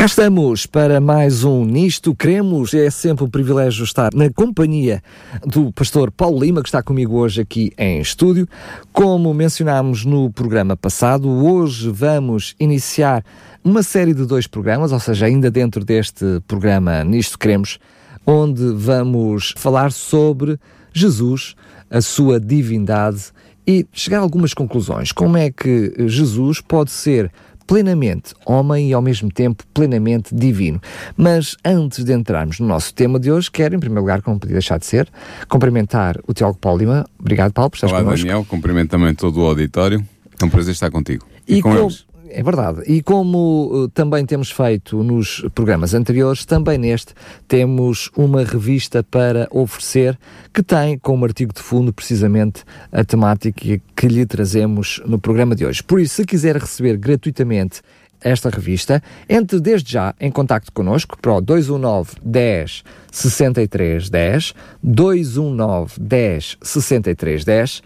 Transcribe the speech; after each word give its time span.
Cá 0.00 0.06
estamos 0.06 0.64
para 0.64 0.98
mais 0.98 1.44
um 1.44 1.62
Nisto 1.62 2.14
Cremos. 2.14 2.72
É 2.72 2.88
sempre 2.88 3.22
um 3.22 3.28
privilégio 3.28 3.84
estar 3.84 4.08
na 4.14 4.30
companhia 4.30 5.02
do 5.44 5.70
pastor 5.74 6.10
Paulo 6.10 6.40
Lima, 6.40 6.62
que 6.62 6.70
está 6.70 6.82
comigo 6.82 7.18
hoje 7.18 7.42
aqui 7.42 7.70
em 7.76 8.00
estúdio. 8.00 8.48
Como 8.94 9.34
mencionámos 9.34 10.06
no 10.06 10.30
programa 10.30 10.74
passado, 10.74 11.28
hoje 11.28 11.90
vamos 11.90 12.54
iniciar 12.58 13.22
uma 13.62 13.82
série 13.82 14.14
de 14.14 14.24
dois 14.24 14.46
programas, 14.46 14.90
ou 14.90 14.98
seja, 14.98 15.26
ainda 15.26 15.50
dentro 15.50 15.84
deste 15.84 16.24
programa 16.48 17.04
Nisto 17.04 17.38
Cremos, 17.38 17.78
onde 18.24 18.72
vamos 18.72 19.52
falar 19.58 19.92
sobre 19.92 20.58
Jesus, 20.94 21.54
a 21.90 22.00
sua 22.00 22.40
divindade 22.40 23.34
e 23.66 23.86
chegar 23.92 24.20
a 24.20 24.22
algumas 24.22 24.54
conclusões. 24.54 25.12
Como 25.12 25.36
é 25.36 25.50
que 25.50 25.92
Jesus 26.08 26.62
pode 26.62 26.90
ser 26.90 27.30
plenamente 27.70 28.34
homem 28.44 28.88
e 28.88 28.92
ao 28.92 29.00
mesmo 29.00 29.30
tempo 29.30 29.62
plenamente 29.72 30.34
divino. 30.34 30.80
Mas 31.16 31.56
antes 31.64 32.02
de 32.02 32.12
entrarmos 32.12 32.58
no 32.58 32.66
nosso 32.66 32.92
tema 32.92 33.16
de 33.20 33.30
hoje, 33.30 33.48
quero, 33.48 33.76
em 33.76 33.78
primeiro 33.78 34.00
lugar, 34.00 34.22
como 34.22 34.40
podia 34.40 34.54
deixar 34.54 34.76
de 34.80 34.86
ser, 34.86 35.08
cumprimentar 35.48 36.18
o 36.26 36.34
Tiago 36.34 36.58
Paulo 36.58 36.80
Lima. 36.80 37.06
Obrigado, 37.16 37.52
Paulo, 37.52 37.70
por 37.70 37.76
estar 37.76 37.86
Olá, 37.86 38.00
connosco. 38.02 38.26
Daniel. 38.26 38.44
Cumprimento 38.44 38.90
também 38.90 39.14
todo 39.14 39.40
o 39.40 39.46
auditório. 39.46 40.04
É 40.42 40.44
um 40.44 40.48
prazer 40.50 40.72
estar 40.72 40.90
contigo. 40.90 41.24
E, 41.46 41.58
E, 41.58 41.62
com 41.62 41.70
como- 41.70 41.82
eles. 41.84 42.04
É 42.32 42.42
verdade. 42.42 42.82
E 42.86 43.02
como 43.02 43.70
uh, 43.72 43.88
também 43.88 44.24
temos 44.24 44.50
feito 44.50 45.02
nos 45.02 45.44
programas 45.54 45.94
anteriores, 45.94 46.44
também 46.44 46.78
neste 46.78 47.12
temos 47.48 48.10
uma 48.16 48.44
revista 48.44 49.02
para 49.02 49.48
oferecer 49.50 50.18
que 50.54 50.62
tem 50.62 50.96
como 50.98 51.24
artigo 51.24 51.52
de 51.52 51.60
fundo 51.60 51.92
precisamente 51.92 52.62
a 52.92 53.04
temática 53.04 53.80
que 53.96 54.08
lhe 54.08 54.24
trazemos 54.24 55.02
no 55.04 55.18
programa 55.18 55.56
de 55.56 55.66
hoje. 55.66 55.82
Por 55.82 56.00
isso, 56.00 56.16
se 56.16 56.24
quiser 56.24 56.56
receber 56.56 56.96
gratuitamente 56.96 57.82
esta 58.22 58.48
revista, 58.50 59.02
entre 59.28 59.60
desde 59.60 59.92
já 59.92 60.14
em 60.20 60.30
contacto 60.30 60.72
connosco 60.72 61.16
para 61.20 61.34
o 61.34 61.40
219 61.40 62.12
10 62.22 62.84
63 63.10 64.10
10, 64.10 64.54
219 64.82 66.00
10 66.00 66.58
63 66.62 67.44
10 67.44 67.82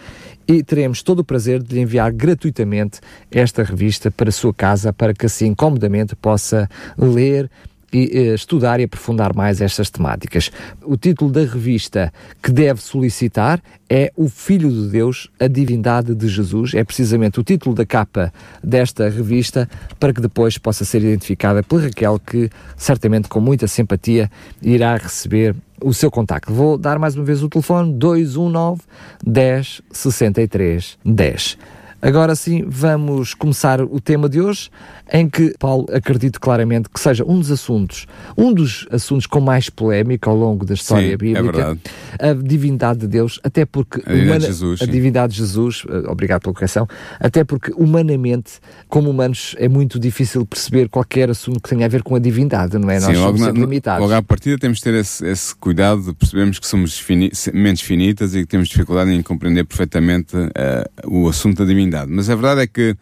e 0.46 0.62
teremos 0.62 1.02
todo 1.02 1.20
o 1.20 1.24
prazer 1.24 1.62
de 1.62 1.74
lhe 1.74 1.80
enviar 1.80 2.12
gratuitamente 2.12 3.00
esta 3.30 3.62
revista 3.62 4.10
para 4.10 4.28
a 4.28 4.32
sua 4.32 4.52
casa, 4.52 4.92
para 4.92 5.14
que 5.14 5.26
assim 5.26 5.54
comodamente 5.54 6.14
possa 6.14 6.68
ler 6.98 7.50
e 7.94 8.34
estudar 8.34 8.80
e 8.80 8.84
aprofundar 8.84 9.34
mais 9.34 9.60
estas 9.60 9.88
temáticas. 9.88 10.50
O 10.82 10.96
título 10.96 11.30
da 11.30 11.42
revista 11.42 12.12
que 12.42 12.50
deve 12.50 12.82
solicitar 12.82 13.62
é 13.88 14.10
O 14.16 14.28
Filho 14.28 14.68
de 14.68 14.88
Deus, 14.88 15.30
a 15.38 15.46
Divindade 15.46 16.12
de 16.12 16.26
Jesus. 16.26 16.74
É 16.74 16.82
precisamente 16.82 17.38
o 17.38 17.44
título 17.44 17.72
da 17.72 17.86
capa 17.86 18.32
desta 18.62 19.08
revista 19.08 19.68
para 20.00 20.12
que 20.12 20.20
depois 20.20 20.58
possa 20.58 20.84
ser 20.84 21.02
identificada 21.02 21.62
pela 21.62 21.82
Raquel, 21.82 22.18
que 22.18 22.50
certamente 22.76 23.28
com 23.28 23.40
muita 23.40 23.68
simpatia 23.68 24.28
irá 24.60 24.96
receber 24.96 25.54
o 25.80 25.94
seu 25.94 26.10
contacto. 26.10 26.52
Vou 26.52 26.76
dar 26.76 26.98
mais 26.98 27.14
uma 27.14 27.24
vez 27.24 27.42
o 27.42 27.48
telefone 27.48 27.92
219 27.92 28.82
10 29.24 29.82
63 29.92 30.98
10. 31.04 31.58
Agora 32.04 32.34
sim, 32.34 32.62
vamos 32.68 33.32
começar 33.32 33.80
o 33.80 33.98
tema 33.98 34.28
de 34.28 34.38
hoje, 34.38 34.68
em 35.10 35.26
que 35.26 35.54
Paulo 35.58 35.86
acredito 35.90 36.38
claramente 36.38 36.86
que 36.90 37.00
seja 37.00 37.24
um 37.24 37.38
dos 37.38 37.50
assuntos, 37.50 38.06
um 38.36 38.52
dos 38.52 38.86
assuntos 38.90 39.26
com 39.26 39.40
mais 39.40 39.70
polémica 39.70 40.28
ao 40.28 40.36
longo 40.36 40.66
da 40.66 40.74
história 40.74 41.06
Sim, 41.06 41.14
é 41.14 41.16
bíblica, 41.16 41.42
verdade. 41.42 41.80
a 42.18 42.34
divindade 42.34 43.00
de 43.00 43.06
Deus, 43.06 43.40
até 43.42 43.64
porque 43.64 44.02
A 44.04 44.12
divindade 44.12 44.40
de 44.40 44.46
Jesus, 44.48 44.82
a 44.82 44.84
divindade 44.84 45.32
de 45.32 45.38
Jesus, 45.38 45.86
eh, 45.88 46.10
obrigado 46.10 46.42
pela 46.42 46.52
correção, 46.52 46.86
até 47.18 47.42
porque 47.42 47.72
humanamente, 47.74 48.60
como 48.86 49.08
humanos, 49.08 49.56
é 49.58 49.66
muito 49.66 49.98
difícil 49.98 50.44
perceber 50.44 50.90
qualquer 50.90 51.30
assunto 51.30 51.58
que 51.62 51.70
tenha 51.70 51.86
a 51.86 51.88
ver 51.88 52.02
com 52.02 52.14
a 52.16 52.18
divindade, 52.18 52.76
não 52.76 52.90
é? 52.90 53.00
Nós 53.00 53.16
Sim, 53.16 53.22
logo, 53.22 53.38
somos 53.38 53.54
limitados. 53.58 54.02
logo 54.02 54.12
à 54.12 54.20
partida 54.20 54.58
temos 54.58 54.76
de 54.76 54.84
ter 54.84 54.92
esse, 54.92 55.26
esse 55.26 55.54
cuidado 55.54 56.02
de 56.02 56.12
percebermos 56.12 56.58
que 56.58 56.66
somos 56.66 56.98
fini, 56.98 57.30
mentes 57.54 57.82
finitas 57.82 58.34
e 58.34 58.40
que 58.40 58.46
temos 58.46 58.68
dificuldade 58.68 59.10
em 59.10 59.22
compreender 59.22 59.64
perfeitamente 59.64 60.36
eh, 60.54 60.86
o 61.06 61.26
assunto 61.28 61.56
da 61.56 61.64
divindade. 61.64 61.93
Mas 62.08 62.28
a 62.28 62.34
verdade 62.34 62.62
é 62.62 62.66
que 62.66 62.96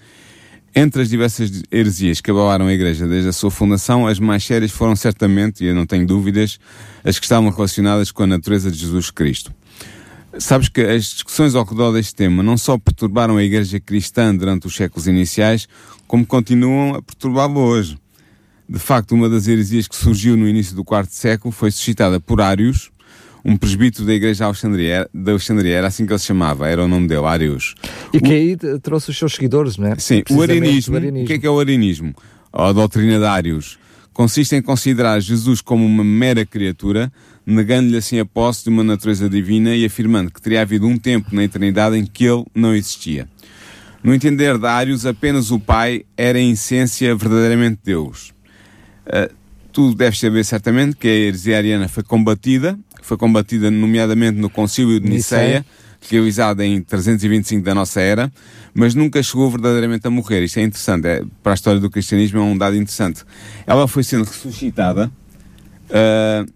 entre 0.75 1.03
as 1.03 1.09
diversas 1.09 1.63
heresias 1.71 2.21
que 2.21 2.31
abalaram 2.31 2.67
a 2.67 2.73
Igreja 2.73 3.07
desde 3.07 3.29
a 3.29 3.33
sua 3.33 3.51
fundação, 3.51 4.07
as 4.07 4.19
mais 4.19 4.43
sérias 4.43 4.71
foram 4.71 4.97
certamente, 4.97 5.63
e 5.63 5.67
eu 5.67 5.75
não 5.75 5.85
tenho 5.85 6.07
dúvidas, 6.07 6.59
as 7.05 7.19
que 7.19 7.27
estavam 7.27 7.51
relacionadas 7.51 8.11
com 8.11 8.23
a 8.23 8.27
natureza 8.27 8.71
de 8.71 8.79
Jesus 8.79 9.11
Cristo. 9.11 9.53
Sabes 10.39 10.71
que 10.71 10.81
as 10.81 11.05
discussões 11.05 11.55
ao 11.55 11.65
redor 11.65 11.93
deste 11.93 12.15
tema 12.15 12.43
não 12.43 12.57
só 12.57 12.79
perturbaram 12.79 13.37
a 13.37 13.43
Igreja 13.43 13.79
cristã 13.79 14.35
durante 14.35 14.67
os 14.67 14.75
séculos 14.75 15.07
iniciais, 15.07 15.69
como 16.07 16.25
continuam 16.25 16.95
a 16.95 17.03
perturbá-la 17.03 17.59
hoje. 17.59 17.99
De 18.67 18.79
facto, 18.79 19.13
uma 19.13 19.29
das 19.29 19.47
heresias 19.49 19.87
que 19.87 19.95
surgiu 19.95 20.35
no 20.35 20.49
início 20.49 20.75
do 20.75 20.83
quarto 20.83 21.13
século 21.13 21.53
foi 21.53 21.71
suscitada 21.71 22.19
por 22.19 22.41
Arius, 22.41 22.91
um 23.45 23.57
presbítero 23.57 24.07
da 24.07 24.15
Igreja 24.15 24.45
Alexandria, 24.45 25.09
da 25.13 25.33
Alexandria, 25.33 25.77
era 25.77 25.87
assim 25.89 26.07
que 26.07 26.13
ele 26.13 26.19
se 26.19 26.27
chamava, 26.27 26.69
era 26.69 26.85
o 26.85 26.89
nome 26.89 27.09
dele, 27.09 27.25
Arius. 27.25 27.75
E 28.13 28.21
que 28.21 28.33
aí 28.33 28.53
eh, 28.53 28.79
trouxe 28.81 29.11
os 29.11 29.19
seus 29.19 29.35
seguidores, 29.35 29.77
não 29.77 29.89
é? 29.89 29.99
Sim, 29.99 30.23
o 30.31 30.41
arianismo, 30.41 30.95
o 30.95 30.97
arianismo. 30.97 31.25
o 31.25 31.27
que 31.27 31.33
é 31.33 31.39
que 31.39 31.47
é 31.47 31.51
o 31.51 31.59
arianismo? 31.59 32.15
A 32.53 32.73
doutrina 32.73 33.19
de 33.19 33.25
Arius? 33.25 33.79
Consiste 34.13 34.55
em 34.55 34.63
considerar 34.63 35.19
Jesus 35.21 35.61
como 35.61 35.85
uma 35.85 36.05
mera 36.05 36.45
criatura, 36.45 37.11
negando-lhe 37.47 37.97
assim 37.97 38.21
a 38.21 38.25
posse 38.25 38.65
de 38.65 38.71
uma 38.71 38.85
natureza 38.85 39.29
divina 39.29 39.75
e 39.75 39.85
afirmando 39.85 40.31
que 40.31 40.41
teria 40.41 40.61
havido 40.61 40.87
um 40.87 40.99
tempo 40.99 41.35
na 41.35 41.43
eternidade 41.43 41.97
em 41.97 42.05
que 42.05 42.25
ele 42.25 42.45
não 42.55 42.75
existia. 42.75 43.27
No 44.03 44.15
entender 44.15 44.59
de 44.59 44.67
Arius, 44.67 45.07
apenas 45.07 45.51
o 45.51 45.59
Pai 45.59 46.05
era 46.17 46.39
em 46.39 46.53
essência 46.53 47.15
verdadeiramente 47.15 47.81
Deus. 47.85 48.35
Uh, 49.07 49.33
tu 49.73 49.95
deves 49.95 50.19
saber 50.19 50.45
certamente 50.45 50.97
que 50.97 51.09
a 51.09 51.11
heresia 51.11 51.57
ariana 51.57 51.89
foi 51.89 52.03
combatida, 52.03 52.79
foi 53.03 53.17
combatida 53.19 53.71
nomeadamente 53.71 54.39
no 54.39 54.49
concílio 54.49 54.99
de 54.99 55.09
Niceia, 55.09 55.65
realizado 56.11 56.63
em 56.63 56.81
325 56.83 57.63
da 57.65 57.75
nossa 57.75 58.01
era, 58.01 58.33
mas 58.75 58.95
nunca 58.95 59.23
chegou 59.23 59.51
verdadeiramente 59.51 60.07
a 60.07 60.11
morrer. 60.11 60.43
Isto 60.43 60.59
é 60.59 60.63
interessante, 60.63 61.07
é, 61.07 61.23
para 61.43 61.53
a 61.53 61.55
história 61.55 61.79
do 61.81 61.91
cristianismo 61.91 62.39
é 62.41 62.43
um 62.43 62.57
dado 62.57 62.75
interessante. 62.77 63.23
Ela 63.67 63.87
foi 63.87 64.03
sendo 64.03 64.25
ressuscitada 64.25 65.13
uh, 65.91 66.53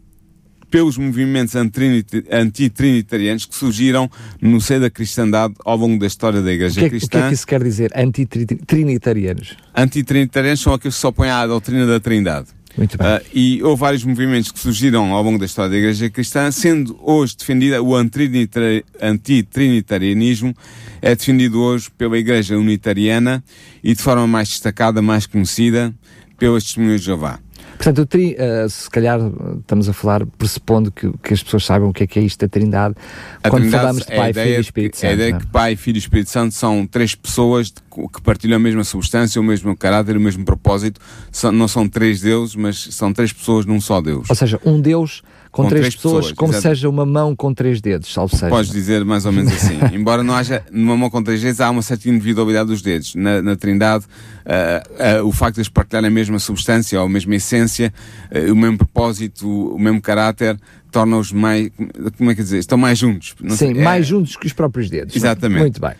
pelos 0.69 0.99
movimentos 0.99 1.55
antitrinitarianos 1.55 3.45
que 3.45 3.55
surgiram 3.55 4.11
no 4.43 4.61
seio 4.61 4.81
da 4.81 4.91
cristandade 4.91 5.55
ao 5.65 5.77
longo 5.77 5.99
da 6.01 6.07
história 6.09 6.41
da 6.43 6.49
O 6.49 6.53
Igreja 6.53 6.81
que, 6.81 6.87
é, 6.87 6.91
que- 6.91 6.97
o 6.97 6.99
Cristã. 6.99 7.19
que 7.21 7.25
é 7.25 7.29
que 7.29 7.35
isso 7.35 7.47
quer 7.47 7.63
dizer? 7.63 7.93
Antitrinitarianos. 7.95 9.57
Antitrinitarianos 9.75 10.61
são 10.61 10.75
aqueles 10.75 10.95
que 10.97 11.01
se 11.01 11.07
opõem 11.07 11.31
à 11.31 11.47
doutrina 11.47 11.87
da 11.87 12.01
Trindade. 12.01 12.49
Muito 12.77 12.99
bem. 12.99 13.07
Ah, 13.07 13.23
e 13.33 13.63
houve 13.63 13.81
vários 13.81 14.05
movimentos 14.05 14.53
que 14.53 14.59
surgiram 14.59 15.13
ao 15.13 15.23
longo 15.23 15.39
da 15.39 15.47
história 15.47 15.71
da 15.71 15.77
Igreja 15.77 16.11
Cristã, 16.11 16.51
sendo 16.51 16.99
hoje 17.01 17.37
defendida 17.37 17.81
o 17.83 17.95
antitrinitarianismo, 17.95 20.53
é 21.01 21.15
defendido 21.15 21.61
hoje 21.61 21.89
pela 21.97 22.19
Igreja 22.19 22.59
Unitariana 22.59 23.43
e 23.83 23.95
de 23.95 24.03
forma 24.03 24.27
mais 24.27 24.51
destacada, 24.51 25.01
mais 25.01 25.25
conhecida, 25.27 25.95
pelas 26.39 26.65
Testemunhas 26.65 27.01
de 27.01 27.07
Jeová. 27.07 27.41
Portanto, 27.77 27.99
o 28.01 28.07
tri, 28.07 28.35
eh, 28.39 28.67
se 28.69 28.89
calhar 28.91 29.21
estamos 29.61 29.89
a 29.89 29.93
falar 29.93 30.25
pressupondo 30.27 30.91
que, 30.91 31.11
que 31.23 31.35
as 31.35 31.43
pessoas 31.43 31.65
saibam 31.65 31.89
o 31.91 31.93
que 31.93 32.05
é 32.05 32.07
que 32.07 32.19
é 32.19 32.23
isto 32.23 32.41
da 32.41 32.49
Trindade, 32.49 32.95
A 33.43 33.51
quando 33.51 33.63
Trindade 33.63 33.83
falamos 33.83 34.07
de 34.07 34.13
é 34.13 34.17
Pai, 34.17 34.33
Filho 34.33 34.47
e 34.57 34.61
Espírito 34.61 34.93
que- 34.93 34.99
Santo. 34.99 35.07
É 35.07 35.11
a 35.11 35.15
ideia 35.15 35.35
é? 35.35 35.39
que 35.39 35.47
Pai, 35.47 35.77
Filho 35.77 35.97
e 35.97 35.99
Espírito 35.99 36.31
Santo 36.31 36.55
são 36.55 36.87
três 36.87 37.15
pessoas 37.15 37.73
que 38.13 38.23
partilham 38.23 38.57
a 38.57 38.59
mesma 38.61 38.85
substância, 38.85 39.41
o 39.41 39.45
mesmo 39.45 39.77
caráter, 39.77 40.17
o 40.17 40.21
mesmo 40.21 40.45
propósito. 40.45 41.01
São- 41.31 41.53
não 41.53 41.69
são 41.69 41.89
três 41.89 42.21
deuses, 42.21 42.55
mas 42.57 42.89
são 42.93 43.13
três 43.13 43.33
pessoas 43.33 43.67
num 43.67 43.81
só 43.81 44.01
Deus. 44.01 44.29
Ou 44.29 44.37
seja, 44.37 44.61
um 44.65 44.81
Deus 44.81 45.23
com, 45.57 45.63
Com 45.63 45.69
três, 45.71 45.81
três 45.85 45.95
pessoas, 45.97 46.15
pessoas, 46.27 46.37
como 46.37 46.53
exato. 46.53 46.63
seja 46.69 46.87
uma 46.87 47.07
mão 47.07 47.35
com 47.35 47.55
três 47.55 47.81
dedos, 47.81 48.13
salvo 48.13 48.37
seja. 48.37 48.51
Podes 48.51 48.71
dizer 48.71 49.03
mais 49.07 49.25
ou 49.25 49.33
menos 49.33 49.51
assim. 49.55 49.79
Embora 49.97 50.23
não 50.23 50.35
haja, 50.35 50.63
numa 50.71 50.95
mão 50.99 51.09
com 51.09 51.23
três 51.23 51.41
dedos, 51.41 51.63
há 51.63 51.71
uma 51.71 51.81
certa 51.81 52.11
individualidade 52.11 52.69
dos 52.69 52.83
dedos. 52.83 53.15
Na, 53.15 53.41
na 53.41 53.57
Trindade, 53.57 54.05
ah, 54.45 54.83
ah, 55.19 55.25
o 55.25 55.33
facto 55.33 55.55
de 55.55 55.61
eles 55.61 55.71
partilharem 55.71 56.09
a 56.09 56.11
mesma 56.11 56.39
substância, 56.39 57.01
ou 57.01 57.07
a 57.07 57.09
mesma 57.09 57.35
essência, 57.37 57.91
ah, 58.31 58.53
o 58.53 58.55
mesmo 58.55 58.77
propósito, 58.77 59.49
o 59.49 59.79
mesmo 59.79 59.99
caráter, 60.03 60.61
torna-os 60.93 61.33
mais, 61.33 61.71
como 62.19 62.31
é 62.31 62.35
que 62.35 62.43
dizer, 62.43 62.59
estão 62.59 62.77
mais 62.77 62.99
juntos. 62.99 63.35
Não 63.41 63.57
Sim, 63.57 63.73
sei, 63.73 63.81
é- 63.81 63.83
mais 63.83 64.07
juntos 64.07 64.37
que 64.37 64.47
os 64.47 64.53
próprios 64.53 64.91
dedos. 64.91 65.15
é? 65.15 65.19
Exatamente. 65.19 65.61
Muito 65.61 65.81
bem. 65.81 65.93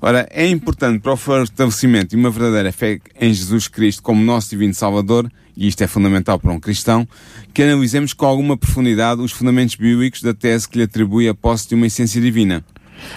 Ora, 0.00 0.28
é 0.30 0.46
importante 0.48 1.00
para 1.00 1.12
o 1.12 1.16
fortalecimento 1.16 2.10
de 2.10 2.16
uma 2.16 2.30
verdadeira 2.30 2.70
fé 2.70 3.00
em 3.20 3.34
Jesus 3.34 3.66
Cristo 3.66 4.02
como 4.02 4.24
nosso 4.24 4.50
divino 4.50 4.72
Salvador, 4.72 5.28
e 5.60 5.68
isto 5.68 5.84
é 5.84 5.86
fundamental 5.86 6.40
para 6.40 6.50
um 6.50 6.58
cristão, 6.58 7.06
que 7.52 7.62
analisemos 7.62 8.14
com 8.14 8.24
alguma 8.24 8.56
profundidade 8.56 9.20
os 9.20 9.30
fundamentos 9.30 9.74
bíblicos 9.74 10.22
da 10.22 10.32
tese 10.32 10.66
que 10.66 10.78
lhe 10.78 10.84
atribui 10.84 11.28
a 11.28 11.34
posse 11.34 11.68
de 11.68 11.74
uma 11.74 11.86
essência 11.86 12.18
divina. 12.18 12.64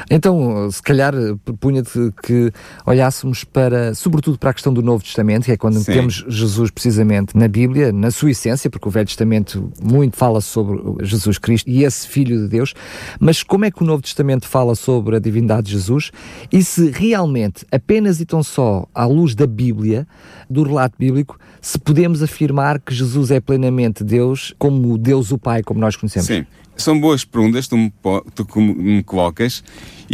Então, 0.09 0.69
se 0.71 0.81
calhar, 0.81 1.13
propunha-te 1.43 2.13
que 2.23 2.51
olhássemos 2.85 3.43
para, 3.43 3.93
sobretudo 3.93 4.37
para 4.37 4.49
a 4.49 4.53
questão 4.53 4.73
do 4.73 4.81
Novo 4.81 5.03
Testamento, 5.03 5.45
que 5.45 5.51
é 5.51 5.57
quando 5.57 5.79
Sim. 5.79 5.91
temos 5.91 6.25
Jesus 6.27 6.71
precisamente 6.71 7.37
na 7.37 7.47
Bíblia, 7.47 7.91
na 7.91 8.11
sua 8.11 8.31
essência, 8.31 8.69
porque 8.69 8.87
o 8.87 8.91
Velho 8.91 9.07
Testamento 9.07 9.71
muito 9.81 10.15
fala 10.15 10.41
sobre 10.41 11.05
Jesus 11.05 11.37
Cristo 11.37 11.69
e 11.69 11.83
esse 11.83 12.07
Filho 12.07 12.43
de 12.43 12.47
Deus, 12.47 12.73
mas 13.19 13.43
como 13.43 13.65
é 13.65 13.71
que 13.71 13.83
o 13.83 13.85
Novo 13.85 14.01
Testamento 14.01 14.47
fala 14.47 14.75
sobre 14.75 15.15
a 15.15 15.19
divindade 15.19 15.67
de 15.67 15.73
Jesus 15.73 16.11
e 16.51 16.63
se 16.63 16.89
realmente, 16.89 17.65
apenas 17.71 18.19
e 18.19 18.25
tão 18.25 18.43
só 18.43 18.87
à 18.93 19.05
luz 19.05 19.35
da 19.35 19.47
Bíblia, 19.47 20.07
do 20.49 20.63
relato 20.63 20.95
bíblico, 20.97 21.37
se 21.63 21.79
podemos 21.79 22.21
afirmar 22.21 22.77
que 22.77 22.93
Jesus 22.93 23.31
é 23.31 23.39
plenamente 23.39 24.03
Deus, 24.03 24.53
como 24.59 24.97
Deus 24.97 25.31
o 25.31 25.37
Pai, 25.37 25.63
como 25.63 25.79
nós 25.79 25.95
conhecemos? 25.95 26.27
Sim. 26.27 26.45
São 26.75 26.99
boas 26.99 27.23
perguntas, 27.23 27.69
tu 27.69 27.77
me, 27.77 27.93
tu 28.35 28.45
me 28.59 29.01
colocas, 29.01 29.63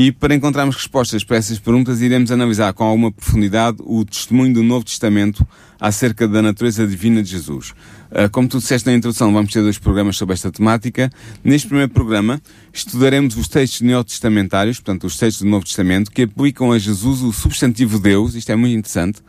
e 0.01 0.13
para 0.13 0.33
encontrarmos 0.33 0.77
respostas 0.77 1.25
para 1.25 1.35
essas 1.35 1.59
perguntas, 1.59 1.99
iremos 1.99 2.31
analisar 2.31 2.71
com 2.71 2.85
alguma 2.85 3.11
profundidade 3.11 3.79
o 3.81 4.05
testemunho 4.05 4.53
do 4.53 4.63
Novo 4.63 4.85
Testamento 4.85 5.45
acerca 5.77 6.25
da 6.25 6.41
natureza 6.41 6.87
divina 6.87 7.21
de 7.21 7.29
Jesus. 7.29 7.73
Ah, 8.09 8.29
como 8.29 8.47
tu 8.47 8.59
disseste 8.59 8.87
na 8.87 8.95
introdução, 8.95 9.33
vamos 9.33 9.51
ter 9.51 9.61
dois 9.61 9.77
programas 9.77 10.15
sobre 10.15 10.35
esta 10.35 10.49
temática. 10.49 11.11
Neste 11.43 11.67
primeiro 11.67 11.91
programa, 11.91 12.41
estudaremos 12.71 13.35
os 13.35 13.49
textos 13.49 13.81
neotestamentários, 13.81 14.77
portanto, 14.79 15.03
os 15.03 15.17
textos 15.17 15.43
do 15.43 15.49
Novo 15.49 15.65
Testamento, 15.65 16.11
que 16.11 16.21
aplicam 16.21 16.71
a 16.71 16.79
Jesus 16.79 17.21
o 17.21 17.33
substantivo 17.33 17.99
Deus, 17.99 18.35
isto 18.35 18.53
é 18.53 18.55
muito 18.55 18.77
interessante. 18.77 19.19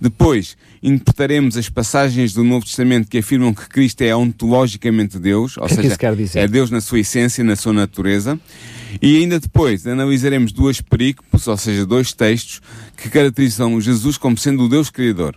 Depois, 0.00 0.56
interpretaremos 0.82 1.54
as 1.58 1.68
passagens 1.68 2.32
do 2.32 2.42
Novo 2.42 2.64
Testamento 2.64 3.10
que 3.10 3.18
afirmam 3.18 3.52
que 3.52 3.68
Cristo 3.68 4.00
é 4.00 4.16
ontologicamente 4.16 5.18
Deus, 5.18 5.58
ou 5.58 5.66
que 5.66 5.74
seja, 5.74 5.98
que 5.98 6.38
é 6.38 6.48
Deus 6.48 6.70
na 6.70 6.80
sua 6.80 7.00
essência, 7.00 7.44
na 7.44 7.56
sua 7.56 7.74
natureza. 7.74 8.40
E 9.00 9.16
ainda 9.18 9.40
depois 9.40 9.86
analisaremos 9.86 10.52
duas 10.52 10.80
perícopos, 10.80 11.46
ou 11.46 11.56
seja, 11.56 11.84
dois 11.86 12.12
textos 12.12 12.60
que 12.96 13.08
caracterizam 13.08 13.80
Jesus 13.80 14.16
como 14.16 14.36
sendo 14.36 14.64
o 14.64 14.68
Deus 14.68 14.90
Criador. 14.90 15.36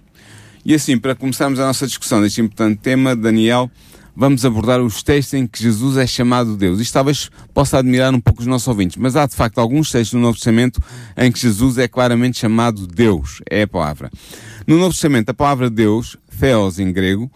E 0.66 0.74
assim, 0.74 0.98
para 0.98 1.16
começarmos 1.16 1.60
a 1.60 1.66
nossa 1.66 1.88
discussão 1.88 2.22
deste 2.22 2.42
importante 2.42 2.80
tema, 2.80 3.16
Daniel, 3.16 3.72
vamos 4.16 4.44
abordar 4.44 4.82
os 4.82 5.04
textos 5.04 5.36
em 5.36 5.46
que 5.48 5.62
Jesus 5.62 5.96
é 5.96 6.08
chamado 6.08 6.58
Deus. 6.58 6.80
Isto 6.80 6.94
talvez 6.94 7.30
possa 7.54 7.78
admirar 7.78 8.14
um 8.14 8.20
pouco 8.20 8.42
os 8.42 8.48
nossos 8.48 8.68
ouvintes, 8.68 8.98
mas 8.98 9.16
há 9.16 9.26
de 9.26 9.36
facto 9.36 9.60
alguns 9.60 9.92
textos 9.92 10.14
no 10.14 10.22
Novo 10.22 10.36
Testamento 10.36 10.82
em 11.16 11.32
que 11.32 11.40
Jesus 11.40 11.78
é 11.78 11.88
claramente 11.88 12.40
chamado 12.40 12.88
Deus, 12.88 13.42
é 13.50 13.62
a 13.62 13.68
palavra. 13.68 14.10
No 14.66 14.78
Novo 14.78 14.92
Testamento, 14.92 15.30
a 15.30 15.34
palavra 15.34 15.70
Deus, 15.70 16.18
Theos 16.40 16.80
em 16.80 16.92
grego, 16.92 17.32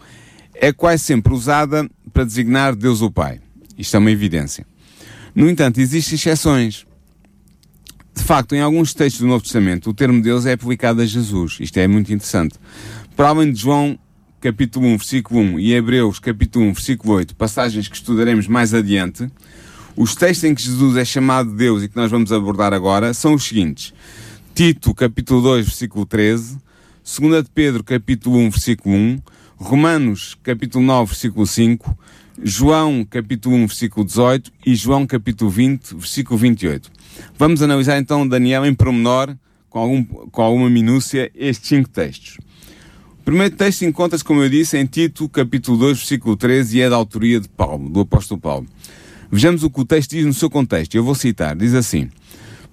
é 0.54 0.72
quase 0.72 1.04
sempre 1.04 1.32
usada 1.32 1.88
para 2.12 2.24
designar 2.24 2.76
Deus 2.76 3.00
o 3.00 3.10
Pai. 3.10 3.40
Isto 3.78 3.96
é 3.96 3.98
uma 3.98 4.10
evidência. 4.10 4.66
No 5.34 5.48
entanto, 5.48 5.80
existem 5.80 6.14
exceções. 6.16 6.86
De 8.14 8.22
facto, 8.22 8.54
em 8.54 8.60
alguns 8.60 8.92
textos 8.92 9.22
do 9.22 9.26
Novo 9.26 9.42
Testamento, 9.42 9.88
o 9.88 9.94
termo 9.94 10.20
Deus 10.20 10.44
é 10.44 10.52
aplicado 10.52 11.00
a 11.00 11.06
Jesus. 11.06 11.56
Isto 11.58 11.78
é 11.78 11.88
muito 11.88 12.12
interessante. 12.12 12.56
Para 13.16 13.28
além 13.28 13.50
de 13.50 13.60
João 13.60 13.98
capítulo 14.40 14.86
1, 14.88 14.96
versículo 14.98 15.40
1 15.40 15.60
e 15.60 15.72
Hebreus 15.72 16.18
capítulo 16.18 16.66
1, 16.66 16.72
versículo 16.74 17.14
8, 17.14 17.34
passagens 17.36 17.88
que 17.88 17.94
estudaremos 17.94 18.46
mais 18.46 18.74
adiante, 18.74 19.30
os 19.96 20.14
textos 20.14 20.44
em 20.44 20.54
que 20.54 20.62
Jesus 20.62 20.96
é 20.96 21.04
chamado 21.04 21.50
de 21.50 21.56
Deus 21.56 21.82
e 21.82 21.88
que 21.88 21.96
nós 21.96 22.10
vamos 22.10 22.32
abordar 22.32 22.74
agora 22.74 23.14
são 23.14 23.34
os 23.34 23.44
seguintes. 23.44 23.94
Tito 24.54 24.94
capítulo 24.94 25.40
2, 25.40 25.64
versículo 25.64 26.04
13, 26.04 26.58
2 27.20 27.44
de 27.44 27.50
Pedro 27.50 27.82
capítulo 27.82 28.36
1, 28.38 28.50
versículo 28.50 28.94
1, 28.94 29.22
Romanos 29.56 30.36
capítulo 30.42 30.84
9, 30.84 31.10
versículo 31.10 31.46
5, 31.46 31.98
João 32.44 33.04
capítulo 33.08 33.54
1, 33.54 33.66
versículo 33.68 34.04
18 34.04 34.52
e 34.66 34.74
João 34.74 35.06
capítulo 35.06 35.48
20, 35.48 35.94
versículo 35.94 36.36
28. 36.36 36.90
Vamos 37.38 37.62
analisar 37.62 37.98
então 37.98 38.26
Daniel 38.26 38.66
em 38.66 38.74
pormenor, 38.74 39.36
com, 39.70 39.78
algum, 39.78 40.04
com 40.04 40.42
alguma 40.42 40.68
minúcia, 40.68 41.30
estes 41.36 41.68
cinco 41.68 41.88
textos. 41.88 42.38
O 43.20 43.24
primeiro 43.24 43.54
texto 43.54 43.82
encontra-se, 43.82 44.24
como 44.24 44.42
eu 44.42 44.50
disse, 44.50 44.76
em 44.76 44.84
Tito, 44.84 45.28
capítulo 45.28 45.78
2, 45.78 45.98
versículo 45.98 46.36
13, 46.36 46.78
e 46.78 46.80
é 46.80 46.90
da 46.90 46.96
autoria 46.96 47.38
de 47.38 47.48
Paulo, 47.48 47.88
do 47.88 48.00
apóstolo 48.00 48.40
Paulo. 48.40 48.66
Vejamos 49.30 49.62
o 49.62 49.70
que 49.70 49.80
o 49.80 49.84
texto 49.84 50.10
diz 50.10 50.26
no 50.26 50.34
seu 50.34 50.50
contexto. 50.50 50.96
Eu 50.96 51.04
vou 51.04 51.14
citar. 51.14 51.54
Diz 51.54 51.74
assim: 51.74 52.10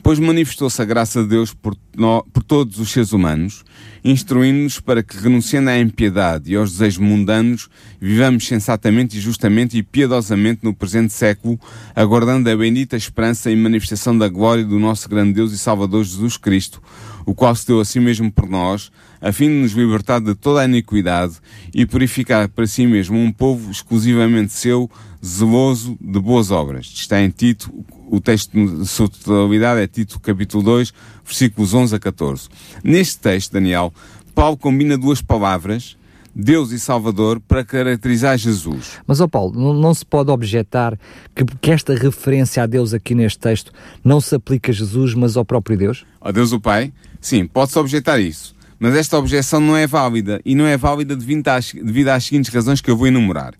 Pois 0.01 0.17
manifestou-se 0.17 0.81
a 0.81 0.85
graça 0.85 1.21
de 1.21 1.29
Deus 1.29 1.53
por, 1.53 1.77
no, 1.95 2.25
por 2.33 2.41
todos 2.41 2.79
os 2.79 2.89
seres 2.89 3.13
humanos, 3.13 3.63
instruindo-nos 4.03 4.79
para 4.79 5.03
que, 5.03 5.17
renunciando 5.17 5.69
à 5.69 5.79
impiedade 5.79 6.51
e 6.51 6.55
aos 6.55 6.71
desejos 6.71 6.99
mundanos, 6.99 7.69
vivamos 7.99 8.47
sensatamente 8.47 9.17
e 9.17 9.21
justamente 9.21 9.77
e 9.77 9.83
piedosamente 9.83 10.61
no 10.63 10.73
presente 10.73 11.13
século, 11.13 11.59
aguardando 11.95 12.49
a 12.49 12.55
bendita 12.55 12.95
esperança 12.95 13.51
e 13.51 13.55
manifestação 13.55 14.17
da 14.17 14.27
glória 14.27 14.63
do 14.63 14.79
nosso 14.79 15.07
grande 15.09 15.33
Deus 15.33 15.51
e 15.51 15.57
Salvador 15.57 16.03
Jesus 16.03 16.37
Cristo, 16.37 16.81
o 17.25 17.33
qual 17.33 17.55
se 17.55 17.67
deu 17.67 17.79
a 17.79 17.85
si 17.85 17.99
mesmo 17.99 18.31
por 18.31 18.49
nós, 18.49 18.91
a 19.21 19.31
fim 19.31 19.47
de 19.47 19.55
nos 19.55 19.73
libertar 19.73 20.19
de 20.19 20.33
toda 20.33 20.61
a 20.61 20.65
iniquidade 20.65 21.35
e 21.73 21.85
purificar 21.85 22.47
para 22.47 22.65
si 22.65 22.87
mesmo 22.87 23.17
um 23.17 23.31
povo 23.31 23.69
exclusivamente 23.69 24.53
seu, 24.53 24.89
zeloso 25.23 25.97
de 25.99 26.19
boas 26.19 26.51
obras. 26.51 26.85
Está 26.85 27.21
em 27.21 27.29
Tito, 27.29 27.71
o 28.09 28.19
texto 28.19 28.51
de 28.53 28.85
sua 28.87 29.07
totalidade 29.07 29.81
é 29.81 29.87
Tito 29.87 30.19
capítulo 30.19 30.63
2, 30.63 30.93
versículos 31.23 31.73
11 31.73 31.95
a 31.95 31.99
14. 31.99 32.49
Neste 32.83 33.19
texto, 33.19 33.53
Daniel, 33.53 33.93
Paulo 34.33 34.57
combina 34.57 34.97
duas 34.97 35.21
palavras, 35.21 35.97
Deus 36.35 36.71
e 36.71 36.79
Salvador 36.79 37.39
para 37.39 37.63
caracterizar 37.63 38.37
Jesus. 38.37 38.99
Mas, 39.05 39.19
ó 39.19 39.27
Paulo, 39.27 39.59
não, 39.59 39.73
não, 39.73 39.93
se 39.93 40.05
pode 40.05 40.31
objetar 40.31 40.97
que, 41.35 41.43
que, 41.59 41.71
esta 41.71 41.93
referência 41.93 42.63
a 42.63 42.65
Deus 42.65 42.93
aqui 42.93 43.13
neste 43.13 43.39
texto 43.39 43.71
não 44.03 44.21
se 44.21 44.35
aplica 44.35 44.71
a 44.71 44.73
Jesus, 44.73 45.13
mas 45.13 45.35
ao 45.35 45.43
próprio 45.43 45.77
Deus? 45.77 46.05
A 46.21 46.31
Deus 46.31 46.51
o 46.51 46.59
Pai? 46.59 46.93
Sim, 47.19 47.45
pode-se 47.45 47.77
objetar 47.77 48.19
isso. 48.19 48.55
Mas 48.79 48.95
esta 48.95 49.17
objeção 49.17 49.59
não 49.59 49.75
é 49.75 49.85
válida, 49.85 50.39
e 50.45 50.55
não 50.55 50.65
é 50.65 50.77
válida 50.77 51.15
devido 51.15 51.49
às, 51.49 51.73
devido 51.73 52.07
às 52.07 52.23
seguintes 52.23 52.53
razões 52.53 52.79
que 52.79 52.89
eu 52.89 52.95
vou 52.95 53.07
enumerar. 53.07 53.53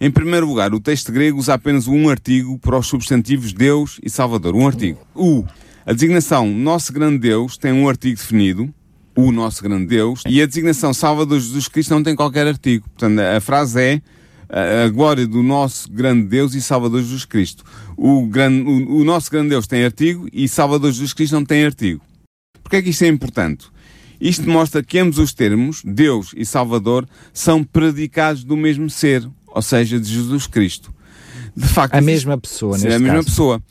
Em 0.00 0.10
primeiro 0.10 0.46
lugar, 0.46 0.74
o 0.74 0.80
texto 0.80 1.12
grego 1.12 1.38
usa 1.38 1.54
apenas 1.54 1.86
um 1.86 2.08
artigo 2.08 2.58
para 2.58 2.78
os 2.78 2.86
substantivos 2.86 3.52
Deus 3.52 4.00
e 4.02 4.10
Salvador. 4.10 4.54
Um 4.54 4.66
artigo. 4.66 4.98
O. 5.14 5.44
A 5.86 5.92
designação 5.92 6.50
Nosso 6.50 6.92
Grande 6.92 7.18
Deus 7.18 7.56
tem 7.58 7.72
um 7.72 7.88
artigo 7.88 8.16
definido, 8.16 8.72
o 9.14 9.30
nosso 9.30 9.62
grande 9.62 9.86
Deus, 9.86 10.22
e 10.26 10.40
a 10.40 10.46
designação 10.46 10.94
Salvador 10.94 11.38
Jesus 11.38 11.68
Cristo 11.68 11.90
não 11.94 12.02
tem 12.02 12.16
qualquer 12.16 12.46
artigo. 12.46 12.88
Portanto, 12.88 13.18
a 13.20 13.40
frase 13.40 13.80
é 13.80 14.02
a 14.84 14.88
glória 14.88 15.26
do 15.26 15.42
nosso 15.42 15.90
grande 15.90 16.26
Deus 16.26 16.54
e 16.54 16.62
Salvador 16.62 17.02
Jesus 17.02 17.24
Cristo. 17.24 17.64
O, 17.96 18.26
grande, 18.26 18.68
o, 18.68 18.96
o 18.96 19.04
nosso 19.04 19.30
grande 19.30 19.50
Deus 19.50 19.66
tem 19.66 19.84
artigo 19.84 20.28
e 20.32 20.48
Salvador 20.48 20.90
Jesus 20.90 21.12
Cristo 21.12 21.34
não 21.34 21.44
tem 21.44 21.64
artigo. 21.64 22.00
Porquê 22.62 22.76
é 22.76 22.82
que 22.82 22.90
isto 22.90 23.04
é 23.04 23.08
importante? 23.08 23.66
Isto 24.20 24.48
mostra 24.48 24.82
que 24.82 24.98
ambos 24.98 25.18
os 25.18 25.34
termos, 25.34 25.82
Deus 25.84 26.32
e 26.36 26.46
Salvador, 26.46 27.06
são 27.32 27.62
predicados 27.62 28.44
do 28.44 28.56
mesmo 28.56 28.88
ser, 28.88 29.28
ou 29.54 29.62
seja, 29.62 30.00
de 30.00 30.12
Jesus 30.12 30.46
Cristo. 30.46 30.92
De 31.56 31.68
facto, 31.68 31.94
a 31.94 31.98
existe... 31.98 32.12
mesma 32.12 32.38
pessoa, 32.38 32.72
neste 32.72 32.88
É 32.88 32.94
a 32.96 32.98
mesma 32.98 33.22
pessoa. 33.22 33.62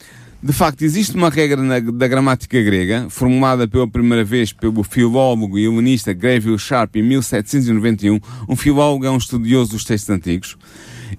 De 0.41 0.51
facto, 0.51 0.81
existe 0.81 1.15
uma 1.15 1.29
regra 1.29 1.61
na, 1.61 1.79
da 1.79 2.07
gramática 2.07 2.61
grega, 2.61 3.07
formulada 3.09 3.67
pela 3.67 3.87
primeira 3.87 4.23
vez 4.23 4.51
pelo 4.51 4.83
filólogo 4.83 5.57
e 5.57 5.65
helenista 5.65 6.13
Greville 6.13 6.59
Sharp 6.59 6.95
em 6.95 7.03
1791. 7.03 8.19
Um 8.47 8.55
filólogo 8.55 9.05
é 9.05 9.11
um 9.11 9.17
estudioso 9.17 9.71
dos 9.71 9.85
textos 9.85 10.09
antigos. 10.09 10.57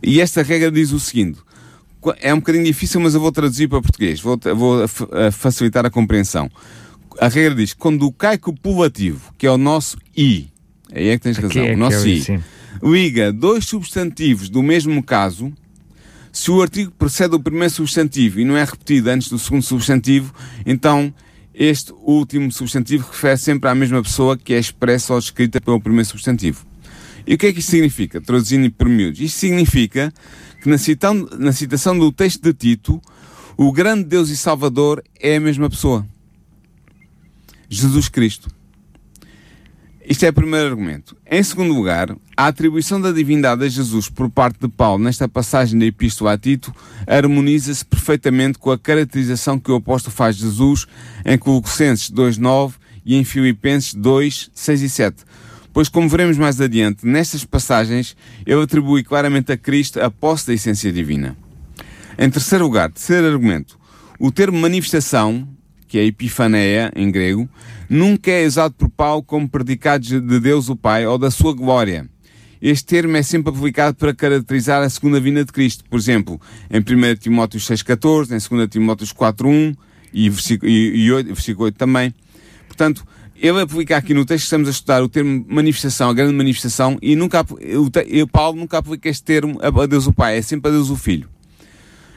E 0.03 0.21
esta 0.21 0.43
regra 0.43 0.71
diz 0.71 0.93
o 0.93 1.01
seguinte: 1.01 1.39
é 2.21 2.35
um 2.35 2.39
bocadinho 2.39 2.65
difícil, 2.65 3.01
mas 3.01 3.15
eu 3.15 3.21
vou 3.21 3.33
traduzir 3.33 3.69
para 3.69 3.81
português, 3.81 4.21
vou, 4.21 4.39
vou 4.55 4.87
facilitar 5.31 5.87
a 5.87 5.91
compreensão 5.91 6.51
a 7.21 7.29
regra 7.29 7.55
diz 7.55 7.73
quando 7.73 8.07
o 8.07 8.13
cai 8.13 8.39
copulativo, 8.39 9.33
que 9.39 9.47
é 9.47 9.51
o 9.51 9.59
nosso 9.59 9.97
i, 10.17 10.49
aí 10.93 11.09
é 11.09 11.17
que 11.17 11.23
tens 11.23 11.39
razão, 11.39 11.65
é 11.65 11.75
o 11.75 11.77
nosso 11.77 12.07
é 12.07 12.11
i, 12.11 12.23
sim. 12.23 12.43
Liga 12.83 13.33
dois 13.33 13.65
substantivos 13.67 14.49
do 14.49 14.63
mesmo 14.63 15.03
caso, 15.03 15.53
se 16.33 16.51
o 16.51 16.61
artigo 16.61 16.91
precede 16.91 17.35
o 17.35 17.41
primeiro 17.41 17.73
substantivo 17.73 18.41
e 18.41 18.45
não 18.45 18.57
é 18.57 18.65
repetido 18.65 19.09
antes 19.11 19.29
do 19.29 19.39
segundo 19.39 19.63
substantivo, 19.63 20.35
então 20.67 21.15
este 21.55 21.93
último 22.03 22.51
substantivo 22.51 23.07
refere 23.09 23.37
sempre 23.37 23.71
à 23.71 23.75
mesma 23.75 24.03
pessoa 24.03 24.37
que 24.37 24.53
é 24.53 24.59
expressa 24.59 25.15
ou 25.15 25.21
descrita 25.21 25.61
pelo 25.61 25.81
primeiro 25.81 26.09
substantivo. 26.09 26.67
E 27.27 27.35
o 27.35 27.39
que 27.39 27.47
é 27.47 27.53
que 27.53 27.61
isto 27.61 27.71
significa? 27.71 28.21
Traduzindo 28.21 28.71
por 28.73 28.89
miúdos. 28.89 29.21
Isto 29.21 29.39
significa 29.39 30.13
que 30.61 30.69
na, 30.69 30.77
na 31.39 31.53
citação 31.53 31.99
do 31.99 32.11
texto 32.11 32.43
de 32.43 32.53
Tito, 32.53 33.01
o 33.57 33.71
grande 33.73 34.05
Deus 34.05 34.29
e 34.29 34.37
Salvador 34.37 35.03
é 35.19 35.37
a 35.37 35.41
mesma 35.41 35.71
pessoa. 35.71 36.05
Jesus 37.69 38.09
Cristo. 38.09 38.49
Isto 40.07 40.27
é 40.27 40.29
o 40.29 40.35
primeiro 40.35 40.69
argumento. 40.69 41.17
Em 41.31 41.43
segundo 41.43 41.73
lugar, 41.73 42.15
a 42.37 42.47
atribuição 42.47 43.01
da 43.01 43.11
divindade 43.11 43.65
a 43.65 43.69
Jesus 43.69 44.11
por 44.11 44.29
parte 44.29 44.61
de 44.61 44.69
Paulo 44.69 45.03
nesta 45.03 45.27
passagem 45.27 45.79
da 45.79 45.87
Epístola 45.87 46.35
a 46.35 46.39
Tito 46.39 46.75
harmoniza-se 47.07 47.83
perfeitamente 47.87 48.59
com 48.59 48.71
a 48.71 48.79
caracterização 48.79 49.59
que 49.59 49.71
o 49.71 49.77
apóstolo 49.77 50.15
faz 50.15 50.37
de 50.37 50.43
Jesus 50.43 50.87
em 51.25 51.39
Colossenses 51.39 52.11
2.9 52.11 52.75
e 53.03 53.17
em 53.17 53.25
Filipenses 53.25 53.95
2, 53.95 54.51
6 54.53 54.83
e 54.83 54.89
7. 54.91 55.25
Pois, 55.73 55.89
como 55.89 56.07
veremos 56.07 56.37
mais 56.37 56.61
adiante, 56.61 57.07
nestas 57.07 57.43
passagens, 57.43 58.15
ele 58.45 58.63
atribui 58.63 59.03
claramente 59.03 59.53
a 59.53 59.57
Cristo 59.57 60.01
a 60.03 60.11
posse 60.11 60.49
da 60.49 60.53
essência 60.53 60.93
divina. 60.93 61.35
Em 62.19 62.29
terceiro 62.29 62.65
lugar, 62.65 62.93
terceiro 62.93 63.27
argumento, 63.27 63.79
O 64.19 64.31
termo 64.31 64.57
manifestação, 64.59 65.49
que 65.95 65.99
é 66.01 66.07
epifaneia 66.07 66.91
em 66.97 67.09
grego, 67.09 67.49
nunca 67.89 68.29
é 68.29 68.45
usado 68.45 68.75
por 68.75 68.91
Paulo 68.91 69.23
como 69.23 69.49
predicado 69.49 70.05
de 70.05 70.41
Deus 70.41 70.69
o 70.69 70.75
Pai 70.75 71.07
ou 71.07 71.17
da 71.17 71.31
sua 71.31 71.55
glória. 71.55 72.11
Este 72.61 72.85
termo 72.85 73.17
é 73.17 73.23
sempre 73.23 73.55
aplicado 73.55 73.97
para 73.97 74.13
caracterizar 74.13 74.83
a 74.83 74.91
segunda 74.91 75.21
vinda 75.21 75.45
de 75.45 75.53
Cristo. 75.53 75.85
Por 75.89 75.97
exemplo, 75.97 76.41
em 76.69 76.81
1 76.81 77.15
Timóteo 77.21 77.61
6,14, 77.61 78.33
em 78.33 78.57
2 78.57 78.69
Timóteo 78.69 79.07
4,1 79.07 79.77
e 80.13 80.29
versículo, 80.29 80.69
e, 80.69 81.05
e 81.05 81.13
8, 81.13 81.27
versículo 81.29 81.67
8 81.67 81.77
também. 81.77 82.13
Portanto, 82.67 83.07
ele 83.37 83.61
aplica 83.61 83.97
aqui 83.97 84.13
no 84.15 84.25
texto 84.25 84.43
que 84.43 84.47
estamos 84.47 84.67
a 84.67 84.73
estudar 84.73 85.01
o 85.01 85.09
termo 85.09 85.47
manifestação, 85.49 86.11
a 86.11 86.13
grande 86.13 86.35
manifestação, 86.35 86.99
e 87.01 87.15
nunca, 87.15 87.43
o, 87.43 88.27
Paulo 88.27 88.59
nunca 88.59 88.79
aplica 88.79 89.09
este 89.09 89.23
termo 89.23 89.61
a 89.63 89.87
Deus 89.87 90.09
o 90.09 90.13
Pai, 90.13 90.39
é 90.39 90.43
sempre 90.43 90.73
a 90.73 90.75
Deus 90.75 90.91
o 90.91 90.97
Filho. 90.97 91.29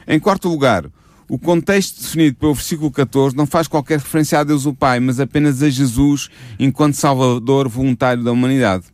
Em 0.04 0.18
quarto 0.18 0.48
lugar, 0.48 0.90
o 1.28 1.38
contexto 1.38 2.00
definido 2.02 2.36
pelo 2.36 2.54
versículo 2.54 2.90
14 2.90 3.36
não 3.36 3.46
faz 3.46 3.68
qualquer 3.68 3.98
referência 3.98 4.40
a 4.40 4.44
Deus 4.44 4.64
o 4.64 4.72
Pai, 4.72 4.98
mas 4.98 5.20
apenas 5.20 5.62
a 5.62 5.68
Jesus 5.68 6.30
enquanto 6.58 6.94
Salvador 6.94 7.68
voluntário 7.68 8.24
da 8.24 8.32
humanidade. 8.32 8.84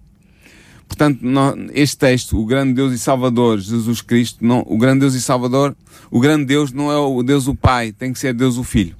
Portanto, 0.87 1.21
este 1.73 1.97
texto, 1.97 2.39
o 2.39 2.45
grande 2.45 2.75
Deus 2.75 2.93
e 2.93 2.99
Salvador, 2.99 3.59
Jesus 3.59 4.01
Cristo, 4.01 4.45
não, 4.45 4.65
o 4.67 4.77
grande 4.77 5.01
Deus 5.01 5.15
e 5.15 5.21
Salvador, 5.21 5.77
o 6.11 6.21
grande 6.21 6.45
Deus 6.45 6.73
não 6.73 6.91
é 6.91 6.97
o 6.97 7.23
Deus 7.23 7.47
o 7.47 7.55
Pai, 7.55 7.93
tem 7.93 8.13
que 8.13 8.19
ser 8.19 8.35
Deus 8.35 8.59
o 8.59 8.65
Filho. 8.65 8.95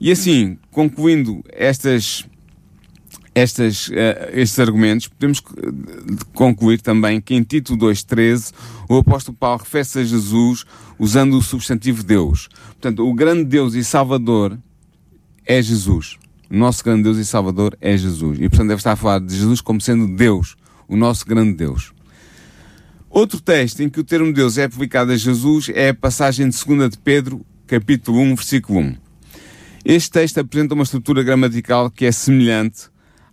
E 0.00 0.10
assim, 0.12 0.56
concluindo 0.70 1.42
estas, 1.50 2.26
estas, 3.38 3.88
uh, 3.88 3.92
estes 4.32 4.58
argumentos, 4.58 5.08
podemos 5.08 5.42
concluir 6.34 6.80
também 6.80 7.20
que 7.20 7.34
em 7.34 7.42
Tito 7.42 7.76
2.13 7.76 8.52
o 8.88 8.96
apóstolo 8.96 9.36
Paulo 9.36 9.58
refere-se 9.58 9.98
a 9.98 10.04
Jesus 10.04 10.64
usando 10.98 11.36
o 11.36 11.42
substantivo 11.42 12.02
Deus. 12.02 12.48
Portanto, 12.66 13.08
o 13.08 13.14
grande 13.14 13.44
Deus 13.44 13.74
e 13.74 13.84
Salvador 13.84 14.58
é 15.46 15.62
Jesus. 15.62 16.18
O 16.50 16.56
nosso 16.56 16.82
grande 16.82 17.02
Deus 17.02 17.18
e 17.18 17.24
Salvador 17.24 17.76
é 17.80 17.96
Jesus. 17.96 18.38
E 18.38 18.48
portanto 18.48 18.68
deve 18.68 18.80
estar 18.80 18.92
a 18.92 18.96
falar 18.96 19.20
de 19.20 19.36
Jesus 19.36 19.60
como 19.60 19.80
sendo 19.80 20.06
Deus, 20.16 20.56
o 20.86 20.96
nosso 20.96 21.26
grande 21.26 21.54
Deus. 21.54 21.92
Outro 23.10 23.40
texto 23.40 23.80
em 23.80 23.88
que 23.88 24.00
o 24.00 24.04
termo 24.04 24.32
Deus 24.32 24.58
é 24.58 24.64
aplicado 24.64 25.12
a 25.12 25.16
Jesus 25.16 25.70
é 25.74 25.90
a 25.90 25.94
passagem 25.94 26.48
de 26.48 26.64
2 26.64 26.90
de 26.90 26.98
Pedro, 26.98 27.44
capítulo 27.66 28.18
1, 28.20 28.34
versículo 28.34 28.80
1. 28.80 28.96
Este 29.84 30.10
texto 30.10 30.38
apresenta 30.38 30.74
uma 30.74 30.84
estrutura 30.84 31.22
gramatical 31.22 31.90
que 31.90 32.04
é 32.04 32.12
semelhante 32.12 32.88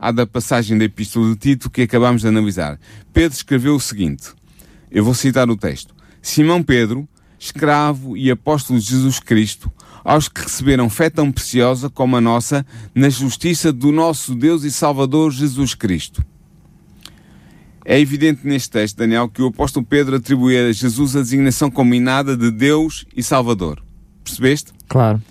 à 0.06 0.12
da 0.12 0.28
passagem 0.28 0.78
da 0.78 0.86
Epístola 0.86 1.30
de 1.30 1.36
Tito 1.36 1.70
que 1.70 1.82
acabamos 1.82 2.22
de 2.22 2.28
analisar. 2.28 2.80
Pedro 3.12 3.36
escreveu 3.36 3.76
o 3.76 3.80
seguinte: 3.80 4.30
eu 4.92 5.04
vou 5.04 5.16
citar 5.16 5.50
o 5.50 5.58
texto. 5.58 5.96
Simão 6.22 6.62
Pedro, 6.62 7.08
escravo 7.40 8.16
e 8.16 8.30
apóstolo 8.30 8.80
de 8.80 8.86
Jesus 8.86 9.20
Cristo, 9.20 9.72
aos 10.04 10.30
que 10.30 10.42
receberam 10.42 10.90
fé 10.90 11.10
tão 11.10 11.32
preciosa 11.32 11.90
como 11.90 12.16
a 12.16 12.22
nossa, 12.22 12.66
na 12.94 13.10
justiça 13.10 13.74
do 13.74 13.92
nosso 13.92 14.36
Deus 14.36 14.64
e 14.64 14.72
Salvador 14.72 15.32
Jesus 15.32 15.74
Cristo. 15.74 16.24
É 17.84 18.00
evidente 18.00 18.48
neste 18.48 18.70
texto, 18.70 18.98
Daniel, 18.98 19.30
que 19.30 19.42
o 19.42 19.48
apóstolo 19.48 19.86
Pedro 19.86 20.16
atribui 20.16 20.58
a 20.58 20.72
Jesus 20.72 21.16
a 21.16 21.22
designação 21.22 21.70
combinada 21.70 22.36
de 22.36 22.52
Deus 22.52 23.06
e 23.16 23.22
Salvador. 23.22 23.84
Percebeste? 24.24 24.72
Claro. 24.88 25.22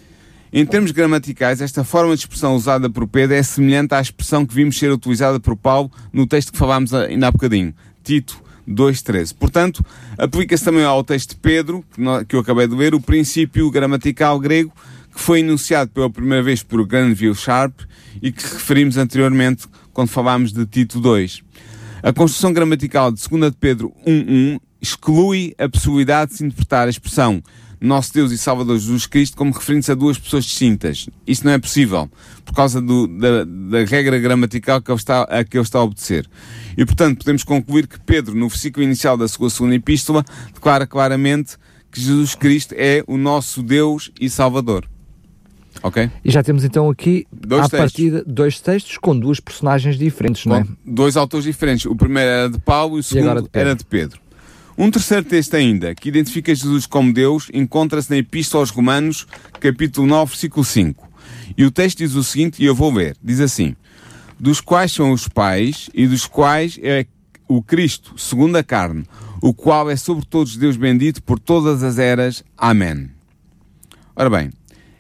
Em 0.57 0.65
termos 0.65 0.93
gramaticais, 0.93 1.61
esta 1.61 1.83
forma 1.83 2.15
de 2.15 2.21
expressão 2.21 2.55
usada 2.55 2.89
por 2.89 3.09
Pedro 3.09 3.35
é 3.35 3.43
semelhante 3.43 3.93
à 3.93 4.01
expressão 4.01 4.47
que 4.47 4.55
vimos 4.55 4.79
ser 4.79 4.93
utilizada 4.93 5.41
por 5.41 5.57
Paulo 5.57 5.91
no 6.13 6.29
texto 6.29 6.53
que 6.53 6.59
falámos 6.59 6.95
ainda 6.95 7.27
há 7.27 7.31
bocadinho. 7.33 7.75
Tito 8.05 8.41
2.13. 8.69 9.35
Portanto, 9.35 9.85
aplica-se 10.17 10.65
também 10.65 10.85
ao 10.85 11.03
texto 11.03 11.31
de 11.31 11.37
Pedro, 11.39 11.85
que 12.29 12.37
eu 12.37 12.41
acabei 12.41 12.69
de 12.69 12.75
ler, 12.77 12.95
o 12.95 13.01
princípio 13.01 13.69
gramatical 13.69 14.39
grego, 14.39 14.73
que 15.13 15.21
foi 15.21 15.41
enunciado 15.41 15.91
pela 15.91 16.09
primeira 16.09 16.45
vez 16.45 16.63
por 16.63 16.87
Granville 16.87 17.35
Sharp 17.35 17.81
e 18.23 18.31
que 18.31 18.45
referimos 18.45 18.97
anteriormente 18.97 19.67
quando 19.93 20.07
falámos 20.07 20.53
de 20.53 20.65
Tito 20.67 21.01
2. 21.01 21.43
A 22.01 22.13
construção 22.13 22.53
gramatical 22.53 23.11
de 23.11 23.21
2 23.29 23.51
de 23.51 23.59
Pedro 23.59 23.93
1.1 24.07 24.61
exclui 24.81 25.53
a 25.59 25.69
possibilidade 25.69 26.31
de 26.31 26.37
se 26.37 26.45
interpretar 26.45 26.87
a 26.87 26.91
expressão 26.91 27.43
nosso 27.85 28.13
Deus 28.13 28.33
e 28.33 28.39
Salvador 28.39 28.79
Jesus 28.79 29.07
Cristo 29.07 29.37
como 29.37 29.53
referindo-se 29.53 29.93
a 29.93 29.95
duas 29.95 30.19
pessoas 30.19 30.45
distintas. 30.45 31.09
Isso 31.27 31.45
não 31.45 31.53
é 31.53 31.59
possível, 31.59 32.11
por 32.45 32.55
causa 32.55 32.81
do, 32.81 33.07
da, 33.07 33.45
da, 33.45 33.85
regra 33.85 34.19
gramatical 34.19 34.81
que 34.81 34.91
ele 34.91 34.99
está, 34.99 35.23
a 35.23 35.45
que 35.45 35.57
ele 35.57 35.65
está 35.65 35.79
a 35.79 35.83
obedecer. 35.83 36.29
E, 36.77 36.85
portanto, 36.85 37.19
podemos 37.19 37.45
concluir 37.45 37.87
que 37.87 38.01
Pedro, 38.01 38.35
no 38.35 38.49
versículo 38.49 38.85
inicial 38.85 39.17
da 39.17 39.29
sua 39.29 39.51
segunda 39.51 39.75
epístola, 39.75 40.25
declara 40.53 40.87
claramente 40.87 41.57
que 41.91 42.01
Jesus 42.01 42.35
Cristo 42.35 42.75
é 42.77 43.05
o 43.07 43.17
nosso 43.17 43.63
Deus 43.63 44.11
e 44.21 44.29
Salvador. 44.29 44.89
Ok? 45.83 46.11
E 46.25 46.31
já 46.31 46.43
temos 46.43 46.65
então 46.65 46.89
aqui, 46.89 47.27
dois 47.31 47.67
à 47.67 47.69
textos. 47.69 47.79
partida, 47.79 48.25
dois 48.27 48.61
textos 48.61 48.97
com 48.97 49.19
duas 49.19 49.39
personagens 49.39 49.99
diferentes, 49.99 50.47
não 50.47 50.57
é? 50.57 50.67
Dois 50.85 51.17
autores 51.17 51.45
diferentes. 51.45 51.85
O 51.85 51.95
primeiro 51.95 52.31
era 52.31 52.49
de 52.49 52.59
Paulo 52.59 52.97
e 52.97 53.01
o 53.01 53.03
segundo 53.03 53.41
e 53.41 53.43
de 53.43 53.49
era 53.53 53.75
de 53.75 53.85
Pedro. 53.85 54.24
Um 54.77 54.91
terceiro 54.91 55.25
texto 55.25 55.55
ainda, 55.55 55.95
que 55.95 56.09
identifica 56.09 56.53
Jesus 56.53 56.85
como 56.85 57.13
Deus, 57.13 57.49
encontra-se 57.55 58.11
na 58.11 58.17
Epístola 58.17 58.63
aos 58.63 58.71
Romanos, 58.71 59.25
capítulo 59.61 60.05
9, 60.05 60.31
versículo 60.31 60.65
5. 60.65 61.09
E 61.57 61.65
o 61.65 61.71
texto 61.71 61.99
diz 61.99 62.15
o 62.17 62.25
seguinte, 62.25 62.61
e 62.61 62.67
eu 62.67 62.75
vou 62.75 62.93
ler. 62.93 63.17
Diz 63.23 63.39
assim, 63.39 63.77
dos 64.39 64.61
quais 64.61 64.91
são 64.91 65.13
os 65.13 65.29
pais, 65.29 65.89
e 65.95 66.09
dos 66.09 66.27
quais 66.27 66.77
é 66.83 67.07
o 67.47 67.63
Cristo, 67.63 68.19
segundo 68.19 68.57
a 68.57 68.65
carne, 68.65 69.05
o 69.41 69.55
qual 69.55 69.89
é 69.89 69.95
sobre 69.95 70.27
todos 70.27 70.57
Deus 70.57 70.77
bendito 70.77 71.23
por 71.23 71.39
todas 71.39 71.85
as 71.85 71.97
eras. 71.97 72.43
Amém. 72.59 73.11
Ora 74.17 74.29
bem, 74.29 74.51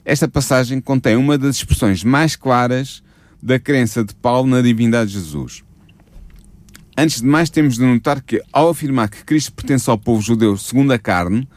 esta 0.04 0.28
passagem 0.28 0.80
contém 0.80 1.16
uma 1.16 1.36
das 1.36 1.56
expressões 1.56 2.04
mais 2.04 2.36
claras 2.36 3.02
da 3.42 3.58
crença 3.58 4.04
de 4.04 4.14
Paulo 4.14 4.48
na 4.48 4.62
divindade 4.62 5.10
de 5.10 5.18
Jesus. 5.18 5.64
Antes 6.96 7.20
de 7.20 7.26
mais, 7.26 7.50
temos 7.50 7.74
de 7.74 7.82
notar 7.82 8.22
que, 8.22 8.40
ao 8.52 8.68
afirmar 8.68 9.08
que 9.08 9.24
Cristo 9.24 9.52
pertence 9.52 9.90
ao 9.90 9.98
povo 9.98 10.22
judeu 10.22 10.56
segundo 10.56 10.92
a 10.92 10.98
carne, 10.98 11.48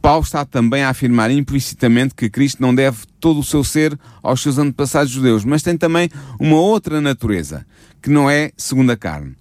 Paulo 0.00 0.24
está 0.24 0.44
também 0.44 0.82
a 0.82 0.88
afirmar 0.88 1.30
implicitamente 1.30 2.12
que 2.16 2.28
Cristo 2.28 2.60
não 2.60 2.74
deve 2.74 2.98
todo 3.20 3.38
o 3.38 3.44
seu 3.44 3.62
ser 3.62 3.96
aos 4.20 4.42
seus 4.42 4.58
antepassados 4.58 5.12
judeus, 5.12 5.44
mas 5.44 5.62
tem 5.62 5.76
também 5.76 6.10
uma 6.40 6.56
outra 6.56 7.00
natureza, 7.00 7.64
que 8.02 8.10
não 8.10 8.28
é 8.28 8.50
segundo 8.56 8.90
a 8.90 8.96
carne. 8.96 9.36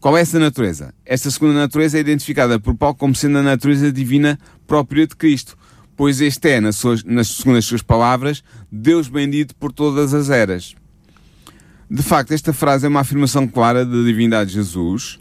Qual 0.00 0.16
é 0.16 0.22
essa 0.22 0.38
natureza? 0.38 0.94
Esta 1.04 1.30
segunda 1.30 1.52
natureza 1.52 1.98
é 1.98 2.00
identificada 2.00 2.58
por 2.58 2.74
Paulo 2.74 2.94
como 2.94 3.14
sendo 3.14 3.36
a 3.36 3.42
natureza 3.42 3.92
divina 3.92 4.38
própria 4.66 5.06
de 5.06 5.14
Cristo, 5.14 5.58
pois 5.94 6.22
este 6.22 6.48
é, 6.48 6.60
nas, 6.62 6.76
suas, 6.76 7.04
nas 7.04 7.28
segundo 7.28 7.58
as 7.58 7.66
suas 7.66 7.82
palavras, 7.82 8.42
Deus 8.72 9.08
bendito 9.08 9.54
por 9.56 9.70
todas 9.70 10.14
as 10.14 10.30
eras. 10.30 10.74
De 11.90 12.02
facto, 12.02 12.32
esta 12.32 12.52
frase 12.52 12.86
é 12.86 12.88
uma 12.88 13.00
afirmação 13.00 13.46
clara 13.46 13.84
da 13.84 14.02
divindade 14.02 14.50
de 14.50 14.56
Jesus, 14.56 15.18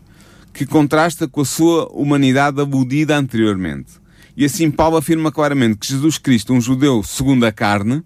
que 0.54 0.66
contrasta 0.66 1.28
com 1.28 1.42
a 1.42 1.46
sua 1.46 1.88
humanidade 1.94 2.60
aludida 2.60 3.16
anteriormente. 3.16 3.94
E 4.36 4.46
assim 4.46 4.70
Paulo 4.70 4.98
afirma 4.98 5.32
claramente 5.32 5.78
que 5.78 5.88
Jesus 5.88 6.18
Cristo, 6.18 6.54
um 6.54 6.62
judeu 6.62 7.02
segundo 7.04 7.46
a 7.46 7.52
carne, 7.52 8.04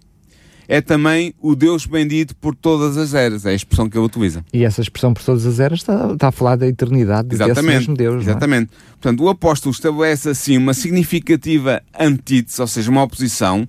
é 0.68 0.80
também 0.80 1.34
o 1.40 1.54
Deus 1.54 1.84
bendito 1.84 2.34
por 2.36 2.54
todas 2.54 2.96
as 2.96 3.12
eras. 3.14 3.44
É 3.44 3.50
a 3.50 3.54
expressão 3.54 3.88
que 3.90 3.98
ele 3.98 4.06
utiliza. 4.06 4.44
E 4.52 4.64
essa 4.64 4.80
expressão 4.80 5.12
por 5.12 5.22
todas 5.22 5.44
as 5.44 5.60
eras 5.60 5.80
está, 5.80 6.12
está 6.12 6.28
a 6.28 6.32
falar 6.32 6.56
da 6.56 6.66
eternidade 6.66 7.28
de 7.28 7.34
exatamente, 7.34 7.78
mesmo 7.80 7.94
Deus. 7.94 8.26
É? 8.26 8.30
Exatamente. 8.30 8.70
É? 8.72 8.92
Portanto, 8.92 9.22
o 9.24 9.28
apóstolo 9.28 9.74
estabelece 9.74 10.30
assim 10.30 10.56
uma 10.56 10.72
significativa 10.72 11.82
antítese, 11.98 12.60
ou 12.60 12.66
seja, 12.66 12.90
uma 12.90 13.02
oposição, 13.02 13.68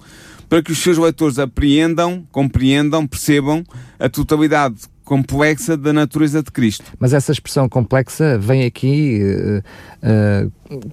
para 0.53 0.61
que 0.61 0.71
os 0.71 0.77
seus 0.77 0.99
leitores 0.99 1.39
apreendam, 1.39 2.27
compreendam, 2.31 3.07
percebam 3.07 3.63
a 3.97 4.07
totalidade 4.07 4.81
complexa 5.03 5.75
da 5.75 5.91
natureza 5.91 6.43
de 6.43 6.51
Cristo. 6.51 6.85
Mas 6.99 7.11
essa 7.11 7.31
expressão 7.31 7.67
complexa 7.67 8.37
vem 8.37 8.63
aqui 8.63 9.19
uh, 9.23 10.47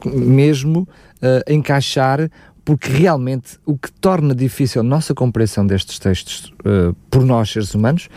uh, 0.08 0.18
mesmo 0.18 0.88
uh, 1.20 1.52
encaixar 1.52 2.30
porque 2.64 2.88
realmente 2.88 3.58
o 3.66 3.76
que 3.76 3.92
torna 3.92 4.34
difícil 4.34 4.80
a 4.80 4.82
nossa 4.82 5.14
compreensão 5.14 5.66
destes 5.66 5.98
textos 5.98 6.54
por 7.10 7.26
nós, 7.26 7.50
seres 7.50 7.74
humanos, 7.74 8.08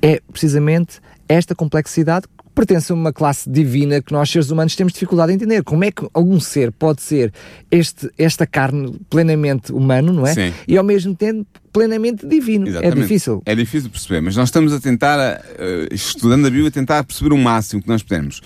é 0.00 0.22
precisamente 0.32 1.00
esta 1.28 1.54
complexidade 1.54 2.26
pertence 2.56 2.90
a 2.90 2.94
uma 2.94 3.12
classe 3.12 3.48
divina 3.48 4.00
que 4.00 4.10
nós, 4.12 4.30
seres 4.30 4.50
humanos, 4.50 4.74
temos 4.74 4.94
dificuldade 4.94 5.30
em 5.30 5.34
entender. 5.34 5.62
Como 5.62 5.84
é 5.84 5.90
que 5.92 6.08
algum 6.14 6.40
ser 6.40 6.72
pode 6.72 7.02
ser 7.02 7.30
este, 7.70 8.10
esta 8.16 8.46
carne 8.46 8.98
plenamente 9.10 9.72
humano, 9.72 10.10
não 10.10 10.26
é? 10.26 10.32
Sim. 10.32 10.54
E 10.66 10.76
ao 10.78 10.82
mesmo 10.82 11.14
tempo 11.14 11.46
plenamente 11.70 12.26
divino. 12.26 12.66
É 12.66 12.70
Exatamente. 12.70 12.98
É 12.98 13.02
difícil. 13.02 13.42
É 13.44 13.54
difícil 13.54 13.90
perceber, 13.90 14.22
mas 14.22 14.34
nós 14.34 14.48
estamos 14.48 14.72
a 14.72 14.80
tentar, 14.80 15.18
uh, 15.18 15.94
estudando 15.94 16.46
a 16.46 16.50
Bíblia, 16.50 16.68
a 16.68 16.72
tentar 16.72 17.04
perceber 17.04 17.34
o 17.34 17.38
máximo 17.38 17.82
que 17.82 17.88
nós 17.88 18.02
podemos. 18.02 18.40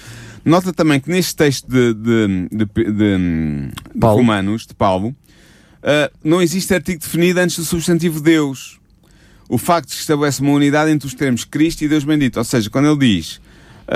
Nota 0.44 0.72
também 0.72 0.98
que 0.98 1.08
neste 1.08 1.36
texto 1.36 1.68
de, 1.68 1.94
de, 1.94 2.48
de, 2.50 2.64
de 2.84 3.70
Romanos, 4.02 4.66
de 4.66 4.74
Paulo, 4.74 5.10
uh, 5.10 6.12
não 6.24 6.42
existe 6.42 6.74
artigo 6.74 7.00
definido 7.00 7.38
antes 7.38 7.56
do 7.56 7.64
substantivo 7.64 8.20
Deus. 8.20 8.80
O 9.48 9.58
facto 9.58 9.90
de 9.90 9.94
que 9.94 10.00
estabelece 10.00 10.40
uma 10.40 10.52
unidade 10.52 10.90
entre 10.90 11.06
os 11.06 11.14
termos 11.14 11.44
Cristo 11.44 11.82
e 11.82 11.88
Deus 11.88 12.02
bendito. 12.02 12.38
Ou 12.38 12.44
seja, 12.44 12.68
quando 12.68 12.88
ele 12.88 12.98
diz 12.98 13.40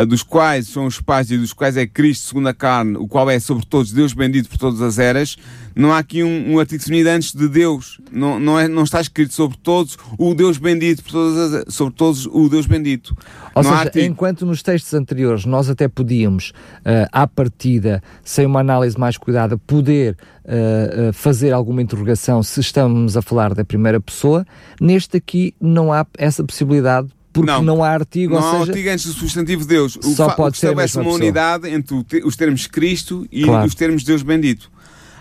dos 0.06 0.22
quais 0.22 0.68
são 0.68 0.86
os 0.86 1.00
pais 1.00 1.30
e 1.30 1.38
dos 1.38 1.52
quais 1.52 1.76
é 1.76 1.86
Cristo 1.86 2.28
segundo 2.28 2.48
a 2.48 2.54
carne, 2.54 2.96
o 2.96 3.06
qual 3.06 3.30
é 3.30 3.38
sobre 3.38 3.64
todos 3.64 3.92
Deus 3.92 4.12
bendito 4.12 4.48
por 4.48 4.58
todas 4.58 4.82
as 4.82 4.98
eras, 4.98 5.36
não 5.74 5.92
há 5.92 5.98
aqui 5.98 6.22
um, 6.22 6.52
um 6.52 6.58
artigo 6.58 6.78
definido 6.78 7.08
antes 7.08 7.34
de 7.34 7.48
Deus. 7.48 8.00
Não, 8.12 8.38
não, 8.38 8.58
é, 8.58 8.68
não 8.68 8.84
está 8.84 9.00
escrito 9.00 9.34
sobre 9.34 9.56
todos 9.58 9.98
o 10.18 10.34
Deus 10.34 10.56
bendito 10.56 11.02
por 11.02 11.12
todas 11.12 11.54
as, 11.54 11.74
sobre 11.74 11.94
todos 11.94 12.26
o 12.26 12.48
Deus 12.48 12.66
bendito. 12.66 13.16
Ou 13.54 13.62
não 13.62 13.76
seja, 13.78 14.06
enquanto 14.06 14.46
nos 14.46 14.62
textos 14.62 14.94
anteriores 14.94 15.44
nós 15.44 15.68
até 15.68 15.88
podíamos, 15.88 16.50
uh, 16.80 17.08
à 17.10 17.26
partida, 17.26 18.02
sem 18.22 18.46
uma 18.46 18.60
análise 18.60 18.98
mais 18.98 19.16
cuidada, 19.16 19.58
poder 19.58 20.16
uh, 20.44 21.08
uh, 21.08 21.12
fazer 21.12 21.52
alguma 21.52 21.82
interrogação 21.82 22.42
se 22.42 22.60
estamos 22.60 23.16
a 23.16 23.22
falar 23.22 23.54
da 23.54 23.64
primeira 23.64 24.00
pessoa, 24.00 24.46
neste 24.80 25.16
aqui 25.16 25.54
não 25.60 25.92
há 25.92 26.06
essa 26.16 26.44
possibilidade 26.44 27.08
porque 27.34 27.50
não, 27.50 27.62
não 27.62 27.84
há 27.84 27.90
artigo, 27.90 28.34
não 28.34 28.42
há 28.42 28.60
artigo 28.60 28.88
antes 28.88 29.04
do 29.06 29.12
substantivo 29.12 29.66
Deus. 29.66 29.96
O 29.96 30.14
só 30.14 30.30
pode 30.30 30.56
ser 30.56 30.68
estabelece 30.68 30.96
uma 30.96 31.04
pessoa. 31.04 31.16
unidade 31.22 31.68
entre 31.68 31.94
os 32.24 32.36
termos 32.36 32.66
Cristo 32.66 33.26
e 33.30 33.44
Claro. 33.44 33.66
os 33.66 33.74
termos 33.74 34.02
Deus 34.04 34.22
bendito. 34.22 34.70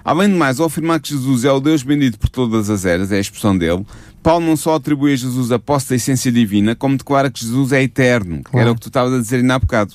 Além 0.05 0.29
de 0.29 0.35
mais, 0.35 0.59
ao 0.59 0.65
afirmar 0.67 0.99
que 0.99 1.09
Jesus 1.09 1.43
é 1.45 1.51
o 1.51 1.59
Deus 1.59 1.81
bendito 1.81 2.19
por 2.19 2.29
todas 2.29 2.69
as 2.69 2.83
eras, 2.85 3.11
é 3.11 3.17
a 3.17 3.19
expressão 3.21 3.57
dele, 3.57 3.85
Paulo 4.21 4.45
não 4.45 4.55
só 4.57 4.75
atribui 4.75 5.13
a 5.13 5.15
Jesus 5.15 5.51
a 5.51 5.57
posse 5.57 5.89
da 5.89 5.95
essência 5.95 6.31
divina, 6.31 6.75
como 6.75 6.97
declara 6.97 7.31
que 7.31 7.39
Jesus 7.41 7.71
é 7.71 7.81
eterno, 7.83 8.37
que 8.37 8.51
Claro. 8.51 8.59
era 8.59 8.71
o 8.71 8.75
que 8.75 8.81
tu 8.81 8.87
estavas 8.89 9.13
a 9.13 9.19
dizer 9.19 9.37
ainda 9.37 9.55
há 9.55 9.59
bocado. 9.59 9.93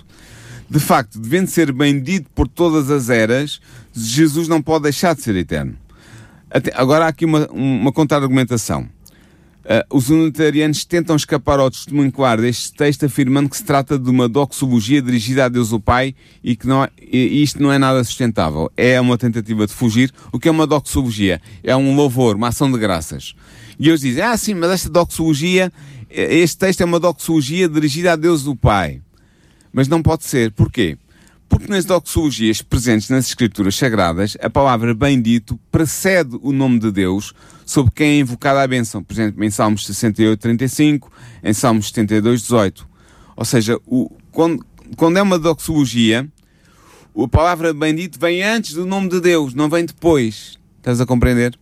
De 0.69 0.81
facto, 0.81 1.19
devendo 1.19 1.47
ser 1.47 1.73
bendito 1.73 2.27
por 2.35 2.49
todas 2.49 2.91
as 2.91 3.09
eras, 3.11 3.61
Jesus 3.95 4.49
não 4.49 4.61
pode 4.61 4.85
deixar 4.85 5.15
de 5.15 5.23
ser 5.23 5.37
eterno. 5.37 5.75
Até- 6.51 6.73
agora 6.75 7.05
há 7.05 7.09
aqui 7.09 7.25
uma, 7.27 7.47
uma 7.49 7.93
contra-argumentação. 7.93 8.89
Uh, 9.69 9.85
os 9.95 10.09
unitarianos 10.09 10.83
tentam 10.87 11.15
escapar 11.15 11.59
ao 11.59 11.71
testemunho 11.71 12.11
claro 12.11 12.41
deste 12.41 12.73
texto 12.73 13.05
afirmando 13.05 13.51
que 13.51 13.57
se 13.59 13.63
trata 13.63 13.99
de 13.99 14.09
uma 14.09 14.27
doxologia 14.27 15.03
dirigida 15.03 15.45
a 15.45 15.49
Deus 15.51 15.73
o 15.73 15.79
Pai 15.79 16.15
e 16.43 16.57
que 16.57 16.67
não 16.67 16.89
e 17.03 17.43
isto 17.43 17.63
não 17.63 17.71
é 17.71 17.77
nada 17.77 18.03
sustentável. 18.03 18.73
É 18.79 18.99
uma 18.99 19.19
tentativa 19.19 19.67
de 19.67 19.75
fugir. 19.75 20.11
O 20.33 20.39
que 20.39 20.49
é 20.49 20.51
uma 20.51 20.67
doxologia? 20.67 21.39
É 21.63 21.77
um 21.77 21.95
louvor, 21.95 22.37
uma 22.37 22.49
ação 22.49 22.73
de 22.73 22.79
graças. 22.79 23.35
E 23.79 23.91
eles 23.91 24.01
dizem, 24.01 24.23
ah 24.23 24.35
sim, 24.39 24.55
mas 24.55 24.71
esta 24.71 24.89
doxologia, 24.89 25.71
eh, 26.09 26.37
este 26.37 26.57
texto 26.57 26.81
é 26.81 26.87
uma 26.87 26.99
doxologia 26.99 27.69
dirigida 27.69 28.15
a 28.15 28.17
Deus 28.17 28.47
o 28.47 28.57
Pai. 28.57 29.03
Mas 29.71 29.87
não 29.87 30.03
pode 30.03 30.25
ser. 30.25 30.51
Porquê? 30.53 30.97
Porque 31.47 31.71
nas 31.71 31.85
doxologias 31.85 32.63
presentes 32.63 33.11
nas 33.11 33.27
Escrituras 33.27 33.77
Sagradas, 33.77 34.35
a 34.41 34.49
palavra 34.49 34.95
bendito 34.95 35.61
precede 35.71 36.39
o 36.41 36.53
nome 36.53 36.79
de 36.79 36.91
Deus 36.91 37.35
sobre 37.69 37.93
quem 37.95 38.13
é 38.13 38.19
invocada 38.21 38.63
a 38.63 38.67
bênção. 38.67 39.03
Por 39.03 39.13
exemplo, 39.13 39.45
em 39.45 39.51
Salmos 39.51 39.85
68, 39.85 40.41
35, 40.41 41.13
em 41.45 41.53
Salmos 41.53 41.89
72, 41.89 42.41
18. 42.41 42.89
Ou 43.37 43.45
seja, 43.45 43.79
o- 43.87 44.11
quando, 44.33 44.65
quando 44.97 45.19
é 45.19 45.23
uma 45.23 45.39
doxologia, 45.39 46.27
a 47.15 47.29
palavra 47.29 47.75
bendito 47.75 48.19
vem 48.19 48.43
antes 48.43 48.73
do 48.73 48.87
nome 48.87 49.11
de 49.11 49.21
Deus, 49.21 49.53
não 49.53 49.69
vem 49.69 49.85
depois. 49.85 50.59
Estás 50.79 50.99
a 50.99 51.05
compreender? 51.05 51.59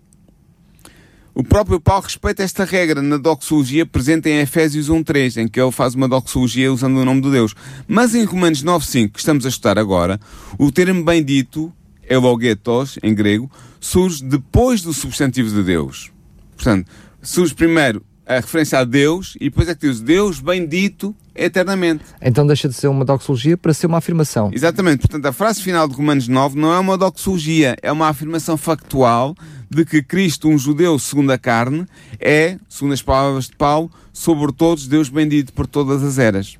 O 1.34 1.42
próprio 1.42 1.80
Paulo 1.80 2.04
respeita 2.04 2.44
esta 2.44 2.64
regra 2.64 3.02
na 3.02 3.16
doxologia 3.16 3.84
presente 3.84 4.28
em 4.28 4.38
Efésios 4.38 4.88
1.3, 4.88 5.36
em 5.42 5.48
que 5.48 5.60
ele 5.60 5.72
faz 5.72 5.94
uma 5.96 6.08
doxologia 6.08 6.72
usando 6.72 6.98
o 6.98 7.04
nome 7.04 7.20
de 7.20 7.32
Deus. 7.32 7.52
Mas 7.88 8.14
em 8.14 8.22
Romanos 8.25 8.62
9.5, 8.62 9.10
que 9.12 9.18
estamos 9.18 9.44
a 9.44 9.48
estudar 9.48 9.76
agora, 9.76 10.20
o 10.56 10.70
termo 10.70 11.04
bendito, 11.04 11.72
elogetos, 12.08 12.98
em 13.02 13.14
grego, 13.14 13.50
surge 13.80 14.25
depois 14.25 14.82
do 14.82 14.92
substantivo 14.92 15.50
de 15.50 15.62
Deus. 15.62 16.10
Portanto, 16.56 16.90
surge 17.22 17.54
primeiro 17.54 18.02
a 18.26 18.34
referência 18.34 18.80
a 18.80 18.84
Deus 18.84 19.36
e 19.40 19.44
depois 19.44 19.68
é 19.68 19.75
que 19.75 19.88
diz 19.88 20.00
Deus 20.00 20.40
bendito 20.40 21.14
eternamente. 21.34 22.02
então 22.20 22.46
deixa 22.46 22.68
de 22.68 22.75
ser 22.75 22.88
uma 22.88 23.04
doxologia 23.04 23.56
para 23.56 23.72
ser 23.72 23.86
uma 23.86 23.98
afirmação. 23.98 24.50
Exatamente. 24.52 25.00
Portanto, 25.00 25.26
a 25.26 25.32
frase 25.32 25.62
final 25.62 25.86
de 25.86 25.94
Romanos 25.94 26.26
9 26.26 26.58
não 26.58 26.72
é 26.72 26.78
uma 26.78 26.98
doxologia, 26.98 27.76
é 27.80 27.92
uma 27.92 28.08
afirmação 28.08 28.56
factual 28.56 29.34
de 29.70 29.84
que 29.84 30.02
Cristo, 30.02 30.48
um 30.48 30.58
judeu 30.58 30.98
segundo 30.98 31.30
a 31.30 31.38
carne, 31.38 31.86
é, 32.18 32.58
segundo 32.68 32.94
as 32.94 33.02
palavras 33.02 33.46
de 33.46 33.56
Paulo, 33.56 33.90
sobre 34.12 34.52
todos 34.52 34.88
Deus 34.88 35.08
bendito 35.08 35.52
por 35.52 35.66
todas 35.66 36.02
as 36.02 36.18
eras. 36.18 36.56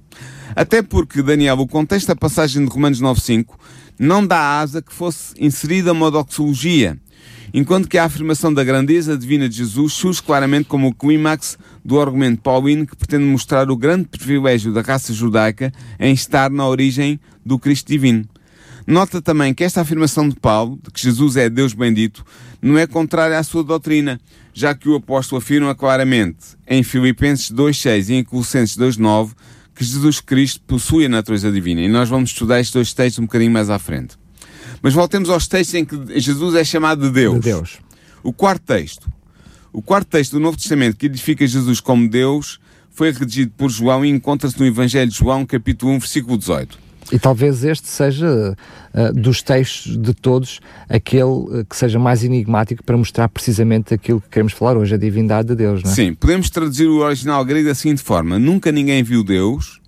Até 0.55 0.83
porque, 0.83 1.23
Daniel, 1.23 1.59
o 1.59 1.67
contexto 1.67 2.09
da 2.09 2.17
passagem 2.17 2.65
de 2.65 2.71
Romanos 2.71 3.01
9.5 3.01 3.55
não 3.99 4.27
dá 4.27 4.61
asa 4.61 4.83
que 4.83 4.93
fosse 4.93 5.35
inserida 5.39 5.93
uma 5.93 6.11
doxologia, 6.11 6.99
enquanto 7.53 7.89
que 7.89 7.99
a 7.99 8.05
afirmação 8.05 8.53
da 8.53 8.63
grandeza 8.63 9.17
divina 9.17 9.49
de 9.49 9.57
Jesus 9.57 9.95
surge 9.95 10.23
claramente 10.23 10.69
como 10.69 10.89
o 10.89 10.95
clímax 10.95 11.59
do 11.85 12.01
argumento 12.01 12.43
paulino 12.43 12.87
que 12.87 12.97
pretende 12.97 13.25
mostrar 13.25 13.71
o 13.71 13.77
grande 13.77 14.05
privilégio 14.09 14.73
da 14.73 14.83
raça 14.83 15.13
judaica 15.13 15.73
em 15.99 16.13
estar 16.13 16.51
na 16.51 16.67
origem 16.67 17.19
do 17.45 17.59
Cristo 17.59 17.89
divino. 17.89 18.29
Nota 18.87 19.21
também 19.21 19.53
que 19.53 19.65
esta 19.65 19.81
afirmação 19.81 20.29
de 20.29 20.37
Paulo, 20.37 20.79
de 20.83 20.93
que 20.93 21.03
Jesus 21.03 21.37
é 21.37 21.49
Deus 21.49 21.73
bendito, 21.73 22.25
não 22.63 22.79
é 22.79 22.87
contrária 22.87 23.37
à 23.37 23.43
sua 23.43 23.65
doutrina, 23.65 24.21
já 24.55 24.75
que 24.75 24.89
o 24.89 24.95
apóstolo 24.95 25.41
afirma 25.41 25.75
claramente 25.75 26.57
em 26.69 26.83
Filipenses 26.85 27.51
2.6 27.51 28.11
e 28.11 28.15
em 28.15 28.25
Colossenses 28.25 28.77
2.9 28.77 29.31
que 29.77 29.85
Jesus 29.85 30.21
Cristo 30.21 30.61
possui 30.67 31.05
a 31.05 31.09
natureza 31.09 31.53
divina. 31.53 31.83
E 31.83 31.89
nós 31.89 32.09
vamos 32.09 32.31
estudar 32.31 32.59
estes 32.59 32.73
dois 32.73 32.93
textos 32.95 33.19
um 33.19 33.27
bocadinho 33.27 33.53
mais 33.53 33.69
à 33.69 33.79
frente. 33.79 34.17
Mas 34.81 34.95
voltemos 34.95 35.29
aos 35.29 35.47
textos 35.47 35.75
em 35.75 35.85
que 35.85 36.19
Jesus 36.19 36.55
é 36.55 36.65
chamado 36.65 37.03
de 37.07 37.11
Deus. 37.11 37.35
De 37.35 37.41
Deus. 37.43 37.79
O 38.23 38.33
quarto 38.33 38.63
texto. 38.63 39.07
O 39.73 39.83
quarto 39.83 40.09
texto 40.09 40.33
do 40.33 40.41
Novo 40.41 40.57
Testamento 40.57 40.97
que 40.97 41.05
identifica 41.05 41.47
Jesus 41.47 41.81
como 41.81 42.09
Deus 42.09 42.59
foi 42.91 43.13
redigido 43.13 43.53
por 43.55 43.71
João 43.71 44.03
e 44.03 44.09
encontra-se 44.09 44.59
no 44.59 44.65
Evangelho 44.65 45.11
de 45.11 45.19
João, 45.19 45.45
capítulo 45.45 45.93
1, 45.93 45.99
versículo 45.99 46.39
18. 46.39 46.86
E 47.13 47.19
talvez 47.19 47.63
este 47.65 47.89
seja, 47.89 48.57
uh, 48.95 49.13
dos 49.13 49.43
textos 49.43 49.97
de 49.97 50.13
todos, 50.13 50.61
aquele 50.89 51.23
uh, 51.23 51.67
que 51.69 51.77
seja 51.77 51.99
mais 51.99 52.25
enigmático 52.25 52.83
para 52.83 52.97
mostrar 52.97 53.29
precisamente 53.29 53.95
aquilo 53.95 54.21
que 54.21 54.29
queremos 54.29 54.53
falar 54.53 54.77
hoje, 54.77 54.95
a 54.95 54.99
divindade 54.99 55.49
de 55.49 55.55
Deus, 55.55 55.83
não 55.83 55.91
é? 55.91 55.95
Sim, 55.95 56.15
podemos 56.15 56.51
traduzir 56.51 56.87
o 56.87 56.99
original 56.99 57.45
grego 57.45 57.69
da 57.69 57.75
seguinte 57.75 58.03
forma: 58.03 58.39
Nunca 58.39 58.73
ninguém 58.73 59.03
viu 59.03 59.23
Deus, 59.23 59.81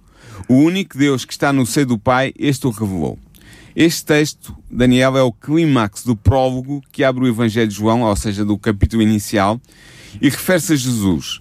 o 0.48 0.54
único 0.54 0.96
Deus 0.96 1.24
que 1.24 1.32
está 1.32 1.52
no 1.52 1.66
seio 1.66 1.86
do 1.86 1.98
Pai, 1.98 2.32
este 2.38 2.66
o 2.66 2.70
revelou. 2.70 3.18
Este 3.74 4.04
texto, 4.04 4.56
Daniel, 4.70 5.16
é 5.16 5.22
o 5.22 5.30
clímax 5.30 6.02
do 6.02 6.16
prólogo 6.16 6.82
que 6.90 7.04
abre 7.04 7.24
o 7.24 7.28
Evangelho 7.28 7.68
de 7.68 7.74
João, 7.74 8.02
ou 8.02 8.16
seja, 8.16 8.44
do 8.44 8.58
capítulo 8.58 9.02
inicial, 9.02 9.60
e 10.20 10.28
refere-se 10.28 10.72
a 10.72 10.76
Jesus. 10.76 11.40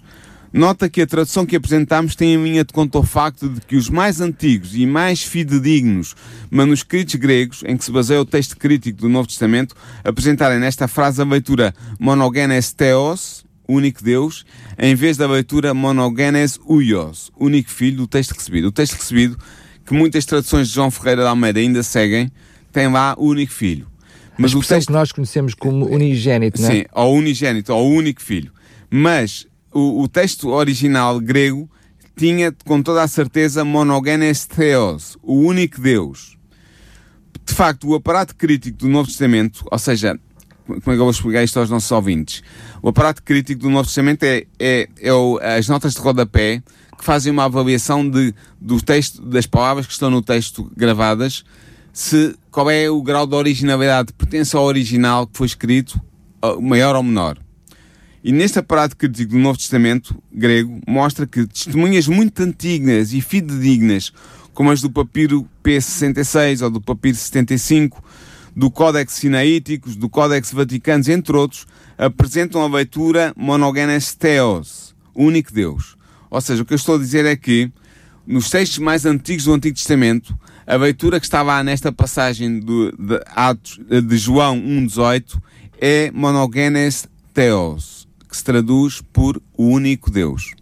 Nota 0.52 0.88
que 0.88 1.02
a 1.02 1.06
tradução 1.06 1.44
que 1.44 1.56
apresentamos 1.56 2.14
tem 2.14 2.34
em 2.34 2.42
linha 2.42 2.64
de 2.64 2.72
conta 2.72 2.98
o 2.98 3.02
facto 3.02 3.48
de 3.48 3.60
que 3.60 3.76
os 3.76 3.90
mais 3.90 4.20
antigos 4.20 4.74
e 4.74 4.86
mais 4.86 5.22
fidedignos 5.22 6.14
manuscritos 6.50 7.14
gregos, 7.16 7.62
em 7.66 7.76
que 7.76 7.84
se 7.84 7.90
baseia 7.90 8.20
o 8.20 8.24
texto 8.24 8.56
crítico 8.56 9.02
do 9.02 9.08
Novo 9.08 9.28
Testamento, 9.28 9.74
apresentarem 10.02 10.58
nesta 10.58 10.88
frase 10.88 11.20
a 11.20 11.24
leitura 11.24 11.74
monogenes 11.98 12.72
theos, 12.72 13.44
único 13.68 14.02
Deus, 14.02 14.46
em 14.78 14.94
vez 14.94 15.18
da 15.18 15.26
leitura 15.26 15.74
monogenes 15.74 16.58
uios, 16.66 17.30
único 17.38 17.70
filho 17.70 17.98
do 17.98 18.06
texto 18.06 18.32
recebido. 18.32 18.68
O 18.68 18.72
texto 18.72 18.94
recebido, 18.94 19.36
que 19.84 19.92
muitas 19.92 20.24
traduções 20.24 20.68
de 20.68 20.74
João 20.74 20.90
Ferreira 20.90 21.22
de 21.22 21.28
Almeida 21.28 21.60
ainda 21.60 21.82
seguem, 21.82 22.32
tem 22.72 22.88
lá 22.88 23.14
o 23.18 23.26
único 23.26 23.52
filho. 23.52 23.86
Mas 24.38 24.54
o 24.54 24.60
texto 24.60 24.86
que 24.86 24.92
nós 24.92 25.12
conhecemos 25.12 25.52
como 25.52 25.86
unigénito, 25.86 26.62
não 26.62 26.68
é? 26.68 26.72
Sim, 26.72 26.84
ao 26.92 27.12
unigênito, 27.12 27.72
ao 27.72 27.84
único 27.84 28.22
filho. 28.22 28.52
Mas 28.88 29.47
o, 29.72 30.02
o 30.02 30.08
texto 30.08 30.48
original 30.48 31.20
grego 31.20 31.68
tinha 32.16 32.52
com 32.64 32.82
toda 32.82 33.02
a 33.02 33.08
certeza 33.08 33.64
monogenes 33.64 34.44
theos, 34.46 35.16
o 35.22 35.34
único 35.40 35.80
Deus. 35.80 36.36
De 37.46 37.54
facto, 37.54 37.88
o 37.88 37.94
aparato 37.94 38.34
crítico 38.34 38.78
do 38.78 38.88
Novo 38.88 39.08
Testamento, 39.08 39.64
ou 39.70 39.78
seja, 39.78 40.18
como 40.66 40.76
é 40.78 40.80
que 40.82 40.90
eu 40.90 40.96
vou 40.98 41.10
explicar 41.10 41.42
isto 41.42 41.58
aos 41.58 41.70
nossos 41.70 41.90
ouvintes? 41.90 42.42
O 42.82 42.88
aparato 42.90 43.22
crítico 43.22 43.62
do 43.62 43.70
Novo 43.70 43.86
Testamento 43.86 44.24
é, 44.24 44.44
é, 44.58 44.88
é 45.00 45.12
o- 45.12 45.38
as 45.38 45.68
notas 45.68 45.94
de 45.94 46.00
rodapé 46.00 46.62
que 46.98 47.04
fazem 47.04 47.32
uma 47.32 47.44
avaliação 47.44 48.08
de, 48.08 48.34
do 48.60 48.82
texto, 48.82 49.22
das 49.22 49.46
palavras 49.46 49.86
que 49.86 49.92
estão 49.92 50.10
no 50.10 50.20
texto 50.20 50.70
gravadas, 50.76 51.44
se, 51.92 52.36
qual 52.50 52.68
é 52.70 52.90
o 52.90 53.00
grau 53.00 53.26
de 53.26 53.34
originalidade, 53.34 54.12
pertence 54.12 54.54
ao 54.56 54.64
original 54.64 55.26
que 55.26 55.38
foi 55.38 55.46
escrito, 55.46 56.00
maior 56.60 56.96
ou 56.96 57.02
menor. 57.02 57.38
E 58.28 58.32
neste 58.32 58.58
aparato 58.58 58.94
crítico 58.94 59.32
do 59.32 59.38
Novo 59.38 59.56
Testamento 59.56 60.14
grego, 60.30 60.78
mostra 60.86 61.26
que 61.26 61.46
testemunhas 61.46 62.06
muito 62.06 62.42
antigas 62.42 63.14
e 63.14 63.22
fidedignas, 63.22 64.12
como 64.52 64.70
as 64.70 64.82
do 64.82 64.90
papiro 64.90 65.48
P66 65.64 66.60
ou 66.62 66.68
do 66.68 66.78
papiro 66.78 67.16
75, 67.16 68.04
do 68.54 68.70
Códex 68.70 69.14
Sinaíticos, 69.14 69.96
do 69.96 70.10
Códex 70.10 70.52
Vaticanos, 70.52 71.08
entre 71.08 71.34
outros, 71.34 71.66
apresentam 71.96 72.60
a 72.60 72.68
leitura 72.68 73.32
monogenes 73.34 74.14
theos, 74.14 74.94
único 75.14 75.50
Deus. 75.50 75.96
Ou 76.28 76.42
seja, 76.42 76.62
o 76.62 76.66
que 76.66 76.74
eu 76.74 76.76
estou 76.76 76.96
a 76.96 76.98
dizer 76.98 77.24
é 77.24 77.34
que, 77.34 77.72
nos 78.26 78.50
textos 78.50 78.78
mais 78.78 79.06
antigos 79.06 79.46
do 79.46 79.54
Antigo 79.54 79.74
Testamento, 79.74 80.38
a 80.66 80.76
leitura 80.76 81.18
que 81.18 81.24
está 81.24 81.40
lá 81.40 81.64
nesta 81.64 81.90
passagem 81.90 82.60
do, 82.60 82.92
de, 82.92 83.22
Atos, 83.28 83.80
de 84.06 84.18
João 84.18 84.60
1,18 84.60 85.40
é 85.80 86.10
monogenes 86.10 87.08
theos, 87.32 87.97
que 88.28 88.36
se 88.36 88.44
traduz 88.44 89.00
por 89.12 89.40
o 89.56 89.64
único 89.64 90.10
Deus. 90.10 90.52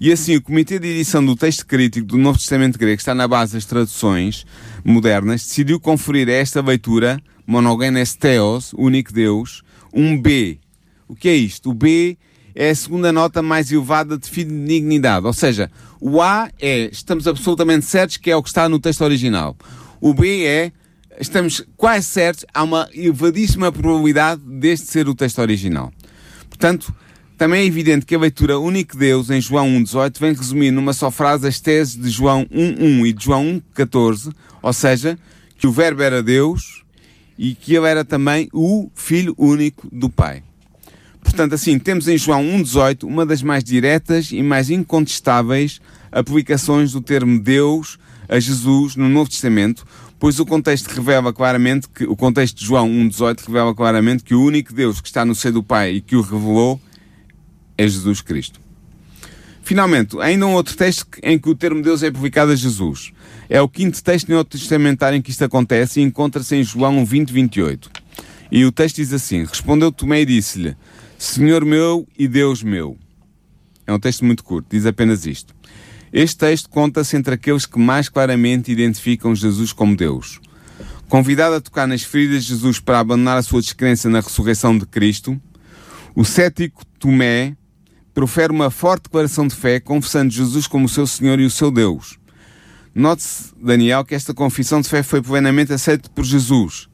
E 0.00 0.10
assim, 0.10 0.34
o 0.36 0.42
Comitê 0.42 0.78
de 0.78 0.88
Edição 0.88 1.22
do 1.22 1.36
Texto 1.36 1.66
Crítico 1.66 2.06
do 2.06 2.16
Novo 2.16 2.38
Testamento 2.38 2.78
Grego, 2.78 2.96
que 2.96 3.02
está 3.02 3.14
na 3.14 3.28
base 3.28 3.52
das 3.52 3.66
traduções 3.66 4.46
modernas, 4.82 5.42
decidiu 5.42 5.78
conferir 5.78 6.26
a 6.28 6.32
esta 6.32 6.62
leitura, 6.62 7.20
Monogenes 7.46 8.14
Theos, 8.14 8.72
único 8.72 9.12
Deus, 9.12 9.62
um 9.92 10.18
B. 10.18 10.58
O 11.06 11.14
que 11.14 11.28
é 11.28 11.34
isto? 11.34 11.70
O 11.70 11.74
B 11.74 12.16
é 12.54 12.70
a 12.70 12.74
segunda 12.74 13.12
nota 13.12 13.42
mais 13.42 13.70
elevada 13.70 14.16
de 14.16 14.30
dignidade. 14.44 15.26
Ou 15.26 15.32
seja, 15.32 15.70
o 16.00 16.22
A 16.22 16.50
é, 16.58 16.88
estamos 16.90 17.28
absolutamente 17.28 17.84
certos 17.84 18.16
que 18.16 18.30
é 18.30 18.36
o 18.36 18.42
que 18.42 18.48
está 18.48 18.68
no 18.68 18.80
texto 18.80 19.02
original. 19.02 19.54
O 20.00 20.14
B 20.14 20.44
é, 20.46 20.72
estamos 21.20 21.62
quase 21.76 22.06
certos, 22.06 22.46
há 22.54 22.62
uma 22.62 22.88
elevadíssima 22.94 23.70
probabilidade 23.70 24.40
deste 24.42 24.86
ser 24.86 25.08
o 25.08 25.14
texto 25.14 25.40
original. 25.40 25.92
Portanto, 26.60 26.94
também 27.38 27.62
é 27.62 27.64
evidente 27.64 28.04
que 28.04 28.14
a 28.14 28.18
leitura 28.18 28.58
único 28.58 28.94
Deus 28.94 29.30
em 29.30 29.40
João 29.40 29.66
1.18 29.66 30.20
vem 30.20 30.34
resumir 30.34 30.70
numa 30.70 30.92
só 30.92 31.10
frase 31.10 31.48
as 31.48 31.58
teses 31.58 31.96
de 31.96 32.10
João 32.10 32.44
1.1 32.52 33.06
e 33.06 33.12
de 33.14 33.24
João 33.24 33.62
1.14, 33.74 34.30
ou 34.60 34.72
seja, 34.74 35.18
que 35.56 35.66
o 35.66 35.72
verbo 35.72 36.02
era 36.02 36.22
Deus 36.22 36.84
e 37.38 37.54
que 37.54 37.74
ele 37.74 37.86
era 37.86 38.04
também 38.04 38.50
o 38.52 38.90
Filho 38.94 39.34
único 39.38 39.88
do 39.90 40.10
Pai. 40.10 40.42
Portanto, 41.22 41.54
assim, 41.54 41.78
temos 41.78 42.06
em 42.08 42.18
João 42.18 42.42
1.18 42.42 43.04
uma 43.04 43.24
das 43.24 43.42
mais 43.42 43.64
diretas 43.64 44.30
e 44.30 44.42
mais 44.42 44.68
incontestáveis 44.68 45.80
aplicações 46.12 46.92
do 46.92 47.00
termo 47.00 47.40
Deus 47.40 47.98
a 48.28 48.38
Jesus 48.38 48.96
no 48.96 49.08
Novo 49.08 49.30
Testamento, 49.30 49.86
pois 50.20 50.38
o 50.38 50.44
contexto 50.44 50.86
revela 50.88 51.32
claramente 51.32 51.88
que, 51.88 52.04
o 52.04 52.14
contexto 52.14 52.58
de 52.58 52.66
João 52.66 52.86
1.18 52.88 53.46
revela 53.46 53.74
claramente 53.74 54.22
que 54.22 54.34
o 54.34 54.44
único 54.44 54.72
Deus 54.74 55.00
que 55.00 55.08
está 55.08 55.24
no 55.24 55.34
seio 55.34 55.54
do 55.54 55.62
Pai 55.62 55.94
e 55.94 56.00
que 56.02 56.14
o 56.14 56.20
revelou 56.20 56.78
é 57.76 57.88
Jesus 57.88 58.20
Cristo. 58.20 58.60
Finalmente, 59.62 60.20
ainda 60.20 60.46
um 60.46 60.52
outro 60.52 60.76
texto 60.76 61.06
em 61.22 61.38
que 61.38 61.48
o 61.48 61.54
termo 61.54 61.80
Deus 61.82 62.02
é 62.02 62.10
publicado 62.10 62.52
a 62.52 62.56
Jesus. 62.56 63.12
É 63.48 63.62
o 63.62 63.68
quinto 63.68 64.02
texto 64.02 64.28
no 64.28 64.34
Novo 64.34 64.48
Testamentário 64.50 65.16
em 65.16 65.22
que 65.22 65.30
isto 65.30 65.44
acontece 65.44 66.00
e 66.00 66.02
encontra-se 66.02 66.54
em 66.54 66.62
João 66.62 67.04
20, 67.04 67.32
28. 67.32 67.90
E 68.52 68.64
o 68.64 68.72
texto 68.72 68.96
diz 68.96 69.12
assim: 69.12 69.44
Respondeu 69.44 69.90
Tomé 69.90 70.20
e 70.20 70.26
disse-lhe: 70.26 70.76
Senhor 71.16 71.64
meu 71.64 72.06
e 72.18 72.28
Deus 72.28 72.62
meu. 72.62 72.98
É 73.86 73.92
um 73.92 73.98
texto 73.98 74.24
muito 74.24 74.44
curto, 74.44 74.66
diz 74.70 74.84
apenas 74.84 75.24
isto. 75.24 75.54
Este 76.12 76.38
texto 76.38 76.68
conta-se 76.68 77.16
entre 77.16 77.34
aqueles 77.34 77.66
que 77.66 77.78
mais 77.78 78.08
claramente 78.08 78.72
identificam 78.72 79.34
Jesus 79.34 79.72
como 79.72 79.96
Deus. 79.96 80.40
Convidado 81.08 81.54
a 81.54 81.60
tocar 81.60 81.86
nas 81.86 82.02
feridas 82.02 82.44
de 82.44 82.50
Jesus 82.50 82.80
para 82.80 82.98
abandonar 82.98 83.38
a 83.38 83.42
sua 83.42 83.60
descrença 83.60 84.08
na 84.08 84.20
ressurreição 84.20 84.76
de 84.76 84.86
Cristo, 84.86 85.40
o 86.14 86.24
cético 86.24 86.84
Tomé 86.98 87.56
profere 88.12 88.52
uma 88.52 88.70
forte 88.70 89.04
declaração 89.04 89.46
de 89.46 89.54
fé, 89.54 89.78
confessando 89.78 90.32
Jesus 90.32 90.66
como 90.66 90.86
o 90.86 90.88
seu 90.88 91.06
Senhor 91.06 91.38
e 91.38 91.44
o 91.44 91.50
seu 91.50 91.70
Deus. 91.70 92.18
Note-se, 92.92 93.54
Daniel, 93.60 94.04
que 94.04 94.14
esta 94.14 94.34
confissão 94.34 94.80
de 94.80 94.88
fé 94.88 95.02
foi 95.02 95.22
plenamente 95.22 95.72
aceita 95.72 96.08
por 96.10 96.24
Jesus. 96.24 96.88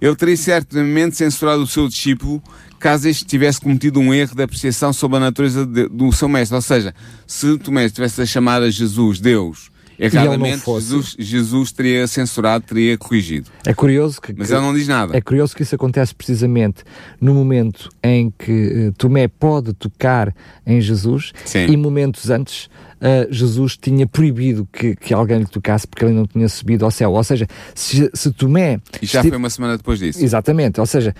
Ele 0.00 0.16
teria 0.16 0.36
certamente 0.36 1.16
censurado 1.16 1.62
o 1.62 1.66
seu 1.66 1.86
discípulo 1.86 2.42
caso 2.84 3.08
este 3.08 3.24
tivesse 3.24 3.62
cometido 3.62 3.98
um 3.98 4.12
erro 4.12 4.36
de 4.36 4.42
apreciação 4.42 4.92
sobre 4.92 5.16
a 5.16 5.20
natureza 5.20 5.64
de, 5.64 5.88
do 5.88 6.12
seu 6.12 6.28
mestre. 6.28 6.54
Ou 6.54 6.60
seja, 6.60 6.94
se 7.26 7.56
Tomé 7.56 7.86
estivesse 7.86 8.20
a 8.20 8.26
chamar 8.26 8.60
a 8.60 8.68
Jesus 8.68 9.18
Deus 9.18 9.70
erradamente, 9.98 10.62
Jesus, 10.66 11.16
Jesus 11.18 11.72
teria 11.72 12.06
censurado, 12.06 12.66
teria 12.66 12.98
corrigido. 12.98 13.50
É 13.64 13.72
curioso 13.72 14.20
que. 14.20 14.34
Mas 14.36 14.50
ele 14.50 14.60
não 14.60 14.74
diz 14.74 14.86
nada. 14.86 15.16
É 15.16 15.20
curioso 15.22 15.56
que 15.56 15.62
isso 15.62 15.74
acontece 15.74 16.14
precisamente 16.14 16.84
no 17.18 17.32
momento 17.32 17.88
em 18.02 18.30
que 18.30 18.88
uh, 18.88 18.92
Tomé 18.98 19.28
pode 19.28 19.72
tocar 19.72 20.34
em 20.66 20.78
Jesus 20.78 21.32
Sim. 21.46 21.64
e 21.66 21.76
momentos 21.78 22.28
antes 22.28 22.68
uh, 23.04 23.32
Jesus 23.32 23.76
tinha 23.76 24.06
proibido 24.06 24.66
que, 24.72 24.96
que 24.96 25.12
alguém 25.12 25.38
lhe 25.40 25.46
tocasse 25.46 25.86
porque 25.86 26.04
ele 26.04 26.14
não 26.14 26.26
tinha 26.26 26.48
subido 26.48 26.84
ao 26.84 26.90
céu. 26.90 27.12
Ou 27.12 27.22
seja, 27.22 27.46
se, 27.74 28.10
se 28.14 28.32
Tomé. 28.32 28.80
E 29.02 29.06
já 29.06 29.22
foi 29.22 29.36
uma 29.36 29.50
semana 29.50 29.76
depois 29.76 29.98
disso. 29.98 30.24
Exatamente. 30.24 30.80
Ou 30.80 30.86
seja, 30.86 31.14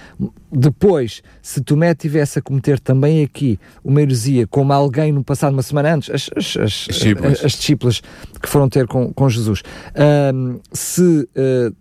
depois, 0.50 1.22
se 1.42 1.60
Tomé 1.60 1.94
tivesse 1.94 2.38
a 2.38 2.42
cometer 2.42 2.80
também 2.80 3.22
aqui 3.22 3.58
uma 3.84 4.00
heresia, 4.00 4.46
como 4.46 4.72
alguém 4.72 5.12
no 5.12 5.22
passado, 5.22 5.52
uma 5.52 5.62
semana 5.62 5.94
antes, 5.94 6.10
as, 6.10 6.30
as, 6.34 6.56
as, 6.56 6.88
as, 6.88 7.44
as 7.44 7.52
discípulas 7.52 8.02
que 8.40 8.48
foram 8.48 8.68
ter 8.68 8.86
com, 8.86 9.12
com 9.12 9.28
Jesus, 9.28 9.60
uh, 9.60 10.60
se. 10.72 11.28
Uh, 11.36 11.74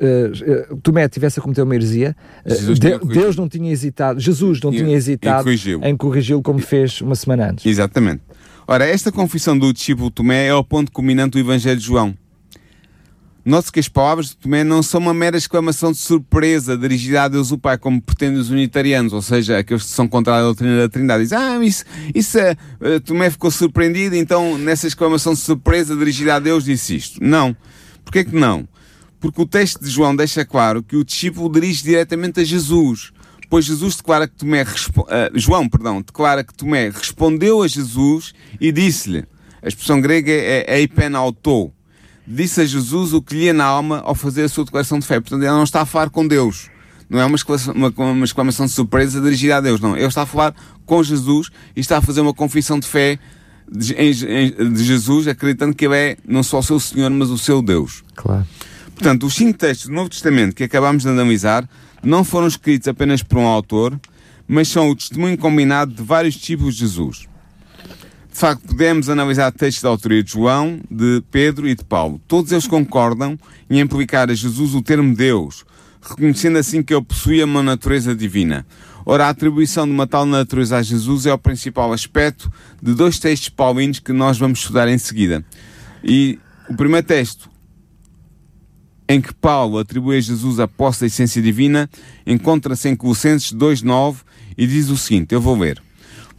uh, 0.00 0.76
Tomé 0.82 1.08
tivesse 1.08 1.40
a 1.40 1.42
cometer 1.42 1.62
uma 1.62 1.74
heresia, 1.74 2.14
de, 2.46 2.98
Deus 2.98 3.36
não 3.36 3.48
tinha 3.48 3.72
hesitado, 3.72 4.20
Jesus 4.20 4.60
não 4.60 4.72
e, 4.72 4.76
tinha 4.76 4.96
hesitado 4.96 5.48
em 5.82 5.96
corrigi-lo 5.96 6.42
como 6.42 6.60
fez 6.60 7.00
uma 7.00 7.14
semana 7.14 7.50
antes. 7.50 7.66
Exatamente. 7.66 8.22
Ora, 8.70 8.84
esta 8.84 9.10
confissão 9.10 9.58
do 9.58 9.72
discípulo 9.72 10.10
Tomé 10.10 10.48
é 10.48 10.54
o 10.54 10.62
ponto 10.62 10.92
culminante 10.92 11.30
do 11.30 11.38
Evangelho 11.38 11.80
de 11.80 11.86
João. 11.86 12.14
Note-se 13.42 13.72
que 13.72 13.80
as 13.80 13.88
palavras 13.88 14.26
de 14.28 14.36
Tomé 14.36 14.62
não 14.62 14.82
são 14.82 15.00
uma 15.00 15.14
mera 15.14 15.38
exclamação 15.38 15.90
de 15.90 15.96
surpresa 15.96 16.76
dirigida 16.76 17.22
a 17.22 17.28
Deus 17.28 17.50
o 17.50 17.56
Pai, 17.56 17.78
como 17.78 17.98
pretendem 17.98 18.38
os 18.38 18.50
unitarianos, 18.50 19.14
ou 19.14 19.22
seja, 19.22 19.56
aqueles 19.56 19.84
que 19.84 19.88
são 19.88 20.06
contra 20.06 20.36
a 20.36 20.42
doutrina 20.42 20.80
da 20.80 20.86
Trindade. 20.86 21.22
Dizem, 21.22 21.38
ah, 21.38 21.58
isso, 21.64 21.82
isso 22.14 22.38
uh, 22.38 23.00
Tomé 23.00 23.30
ficou 23.30 23.50
surpreendido, 23.50 24.14
então 24.14 24.58
nessa 24.58 24.86
exclamação 24.86 25.32
de 25.32 25.40
surpresa 25.40 25.96
dirigida 25.96 26.34
a 26.34 26.38
Deus 26.38 26.64
disse 26.64 26.94
isto. 26.94 27.24
Não. 27.24 27.56
Porquê 28.04 28.22
que 28.22 28.36
não? 28.36 28.68
Porque 29.18 29.40
o 29.40 29.46
texto 29.46 29.82
de 29.82 29.88
João 29.88 30.14
deixa 30.14 30.44
claro 30.44 30.82
que 30.82 30.94
o 30.94 31.02
discípulo 31.02 31.50
dirige 31.50 31.82
diretamente 31.84 32.40
a 32.40 32.44
Jesus. 32.44 33.14
Pois 33.48 33.64
Jesus 33.64 33.96
declara 33.96 34.28
que 34.28 34.34
Tomé, 34.34 34.62
uh, 34.62 34.66
João, 35.34 35.68
perdão, 35.68 36.02
declara 36.02 36.44
que 36.44 36.52
Tomé 36.52 36.90
respondeu 36.90 37.62
a 37.62 37.68
Jesus 37.68 38.34
e 38.60 38.70
disse-lhe, 38.70 39.24
a 39.62 39.68
expressão 39.68 40.00
grega 40.00 40.30
é, 40.30 40.64
é 40.68 40.80
eipenautou, 40.80 41.72
disse 42.26 42.60
a 42.60 42.64
Jesus 42.64 43.12
o 43.12 43.22
que 43.22 43.34
lhe 43.34 43.44
ia 43.44 43.54
na 43.54 43.64
alma 43.64 44.00
ao 44.04 44.14
fazer 44.14 44.42
a 44.42 44.48
sua 44.48 44.64
declaração 44.64 44.98
de 44.98 45.06
fé. 45.06 45.18
Portanto, 45.18 45.42
ele 45.42 45.50
não 45.50 45.64
está 45.64 45.80
a 45.80 45.86
falar 45.86 46.10
com 46.10 46.26
Deus. 46.26 46.68
Não 47.08 47.18
é 47.18 47.24
uma 47.24 47.36
exclamação, 47.36 47.74
uma, 47.74 47.88
uma 47.96 48.24
exclamação 48.24 48.66
de 48.66 48.72
surpresa 48.72 49.20
dirigida 49.20 49.56
a 49.56 49.60
Deus, 49.62 49.80
não. 49.80 49.96
Ele 49.96 50.06
está 50.06 50.22
a 50.22 50.26
falar 50.26 50.54
com 50.84 51.02
Jesus 51.02 51.48
e 51.74 51.80
está 51.80 51.98
a 51.98 52.02
fazer 52.02 52.20
uma 52.20 52.34
confissão 52.34 52.78
de 52.78 52.86
fé 52.86 53.18
de, 53.70 53.94
de 53.94 54.84
Jesus, 54.84 55.26
acreditando 55.26 55.74
que 55.74 55.86
ele 55.86 55.96
é 55.96 56.16
não 56.26 56.42
só 56.42 56.58
o 56.58 56.62
seu 56.62 56.78
Senhor, 56.78 57.10
mas 57.10 57.30
o 57.30 57.38
seu 57.38 57.62
Deus. 57.62 58.04
Claro. 58.14 58.46
Portanto, 58.98 59.26
os 59.26 59.34
cinco 59.34 59.56
textos 59.56 59.86
do 59.86 59.94
Novo 59.94 60.10
Testamento 60.10 60.56
que 60.56 60.64
acabamos 60.64 61.04
de 61.04 61.08
analisar 61.08 61.68
não 62.02 62.24
foram 62.24 62.48
escritos 62.48 62.88
apenas 62.88 63.22
por 63.22 63.38
um 63.38 63.46
autor, 63.46 63.98
mas 64.46 64.66
são 64.66 64.90
o 64.90 64.96
testemunho 64.96 65.38
combinado 65.38 65.94
de 65.94 66.02
vários 66.02 66.36
tipos 66.36 66.74
de 66.74 66.80
Jesus. 66.80 67.28
De 68.28 68.36
facto, 68.36 68.66
podemos 68.66 69.08
analisar 69.08 69.52
textos 69.52 69.84
da 69.84 69.88
autoria 69.88 70.20
de 70.20 70.32
João, 70.32 70.80
de 70.90 71.22
Pedro 71.30 71.68
e 71.68 71.76
de 71.76 71.84
Paulo. 71.84 72.20
Todos 72.26 72.50
eles 72.50 72.66
concordam 72.66 73.38
em 73.70 73.80
aplicar 73.80 74.28
a 74.30 74.34
Jesus 74.34 74.74
o 74.74 74.82
termo 74.82 75.14
Deus, 75.14 75.64
reconhecendo 76.02 76.58
assim 76.58 76.82
que 76.82 76.92
ele 76.92 77.04
possuía 77.04 77.44
uma 77.44 77.62
natureza 77.62 78.16
divina. 78.16 78.66
Ora, 79.06 79.26
a 79.26 79.28
atribuição 79.28 79.86
de 79.86 79.92
uma 79.92 80.08
tal 80.08 80.26
natureza 80.26 80.76
a 80.76 80.82
Jesus 80.82 81.24
é 81.24 81.32
o 81.32 81.38
principal 81.38 81.92
aspecto 81.92 82.52
de 82.82 82.94
dois 82.94 83.20
textos 83.20 83.48
paulinos 83.48 84.00
que 84.00 84.12
nós 84.12 84.38
vamos 84.38 84.58
estudar 84.58 84.88
em 84.88 84.98
seguida. 84.98 85.44
E 86.02 86.36
o 86.68 86.74
primeiro 86.74 87.06
texto, 87.06 87.48
em 89.08 89.20
que 89.20 89.32
Paulo 89.32 89.78
atribui 89.78 90.18
a 90.18 90.20
Jesus 90.20 90.60
a 90.60 90.68
posse 90.68 91.00
da 91.00 91.06
essência 91.06 91.40
divina, 91.40 91.88
encontra-se 92.26 92.88
em 92.88 92.94
Colossenses 92.94 93.52
2.9 93.52 94.18
e 94.56 94.66
diz 94.66 94.90
o 94.90 94.96
seguinte, 94.96 95.34
eu 95.34 95.40
vou 95.40 95.58
ler 95.58 95.82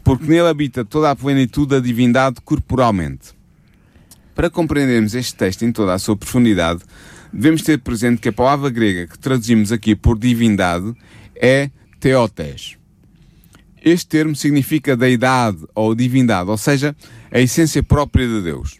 porque 0.03 0.25
nele 0.25 0.47
habita 0.47 0.83
toda 0.83 1.11
a 1.11 1.15
plenitude 1.15 1.69
da 1.69 1.79
divindade 1.79 2.41
corporalmente. 2.43 3.29
Para 4.33 4.49
compreendermos 4.49 5.13
este 5.13 5.35
texto 5.35 5.63
em 5.63 5.71
toda 5.71 5.93
a 5.93 5.99
sua 5.99 6.15
profundidade, 6.15 6.81
devemos 7.31 7.61
ter 7.61 7.77
presente 7.79 8.19
que 8.19 8.29
a 8.29 8.33
palavra 8.33 8.71
grega 8.71 9.05
que 9.05 9.19
traduzimos 9.19 9.71
aqui 9.71 9.95
por 9.95 10.17
divindade 10.17 10.95
é 11.35 11.69
theotes. 11.99 12.75
Este 13.83 14.07
termo 14.07 14.35
significa 14.35 14.97
deidade 14.97 15.59
ou 15.75 15.93
divindade, 15.93 16.49
ou 16.49 16.57
seja, 16.57 16.95
a 17.31 17.39
essência 17.39 17.83
própria 17.83 18.27
de 18.27 18.41
Deus. 18.41 18.79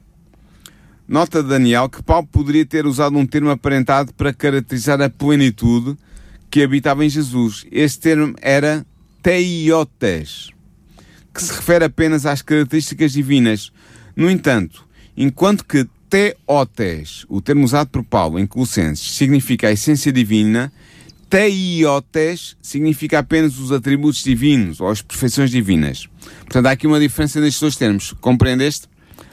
Nota 1.10 1.41
Daniel 1.41 1.89
que 1.89 2.04
Paulo 2.04 2.28
poderia 2.28 2.63
ter 2.63 2.86
usado 2.86 3.17
um 3.17 3.26
termo 3.26 3.50
aparentado 3.50 4.13
para 4.13 4.32
caracterizar 4.32 5.02
a 5.02 5.10
plenitude 5.10 5.98
que 6.52 6.62
habitava 6.62 7.04
em 7.04 7.10
Jesus. 7.10 7.65
Este 7.72 8.00
termo 8.02 8.36
era 8.39 8.86
teiotes 9.24 10.52
que 11.34 11.41
se 11.41 11.52
refere 11.52 11.86
apenas 11.86 12.28
às 12.28 12.43
características 12.43 13.12
divinas. 13.12 13.72
No 14.15 14.30
entanto, 14.30 14.86
enquanto 15.17 15.65
que 15.65 15.88
teotes, 16.08 17.26
o 17.28 17.41
termo 17.41 17.65
usado 17.65 17.88
por 17.88 18.04
Paulo 18.04 18.38
em 18.38 18.45
Colossenses, 18.45 19.15
significa 19.15 19.67
a 19.67 19.72
essência 19.72 20.12
divina, 20.12 20.72
teiotes 21.28 22.56
significa 22.62 23.17
apenas 23.17 23.58
os 23.58 23.72
atributos 23.72 24.24
divinos 24.24 24.80
ou 24.80 24.88
as 24.88 25.02
perfeições 25.02 25.50
divinas. 25.50 26.08
Portanto, 26.41 26.67
há 26.67 26.72
aqui 26.72 26.86
uma 26.86 27.00
diferença 27.00 27.41
nestes 27.41 27.62
dois 27.62 27.76
termos. 27.76 28.13
Compreendeste? 28.22 28.88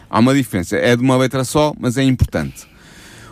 Há 0.09 0.19
uma 0.19 0.35
diferença. 0.35 0.77
É 0.77 0.97
de 0.97 1.03
uma 1.03 1.17
letra 1.17 1.45
só, 1.45 1.75
mas 1.79 1.97
é 1.97 2.03
importante. 2.03 2.67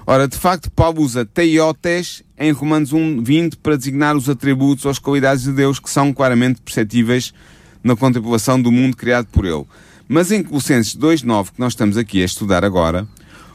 Ora, 0.06 0.28
de 0.28 0.36
facto, 0.36 0.70
Paulo 0.70 1.00
usa 1.00 1.24
teiotes 1.24 2.22
em 2.38 2.52
Romanos 2.52 2.92
1, 2.92 3.22
20 3.22 3.56
para 3.56 3.76
designar 3.76 4.14
os 4.16 4.28
atributos 4.28 4.84
ou 4.84 4.90
as 4.90 4.98
qualidades 4.98 5.44
de 5.44 5.52
Deus 5.52 5.78
que 5.78 5.88
são 5.88 6.12
claramente 6.12 6.60
perceptíveis 6.60 7.32
na 7.82 7.96
contemplação 7.96 8.60
do 8.60 8.70
mundo 8.70 8.96
criado 8.96 9.26
por 9.26 9.46
ele. 9.46 9.64
Mas 10.06 10.30
em 10.30 10.42
Colossenses 10.42 10.94
2.9, 10.94 11.52
que 11.52 11.60
nós 11.60 11.72
estamos 11.72 11.96
aqui 11.96 12.20
a 12.20 12.26
estudar 12.26 12.64
agora, 12.64 13.08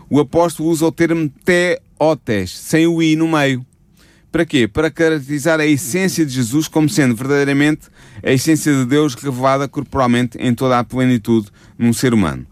o 0.09 0.19
apóstolo 0.19 0.69
usa 0.69 0.87
o 0.87 0.91
termo 0.91 1.31
teotes, 1.45 2.57
sem 2.57 2.87
o 2.87 3.01
i 3.01 3.15
no 3.15 3.27
meio. 3.27 3.63
Para 4.31 4.45
quê? 4.45 4.67
Para 4.67 4.89
caracterizar 4.89 5.59
a 5.59 5.65
essência 5.65 6.25
de 6.25 6.31
Jesus 6.31 6.67
como 6.67 6.89
sendo 6.89 7.15
verdadeiramente 7.15 7.87
a 8.23 8.31
essência 8.31 8.73
de 8.73 8.85
Deus 8.85 9.13
revelada 9.13 9.67
corporalmente 9.67 10.37
em 10.39 10.53
toda 10.53 10.79
a 10.79 10.83
plenitude 10.83 11.49
num 11.77 11.93
ser 11.93 12.13
humano. 12.13 12.45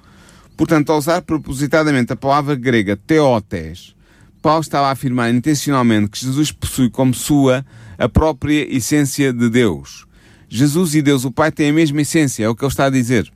Portanto, 0.58 0.91
ao 0.91 0.98
usar 0.98 1.22
propositadamente 1.22 2.12
a 2.12 2.15
palavra 2.15 2.56
grega 2.56 2.98
teotes, 2.98 3.96
Paulo 4.41 4.62
estava 4.62 4.88
a 4.88 4.91
afirmar 4.91 5.32
intencionalmente 5.32 6.10
que 6.10 6.20
Jesus 6.20 6.52
possui 6.52 6.89
como 6.89 7.13
sua 7.13 7.63
a 7.96 8.10
própria 8.10 8.67
essência 8.76 9.32
de 9.32 9.50
Deus. 9.50 10.08
Jesus 10.50 10.96
e 10.96 11.02
Deus 11.02 11.26
o 11.26 11.32
Pai 11.32 11.52
têm 11.52 11.70
a 11.70 11.74
mesma 11.74 12.02
essência, 12.02 12.43
é 12.43 12.50
o 12.50 12.56
que 12.56 12.63
ele 12.63 12.72
está 12.72 12.86
a 12.86 12.89
dizer. 12.89 13.32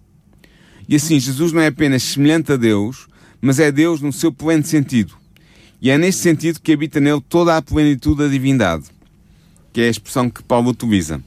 E 0.90 0.96
assim, 0.96 1.20
Jesus 1.20 1.52
não 1.52 1.62
é 1.62 1.68
apenas 1.68 2.02
semelhante 2.02 2.54
a 2.54 2.58
Deus, 2.58 3.08
mas 3.40 3.60
é 3.60 3.72
Deus 3.72 4.02
no 4.02 4.12
seu 4.12 4.32
pleno 4.32 4.64
sentido. 4.64 5.14
E 5.80 5.92
é 5.92 5.98
neste 5.98 6.22
sentido 6.22 6.60
que 6.60 6.74
habita 6.74 7.00
nele 7.00 7.22
toda 7.22 7.56
a 7.56 7.62
plenitude 7.62 8.18
da 8.24 8.28
divindade, 8.28 8.86
que 9.72 9.82
é 9.82 9.88
a 9.88 9.90
expressão 9.90 10.30
que 10.30 10.44
Paulo 10.44 10.72
utiliza. 10.72 11.22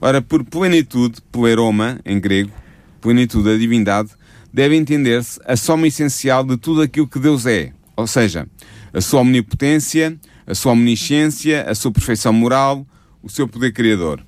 Ora, 0.00 0.22
por 0.22 0.44
plenitude, 0.44 1.20
pleroma, 1.32 2.00
em 2.04 2.20
grego, 2.20 2.52
plenitude 3.00 3.44
da 3.44 3.56
divindade, 3.56 4.10
deve 4.52 4.76
entender-se 4.76 5.40
a 5.44 5.56
soma 5.56 5.86
essencial 5.86 6.44
de 6.44 6.56
tudo 6.56 6.82
aquilo 6.82 7.08
que 7.08 7.18
Deus 7.18 7.46
é, 7.46 7.72
ou 7.96 8.06
seja, 8.06 8.46
a 8.92 9.00
sua 9.00 9.20
omnipotência, 9.20 10.18
a 10.46 10.54
sua 10.54 10.72
omnisciência, 10.72 11.62
a 11.68 11.74
sua 11.74 11.92
perfeição 11.92 12.32
moral, 12.32 12.86
o 13.22 13.28
seu 13.28 13.46
poder 13.46 13.72
criador. 13.72 14.24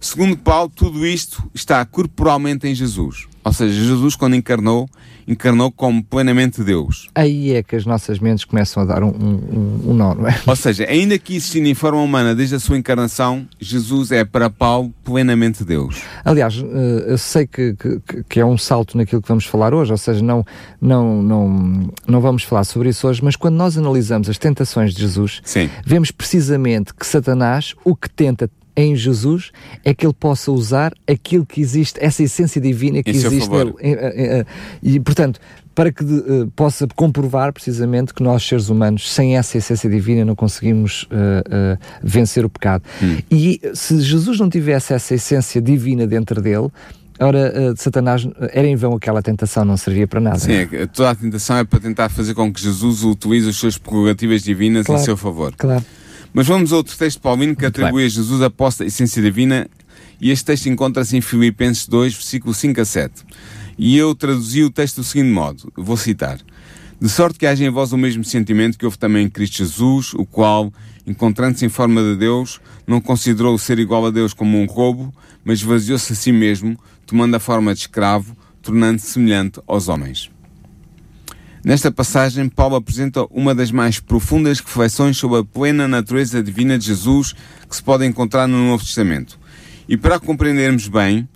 Segundo 0.00 0.36
Paulo, 0.36 0.70
tudo 0.74 1.06
isto 1.06 1.48
está 1.54 1.84
corporalmente 1.84 2.66
em 2.66 2.74
Jesus. 2.74 3.28
Ou 3.44 3.52
seja, 3.52 3.72
Jesus, 3.72 4.14
quando 4.14 4.36
encarnou, 4.36 4.88
encarnou 5.26 5.70
como 5.70 6.02
plenamente 6.02 6.62
Deus. 6.62 7.08
Aí 7.14 7.52
é 7.52 7.62
que 7.62 7.76
as 7.76 7.84
nossas 7.84 8.18
mentes 8.18 8.44
começam 8.44 8.82
a 8.82 8.86
dar 8.86 9.02
um, 9.02 9.08
um, 9.08 9.90
um 9.90 9.94
nó, 9.94 10.14
não 10.14 10.28
é? 10.28 10.40
Ou 10.46 10.56
seja, 10.56 10.84
ainda 10.88 11.18
que 11.18 11.36
existindo 11.36 11.68
em 11.68 11.74
forma 11.74 12.00
humana 12.00 12.34
desde 12.34 12.54
a 12.54 12.60
sua 12.60 12.78
encarnação, 12.78 13.46
Jesus 13.60 14.12
é 14.12 14.24
para 14.24 14.48
Paulo 14.48 14.92
plenamente 15.04 15.64
Deus. 15.64 16.02
Aliás, 16.24 16.56
eh, 16.58 17.04
eu 17.08 17.18
sei 17.18 17.46
que, 17.46 17.74
que, 17.74 18.22
que, 18.28 18.40
é 18.40 18.46
um 18.46 18.56
salto 18.56 18.96
naquilo 18.96 19.20
que 19.20 19.28
vamos 19.28 19.44
falar 19.44 19.74
hoje, 19.74 19.90
ou 19.90 19.98
seja, 19.98 20.22
não, 20.22 20.44
não, 20.80 21.22
não, 21.22 21.90
não 22.06 22.20
vamos 22.20 22.44
falar 22.44 22.64
sobre 22.64 22.90
isso 22.90 23.08
hoje, 23.08 23.22
mas 23.24 23.36
quando 23.36 23.56
nós 23.56 23.76
analisamos 23.76 24.28
as 24.28 24.38
tentações 24.38 24.94
de 24.94 25.00
Jesus, 25.00 25.40
Sim. 25.44 25.68
vemos 25.84 26.10
precisamente 26.10 26.94
que 26.94 27.06
Satanás 27.06 27.74
o 27.84 27.96
que 27.96 28.08
tenta 28.08 28.48
em 28.76 28.96
Jesus 28.96 29.50
é 29.84 29.92
que 29.94 30.06
ele 30.06 30.14
possa 30.14 30.50
usar 30.50 30.92
aquilo 31.06 31.44
que 31.44 31.60
existe, 31.60 31.98
essa 32.02 32.22
essência 32.22 32.60
divina 32.60 33.02
que 33.02 33.10
existe 33.10 33.48
nele. 33.50 33.74
E, 34.82 34.98
portanto, 35.00 35.40
para 35.74 35.90
que 35.90 36.04
eh, 36.04 36.46
possa 36.54 36.86
comprovar 36.94 37.52
precisamente 37.52 38.12
que 38.12 38.22
nós, 38.22 38.42
seres 38.42 38.68
humanos, 38.68 39.12
sem 39.12 39.36
essa 39.36 39.58
essência 39.58 39.88
divina, 39.88 40.24
não 40.24 40.34
conseguimos 40.34 41.06
eh, 41.10 41.44
eh, 41.50 41.78
vencer 42.02 42.44
o 42.44 42.50
pecado. 42.50 42.84
E 43.30 43.60
se 43.74 44.00
Jesus 44.00 44.38
não 44.38 44.48
tivesse 44.48 44.92
essa 44.92 45.14
essência 45.14 45.60
divina 45.60 46.06
dentro 46.06 46.40
dele, 46.42 46.68
ora, 47.18 47.74
Satanás 47.76 48.26
era 48.52 48.66
em 48.66 48.76
vão 48.76 48.94
aquela 48.94 49.22
tentação, 49.22 49.64
não 49.64 49.76
servia 49.76 50.06
para 50.06 50.20
nada. 50.20 50.38
Sim, 50.38 50.52
é 50.52 50.66
que 50.66 50.86
toda 50.88 51.10
a 51.10 51.14
tentação 51.14 51.56
é 51.58 51.64
para 51.64 51.80
tentar 51.80 52.08
fazer 52.08 52.34
com 52.34 52.52
que 52.52 52.60
Jesus 52.60 53.02
utilize 53.02 53.48
as 53.48 53.56
suas 53.56 53.78
prerrogativas 53.78 54.42
divinas 54.42 54.86
Claro. 54.86 55.00
em 55.00 55.04
seu 55.04 55.16
favor. 55.16 55.54
Claro. 55.56 55.84
Mas 56.32 56.46
vamos 56.46 56.72
a 56.72 56.76
outro 56.76 56.96
texto 56.96 57.20
paulino 57.20 57.54
que 57.54 57.62
Muito 57.62 57.78
atribui 57.78 58.06
a 58.06 58.08
Jesus 58.08 58.40
a 58.40 58.48
posse 58.50 58.80
da 58.80 58.86
essência 58.86 59.20
divina 59.20 59.68
e 60.20 60.30
este 60.30 60.46
texto 60.46 60.68
encontra-se 60.68 61.16
em 61.16 61.20
Filipenses 61.20 61.86
2, 61.86 62.14
versículo 62.14 62.54
5 62.54 62.80
a 62.80 62.84
7. 62.84 63.24
E 63.76 63.96
eu 63.96 64.14
traduzi 64.14 64.62
o 64.62 64.70
texto 64.70 64.96
do 64.96 65.04
seguinte 65.04 65.30
modo, 65.30 65.72
vou 65.76 65.96
citar. 65.96 66.38
De 67.00 67.08
sorte 67.08 67.38
que 67.38 67.46
haja 67.46 67.64
em 67.64 67.68
vós 67.68 67.92
o 67.92 67.98
mesmo 67.98 68.22
sentimento 68.22 68.78
que 68.78 68.84
houve 68.84 68.96
também 68.96 69.26
em 69.26 69.28
Cristo 69.28 69.58
Jesus, 69.58 70.14
o 70.14 70.24
qual, 70.24 70.72
encontrando-se 71.06 71.66
em 71.66 71.68
forma 71.68 72.00
de 72.00 72.16
Deus, 72.16 72.60
não 72.86 73.00
considerou 73.00 73.54
o 73.54 73.58
ser 73.58 73.78
igual 73.78 74.06
a 74.06 74.10
Deus 74.10 74.32
como 74.32 74.58
um 74.58 74.66
roubo, 74.66 75.12
mas 75.44 75.58
esvaziou-se 75.58 76.12
a 76.12 76.16
si 76.16 76.30
mesmo, 76.30 76.78
tomando 77.04 77.34
a 77.34 77.40
forma 77.40 77.74
de 77.74 77.80
escravo, 77.80 78.36
tornando-se 78.62 79.08
semelhante 79.08 79.60
aos 79.66 79.88
homens. 79.88 80.31
Nesta 81.64 81.92
passagem, 81.92 82.48
Paulo 82.48 82.74
apresenta 82.74 83.24
uma 83.30 83.54
das 83.54 83.70
mais 83.70 84.00
profundas 84.00 84.58
reflexões 84.58 85.16
sobre 85.16 85.38
a 85.38 85.44
plena 85.44 85.86
natureza 85.86 86.42
divina 86.42 86.76
de 86.76 86.86
Jesus 86.86 87.34
que 87.68 87.76
se 87.76 87.82
pode 87.82 88.04
encontrar 88.04 88.48
no 88.48 88.58
Novo 88.66 88.84
Testamento. 88.84 89.38
E 89.88 89.96
para 89.96 90.18
compreendermos 90.18 90.88
bem, 90.88 91.28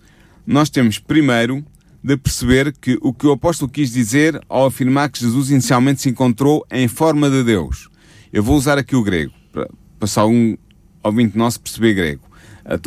nós 0.44 0.68
temos 0.68 0.98
primeiro 0.98 1.64
de 2.02 2.16
perceber 2.16 2.72
que 2.72 2.98
o 3.00 3.12
que 3.12 3.24
o 3.24 3.32
apóstolo 3.32 3.70
quis 3.70 3.92
dizer 3.92 4.40
ao 4.48 4.66
afirmar 4.66 5.10
que 5.10 5.20
Jesus 5.20 5.50
inicialmente 5.50 6.02
se 6.02 6.08
encontrou 6.08 6.66
em 6.72 6.88
forma 6.88 7.30
de 7.30 7.44
Deus. 7.44 7.88
Eu 8.32 8.42
vou 8.42 8.56
usar 8.56 8.78
aqui 8.78 8.96
o 8.96 9.04
grego, 9.04 9.32
para 9.52 9.68
passar 9.98 10.26
um 10.26 10.56
ouvinte 11.04 11.38
nosso 11.38 11.60
perceber 11.60 11.94
grego. 11.94 12.22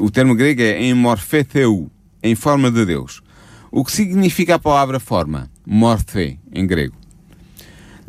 O 0.01 0.11
termo 0.11 0.35
grego 0.35 0.61
é 0.61 0.81
em 0.81 0.93
morphetheu, 0.93 1.89
em 2.21 2.35
forma 2.35 2.69
de 2.69 2.85
Deus. 2.85 3.21
O 3.71 3.85
que 3.85 3.93
significa 3.93 4.55
a 4.55 4.59
palavra 4.59 4.99
forma? 4.99 5.49
Morphe, 5.65 6.37
em 6.51 6.67
grego. 6.67 6.98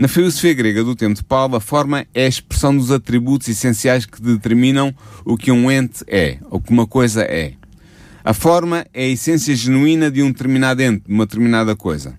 Na 0.01 0.09
filosofia 0.09 0.55
grega 0.55 0.83
do 0.83 0.97
tempo 0.97 1.15
de 1.15 1.23
Paulo, 1.23 1.57
a 1.57 1.61
forma 1.61 2.07
é 2.15 2.25
a 2.25 2.27
expressão 2.27 2.75
dos 2.75 2.91
atributos 2.91 3.49
essenciais 3.49 4.07
que 4.07 4.19
determinam 4.23 4.95
o 5.27 5.37
que 5.37 5.53
um 5.53 5.71
ente 5.71 6.03
é, 6.09 6.39
ou 6.51 6.59
que 6.59 6.73
uma 6.73 6.87
coisa 6.87 7.21
é. 7.21 7.53
A 8.25 8.33
forma 8.33 8.87
é 8.95 9.05
a 9.05 9.09
essência 9.09 9.55
genuína 9.55 10.11
de 10.11 10.23
um 10.23 10.33
determinado 10.33 10.81
ente, 10.81 11.05
de 11.07 11.13
uma 11.13 11.27
determinada 11.27 11.77
coisa. 11.77 12.19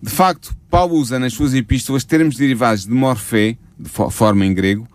De 0.00 0.08
facto, 0.08 0.54
Paulo 0.70 0.94
usa 0.94 1.18
nas 1.18 1.32
suas 1.32 1.52
epístolas 1.52 2.04
termos 2.04 2.36
derivados 2.36 2.84
de 2.86 2.92
morfé, 2.92 3.56
de 3.76 3.88
fo- 3.88 4.08
forma 4.08 4.46
em 4.46 4.54
grego, 4.54 4.86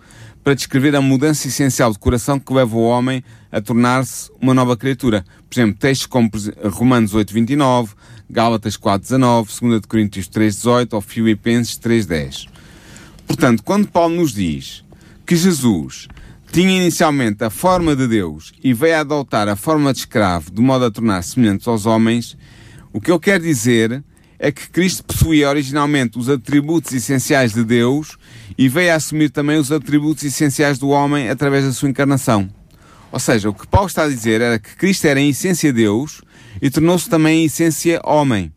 para 0.42 0.54
descrever 0.54 0.96
a 0.96 1.02
mudança 1.02 1.50
essencial 1.50 1.92
de 1.92 2.00
coração 2.00 2.40
que 2.40 2.54
leva 2.54 2.78
o 2.78 2.84
homem 2.84 3.22
a 3.52 3.60
tornar-se 3.60 4.32
uma 4.42 4.54
nova 4.54 4.78
criatura. 4.78 5.26
Por 5.50 5.60
exemplo, 5.60 5.78
textos 5.78 6.08
como 6.08 6.32
Romanos 6.64 7.14
8.29, 7.14 7.90
Gálatas 8.32 8.78
4.19, 8.78 9.60
2 9.62 9.82
de 9.82 9.88
Coríntios 9.88 10.30
3.18 10.30 10.94
ou 10.94 11.02
Filipenses 11.02 11.78
3.10. 11.78 12.48
Portanto, 13.28 13.62
quando 13.62 13.90
Paulo 13.90 14.16
nos 14.16 14.34
diz 14.34 14.86
que 15.26 15.36
Jesus 15.36 16.08
tinha 16.50 16.82
inicialmente 16.82 17.44
a 17.44 17.50
forma 17.50 17.94
de 17.94 18.08
Deus 18.08 18.54
e 18.64 18.74
veio 18.74 18.96
a 18.96 19.00
adotar 19.02 19.50
a 19.50 19.56
forma 19.56 19.92
de 19.92 20.00
escravo 20.00 20.50
de 20.50 20.62
modo 20.62 20.86
a 20.86 20.92
tornar-se 20.92 21.32
semelhante 21.32 21.68
aos 21.68 21.86
homens, 21.86 22.38
o 22.94 23.02
que 23.02 23.12
ele 23.12 23.20
quer 23.20 23.40
dizer 23.40 24.02
é 24.40 24.50
que 24.50 24.70
Cristo 24.70 25.04
possuía 25.04 25.50
originalmente 25.50 26.18
os 26.18 26.30
atributos 26.30 26.94
essenciais 26.94 27.54
de 27.54 27.64
Deus 27.66 28.18
e 28.58 28.70
veio 28.70 28.94
a 28.94 28.96
assumir 28.96 29.30
também 29.30 29.58
os 29.58 29.72
atributos 29.72 30.24
essenciais 30.24 30.80
do 30.80 30.90
homem 30.90 31.30
através 31.30 31.66
da 31.66 31.74
sua 31.74 31.90
encarnação. 31.90 32.50
Ou 33.12 33.20
seja, 33.20 33.50
o 33.50 33.54
que 33.54 33.68
Paulo 33.68 33.88
está 33.88 34.04
a 34.04 34.10
dizer 34.10 34.40
era 34.40 34.58
que 34.58 34.76
Cristo 34.76 35.06
era 35.06 35.20
em 35.20 35.30
essência 35.30 35.74
Deus 35.74 36.22
e 36.62 36.70
tornou-se 36.70 37.10
também 37.10 37.42
em 37.42 37.46
essência 37.46 38.00
homem. 38.04 38.52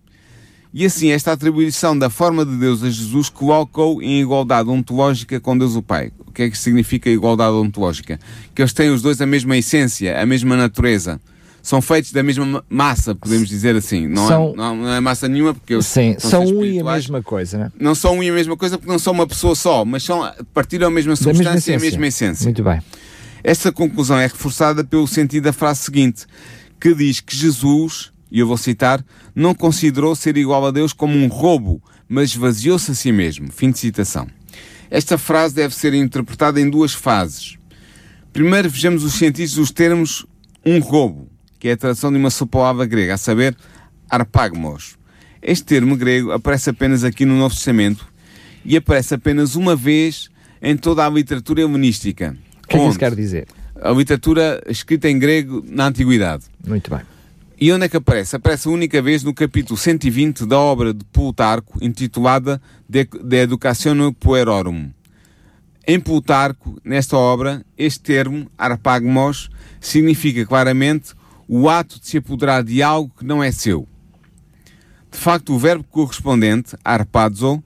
E 0.73 0.85
assim, 0.85 1.11
esta 1.11 1.31
atribuição 1.33 1.97
da 1.97 2.11
forma 2.11 2.45
de 2.45 2.57
Deus 2.57 2.83
a 2.83 2.91
Jesus 2.91 3.29
coloca-o 3.29 4.03
em 4.03 4.21
igualdade 4.21 4.69
ontológica 4.69 5.39
com 5.39 5.57
Deus 5.57 5.77
o 5.77 5.83
Pai. 5.83 6.11
O 6.27 6.33
que 6.33 6.43
é 6.43 6.51
que 6.51 6.59
significa 6.59 7.09
igualdade 7.09 7.55
ontológica? 7.55 8.19
Que 8.53 8.61
eles 8.61 8.73
têm 8.73 8.91
os 8.91 9.01
dois 9.01 9.21
a 9.21 9.27
mesma 9.27 9.57
essência, 9.57 10.21
a 10.21 10.27
mesma 10.27 10.57
natureza. 10.57 11.21
São 11.63 11.81
feitos 11.81 12.13
da 12.13 12.23
mesma 12.25 12.45
ma- 12.45 12.65
massa, 12.69 13.15
podemos 13.15 13.49
dizer 13.49 13.75
assim. 13.77 14.07
Não, 14.09 14.27
São- 14.29 14.51
é, 14.53 14.57
não, 14.57 14.77
não 14.77 14.93
é 14.93 15.01
massa 15.01 15.29
nenhuma, 15.29 15.55
porque 15.55 15.75
eles 15.75 15.87
Sim, 15.87 16.17
são 16.19 16.31
são 16.31 16.57
um 16.59 16.65
e 16.65 16.81
a 16.81 16.85
mesma 16.85 17.23
coisa, 17.23 17.57
né? 17.57 17.73
Não 17.81 17.95
são 17.95 18.19
um 18.19 18.23
e 18.23 18.29
a 18.29 18.33
mesma 18.35 18.57
coisa 18.57 18.77
porque 18.77 18.91
não 18.91 18.99
são 18.99 19.13
uma 19.15 19.27
pessoa 19.27 19.55
só, 19.55 19.85
mas 19.85 20.03
são, 20.03 20.29
partilham 20.53 20.89
a 20.89 20.91
mesma 20.91 21.15
Da 21.15 21.21
mesma 21.21 21.35
substância 21.35 21.73
e 21.73 21.77
a 21.77 21.79
mesma 21.81 22.07
essência. 22.07 22.45
Muito 22.45 22.63
bem. 22.65 22.83
Esta 23.45 23.71
conclusão 23.71 24.19
é 24.19 24.27
reforçada 24.27 24.83
pelo 24.83 25.07
sentido 25.07 25.45
da 25.45 25.53
frase 25.53 25.81
seguinte, 25.85 26.27
que 26.85 26.95
diz 26.95 27.19
que 27.19 27.35
Jesus, 27.35 28.13
e 28.31 28.41
eu 28.41 28.47
vou 28.47 28.59
citar, 28.59 29.03
não 29.35 29.55
considerou 29.55 30.15
ser 30.15 30.37
igual 30.37 30.67
a 30.67 30.71
Deus 30.71 30.93
como 30.93 31.17
um 31.17 31.29
roubo, 31.29 31.83
mas 32.07 32.33
esvaziou-se 32.33 32.91
a 32.91 32.95
si 32.95 33.11
mesmo. 33.11 33.51
Fim 33.51 33.71
de 33.71 33.79
citação. 33.79 34.27
Esta 34.91 35.17
frase 35.17 35.55
deve 35.55 35.75
ser 35.75 35.95
interpretada 35.95 36.61
em 36.61 36.69
duas 36.69 36.93
fases. 36.93 37.57
Primeiro 38.35 38.69
vejamos 38.69 39.03
os 39.03 39.15
sentidos 39.15 39.55
dos 39.55 39.71
termos 39.71 40.27
um 40.63 40.79
roubo, 40.79 41.27
que 41.59 41.69
é 41.69 41.73
a 41.73 41.77
tradução 41.79 42.13
de 42.13 42.19
uma 42.19 42.29
só 42.29 42.45
palavra 42.45 42.85
grega, 42.85 43.15
a 43.15 43.17
saber, 43.17 43.57
arpagmos. 44.11 44.99
Este 45.41 45.65
termo 45.65 45.97
grego 45.97 46.33
aparece 46.33 46.69
apenas 46.69 47.03
aqui 47.03 47.25
no 47.25 47.35
Novo 47.35 47.55
Testamento 47.55 48.07
e 48.63 48.77
aparece 48.77 49.15
apenas 49.15 49.55
uma 49.55 49.75
vez 49.75 50.29
em 50.61 50.77
toda 50.77 51.07
a 51.07 51.09
literatura 51.09 51.63
helenística. 51.63 52.37
O 52.63 52.69
que 52.69 52.77
é 52.77 52.79
que 52.79 52.89
isso 52.89 52.99
quer 52.99 53.15
dizer? 53.15 53.47
A 53.85 53.91
literatura 53.91 54.63
escrita 54.67 55.11
em 55.11 55.19
grego 55.19 55.63
na 55.69 55.87
Antiguidade. 55.89 56.45
Muito 56.67 56.91
bem. 56.91 57.01
E 57.61 57.71
onde 57.71 57.85
é 57.85 57.89
que 57.89 57.99
aparece? 57.99 58.35
Aparece 58.35 58.67
a 58.67 58.71
única 58.71 59.01
vez 59.03 59.23
no 59.23 59.35
capítulo 59.35 59.77
120 59.77 60.47
da 60.47 60.59
obra 60.59 60.95
de 60.95 61.05
Plutarco, 61.05 61.79
intitulada 61.85 62.61
De, 62.89 63.05
de 63.05 63.37
Educationem 63.37 64.11
Puerorum. 64.11 64.91
Em 65.87 66.01
Plutarco, 66.01 66.81
nesta 66.83 67.17
obra, 67.19 67.63
este 67.77 68.01
termo, 68.01 68.51
arpagmos, 68.57 69.51
significa 69.79 70.47
claramente 70.47 71.13
o 71.47 71.69
ato 71.69 72.01
de 72.01 72.09
se 72.09 72.17
apoderar 72.17 72.65
de 72.65 72.83
algo 72.83 73.13
que 73.19 73.25
não 73.25 73.45
é 73.45 73.53
seu. 73.53 73.87
De 75.13 75.19
facto, 75.19 75.53
o 75.53 75.59
verbo 75.59 75.85
correspondente, 75.85 76.75
arpazo, 76.83 77.63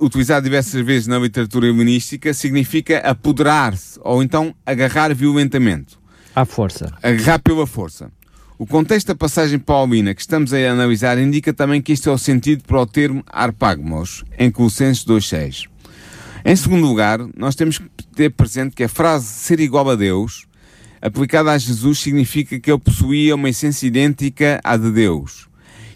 utilizado 0.00 0.44
diversas 0.44 0.84
vezes 0.84 1.06
na 1.06 1.18
literatura 1.18 1.66
helenística, 1.66 2.32
significa 2.32 2.98
apoderar-se 2.98 3.98
ou 4.02 4.22
então 4.22 4.54
agarrar 4.64 5.14
violentamente. 5.14 5.98
À 6.34 6.44
força. 6.44 6.92
Agarrar 7.02 7.40
pela 7.40 7.66
força. 7.66 8.10
O 8.58 8.66
contexto 8.66 9.08
da 9.08 9.14
passagem 9.14 9.58
paulina 9.58 10.14
que 10.14 10.20
estamos 10.20 10.52
a 10.52 10.56
analisar 10.56 11.18
indica 11.18 11.52
também 11.52 11.80
que 11.80 11.92
este 11.92 12.08
é 12.08 12.12
o 12.12 12.18
sentido 12.18 12.64
para 12.64 12.80
o 12.80 12.86
termo 12.86 13.22
arpagmos, 13.26 14.24
em 14.38 14.50
Colossenses 14.50 15.04
2.6. 15.04 15.66
Em 16.44 16.56
segundo 16.56 16.86
lugar, 16.86 17.20
nós 17.36 17.54
temos 17.54 17.78
que 17.78 17.88
ter 18.14 18.30
presente 18.30 18.74
que 18.74 18.84
a 18.84 18.88
frase 18.88 19.26
ser 19.26 19.60
igual 19.60 19.88
a 19.90 19.94
Deus, 19.94 20.46
aplicada 21.00 21.52
a 21.52 21.58
Jesus, 21.58 21.98
significa 22.00 22.58
que 22.58 22.70
ele 22.70 22.80
possuía 22.80 23.34
uma 23.34 23.48
essência 23.48 23.86
idêntica 23.86 24.60
à 24.64 24.76
de 24.76 24.90
Deus. 24.90 25.47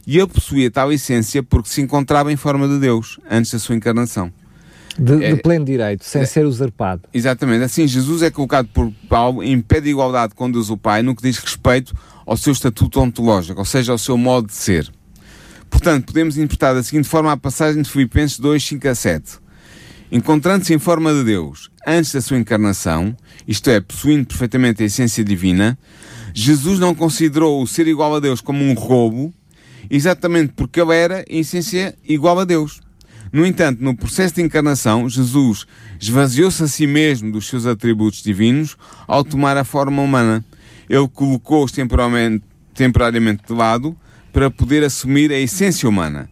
E 0.06 0.18
ele 0.18 0.26
possuía 0.26 0.70
tal 0.70 0.92
essência 0.92 1.42
porque 1.42 1.68
se 1.68 1.80
encontrava 1.80 2.32
em 2.32 2.36
forma 2.36 2.66
de 2.66 2.78
Deus, 2.78 3.18
antes 3.30 3.52
da 3.52 3.58
sua 3.58 3.74
encarnação. 3.74 4.32
De, 4.98 5.24
é, 5.24 5.34
de 5.34 5.40
pleno 5.40 5.64
direito, 5.64 6.04
sem 6.04 6.22
é, 6.22 6.26
ser 6.26 6.44
usurpado. 6.44 7.02
Exatamente. 7.14 7.64
Assim, 7.64 7.86
Jesus 7.86 8.22
é 8.22 8.30
colocado 8.30 8.68
por 8.68 8.92
Paulo 9.08 9.42
em 9.42 9.60
pé 9.60 9.80
de 9.80 9.88
igualdade 9.88 10.34
com 10.34 10.50
Deus 10.50 10.68
o 10.70 10.76
Pai 10.76 11.02
no 11.02 11.14
que 11.16 11.22
diz 11.22 11.38
respeito 11.38 11.94
ao 12.26 12.36
seu 12.36 12.52
estatuto 12.52 13.00
ontológico, 13.00 13.58
ou 13.58 13.64
seja, 13.64 13.92
ao 13.92 13.98
seu 13.98 14.18
modo 14.18 14.48
de 14.48 14.54
ser. 14.54 14.90
Portanto, 15.70 16.06
podemos 16.06 16.36
interpretar 16.36 16.74
da 16.74 16.82
seguinte 16.82 17.08
forma 17.08 17.32
a 17.32 17.36
passagem 17.36 17.80
de 17.80 17.88
Filipenses 17.88 18.38
2, 18.38 18.62
5 18.62 18.88
a 18.88 18.94
7. 18.94 19.42
Encontrando-se 20.10 20.74
em 20.74 20.78
forma 20.78 21.12
de 21.14 21.24
Deus 21.24 21.70
antes 21.86 22.12
da 22.12 22.20
sua 22.20 22.36
encarnação, 22.36 23.16
isto 23.48 23.70
é, 23.70 23.80
possuindo 23.80 24.26
perfeitamente 24.26 24.82
a 24.82 24.86
essência 24.86 25.24
divina, 25.24 25.78
Jesus 26.34 26.78
não 26.78 26.94
considerou 26.94 27.62
o 27.62 27.66
ser 27.66 27.86
igual 27.86 28.14
a 28.14 28.20
Deus 28.20 28.42
como 28.42 28.62
um 28.62 28.74
roubo, 28.74 29.32
exatamente 29.90 30.52
porque 30.54 30.80
ele 30.80 30.94
era, 30.94 31.24
em 31.28 31.40
essência, 31.40 31.94
igual 32.06 32.38
a 32.38 32.44
Deus. 32.44 32.80
No 33.32 33.46
entanto, 33.46 33.82
no 33.82 33.96
processo 33.96 34.34
de 34.34 34.42
encarnação, 34.42 35.08
Jesus 35.08 35.66
esvaziou-se 35.98 36.62
a 36.62 36.68
si 36.68 36.86
mesmo 36.86 37.32
dos 37.32 37.46
seus 37.46 37.64
atributos 37.64 38.22
divinos 38.22 38.76
ao 39.06 39.24
tomar 39.24 39.56
a 39.56 39.64
forma 39.64 40.02
humana. 40.02 40.44
Ele 40.88 41.08
colocou-os 41.08 41.72
temporariamente, 41.72 42.44
de 42.74 43.52
lado 43.54 43.96
para 44.32 44.50
poder 44.50 44.84
assumir 44.84 45.32
a 45.32 45.38
essência 45.38 45.88
humana. 45.88 46.28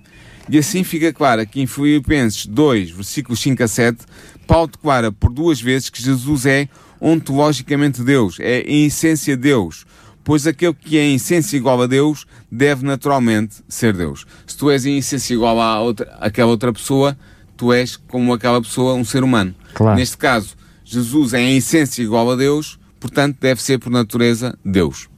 E 0.48 0.58
assim 0.58 0.84
fica 0.84 1.12
claro 1.12 1.46
que 1.46 1.60
em 1.60 1.66
Filipenses 1.66 2.44
2, 2.44 2.90
versículos 2.90 3.40
5 3.40 3.62
a 3.62 3.68
7, 3.68 3.98
Paulo 4.46 4.66
declara 4.66 5.12
por 5.12 5.32
duas 5.32 5.60
vezes 5.60 5.88
que 5.88 6.02
Jesus 6.02 6.44
é 6.44 6.68
ontologicamente 7.00 8.02
Deus, 8.02 8.38
é 8.40 8.60
em 8.62 8.86
essência 8.86 9.36
Deus, 9.36 9.86
pois 10.24 10.46
aquele 10.46 10.74
que 10.74 10.98
é 10.98 11.02
em 11.02 11.14
essência 11.14 11.56
igual 11.56 11.80
a 11.82 11.86
Deus 11.86 12.26
deve 12.50 12.84
naturalmente 12.84 13.56
ser 13.68 13.92
Deus. 13.94 14.26
Se 14.46 14.56
tu 14.56 14.70
és 14.70 14.84
em 14.86 14.98
essência 14.98 15.34
igual 15.34 15.60
a 15.60 15.80
outra, 15.80 16.16
àquela 16.20 16.50
outra 16.50 16.72
pessoa, 16.72 17.16
tu 17.56 17.72
és 17.72 17.96
como 17.96 18.32
aquela 18.32 18.60
pessoa 18.60 18.94
um 18.94 19.04
ser 19.04 19.22
humano. 19.22 19.54
Claro. 19.74 19.98
Neste 19.98 20.16
caso, 20.16 20.56
Jesus 20.84 21.34
é 21.34 21.40
em 21.40 21.56
essência 21.56 22.02
igual 22.02 22.30
a 22.30 22.36
Deus, 22.36 22.78
portanto 22.98 23.38
deve 23.40 23.62
ser 23.62 23.78
por 23.78 23.90
natureza 23.90 24.58
Deus. 24.64 25.08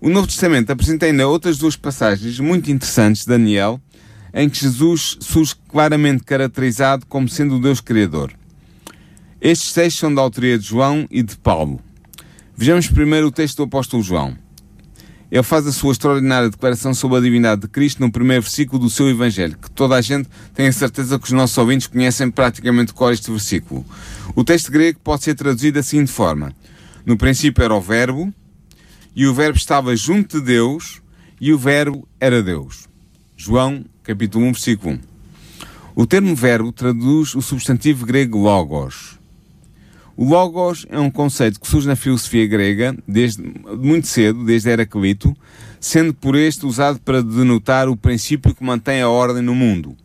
O 0.00 0.08
Novo 0.08 0.26
Testamento 0.26 0.70
apresenta 0.70 1.06
ainda 1.06 1.28
outras 1.28 1.58
duas 1.58 1.76
passagens 1.76 2.40
muito 2.40 2.70
interessantes 2.70 3.22
de 3.22 3.28
Daniel, 3.28 3.80
em 4.32 4.48
que 4.48 4.60
Jesus 4.60 5.18
surge 5.20 5.54
claramente 5.68 6.24
caracterizado 6.24 7.04
como 7.06 7.28
sendo 7.28 7.56
o 7.56 7.60
Deus 7.60 7.80
Criador. 7.80 8.32
Estes 9.40 9.72
textos 9.72 10.00
são 10.00 10.14
da 10.14 10.22
autoria 10.22 10.58
de 10.58 10.66
João 10.66 11.06
e 11.10 11.22
de 11.22 11.36
Paulo. 11.36 11.80
Vejamos 12.60 12.88
primeiro 12.88 13.28
o 13.28 13.30
texto 13.30 13.56
do 13.56 13.62
apóstolo 13.62 14.02
João. 14.02 14.36
Ele 15.30 15.42
faz 15.42 15.66
a 15.66 15.72
sua 15.72 15.92
extraordinária 15.92 16.50
declaração 16.50 16.92
sobre 16.92 17.16
a 17.16 17.20
divindade 17.22 17.62
de 17.62 17.68
Cristo 17.68 18.02
no 18.02 18.12
primeiro 18.12 18.42
versículo 18.42 18.78
do 18.78 18.90
seu 18.90 19.08
Evangelho, 19.08 19.56
que 19.56 19.70
toda 19.70 19.94
a 19.94 20.00
gente 20.02 20.28
tem 20.52 20.66
a 20.66 20.72
certeza 20.72 21.18
que 21.18 21.24
os 21.24 21.32
nossos 21.32 21.56
ouvintes 21.56 21.86
conhecem 21.86 22.30
praticamente 22.30 22.92
qual 22.92 23.08
é 23.08 23.14
este 23.14 23.30
versículo. 23.30 23.82
O 24.36 24.44
texto 24.44 24.70
grego 24.70 25.00
pode 25.02 25.24
ser 25.24 25.34
traduzido 25.36 25.76
da 25.76 25.82
seguinte 25.82 26.12
forma: 26.12 26.52
No 27.06 27.16
princípio 27.16 27.64
era 27.64 27.74
o 27.74 27.80
Verbo, 27.80 28.30
e 29.16 29.26
o 29.26 29.32
Verbo 29.32 29.56
estava 29.56 29.96
junto 29.96 30.38
de 30.38 30.44
Deus, 30.44 31.00
e 31.40 31.54
o 31.54 31.58
Verbo 31.58 32.06
era 32.20 32.42
Deus. 32.42 32.86
João, 33.38 33.86
capítulo 34.02 34.44
1, 34.44 34.52
versículo 34.52 34.94
1. 34.96 35.00
O 35.94 36.06
termo 36.06 36.36
verbo 36.36 36.72
traduz 36.72 37.34
o 37.34 37.40
substantivo 37.40 38.04
grego 38.04 38.36
logos. 38.36 39.18
O 40.20 40.24
logos 40.26 40.84
é 40.90 40.98
um 40.98 41.10
conceito 41.10 41.58
que 41.58 41.66
surge 41.66 41.88
na 41.88 41.96
filosofia 41.96 42.46
grega 42.46 42.94
desde 43.08 43.42
muito 43.42 44.06
cedo, 44.06 44.44
desde 44.44 44.68
Heraclito, 44.68 45.34
sendo 45.80 46.12
por 46.12 46.36
este 46.36 46.66
usado 46.66 47.00
para 47.00 47.22
denotar 47.22 47.88
o 47.88 47.96
princípio 47.96 48.54
que 48.54 48.62
mantém 48.62 49.00
a 49.00 49.08
ordem 49.08 49.42
no 49.42 49.54
mundo. 49.54 49.96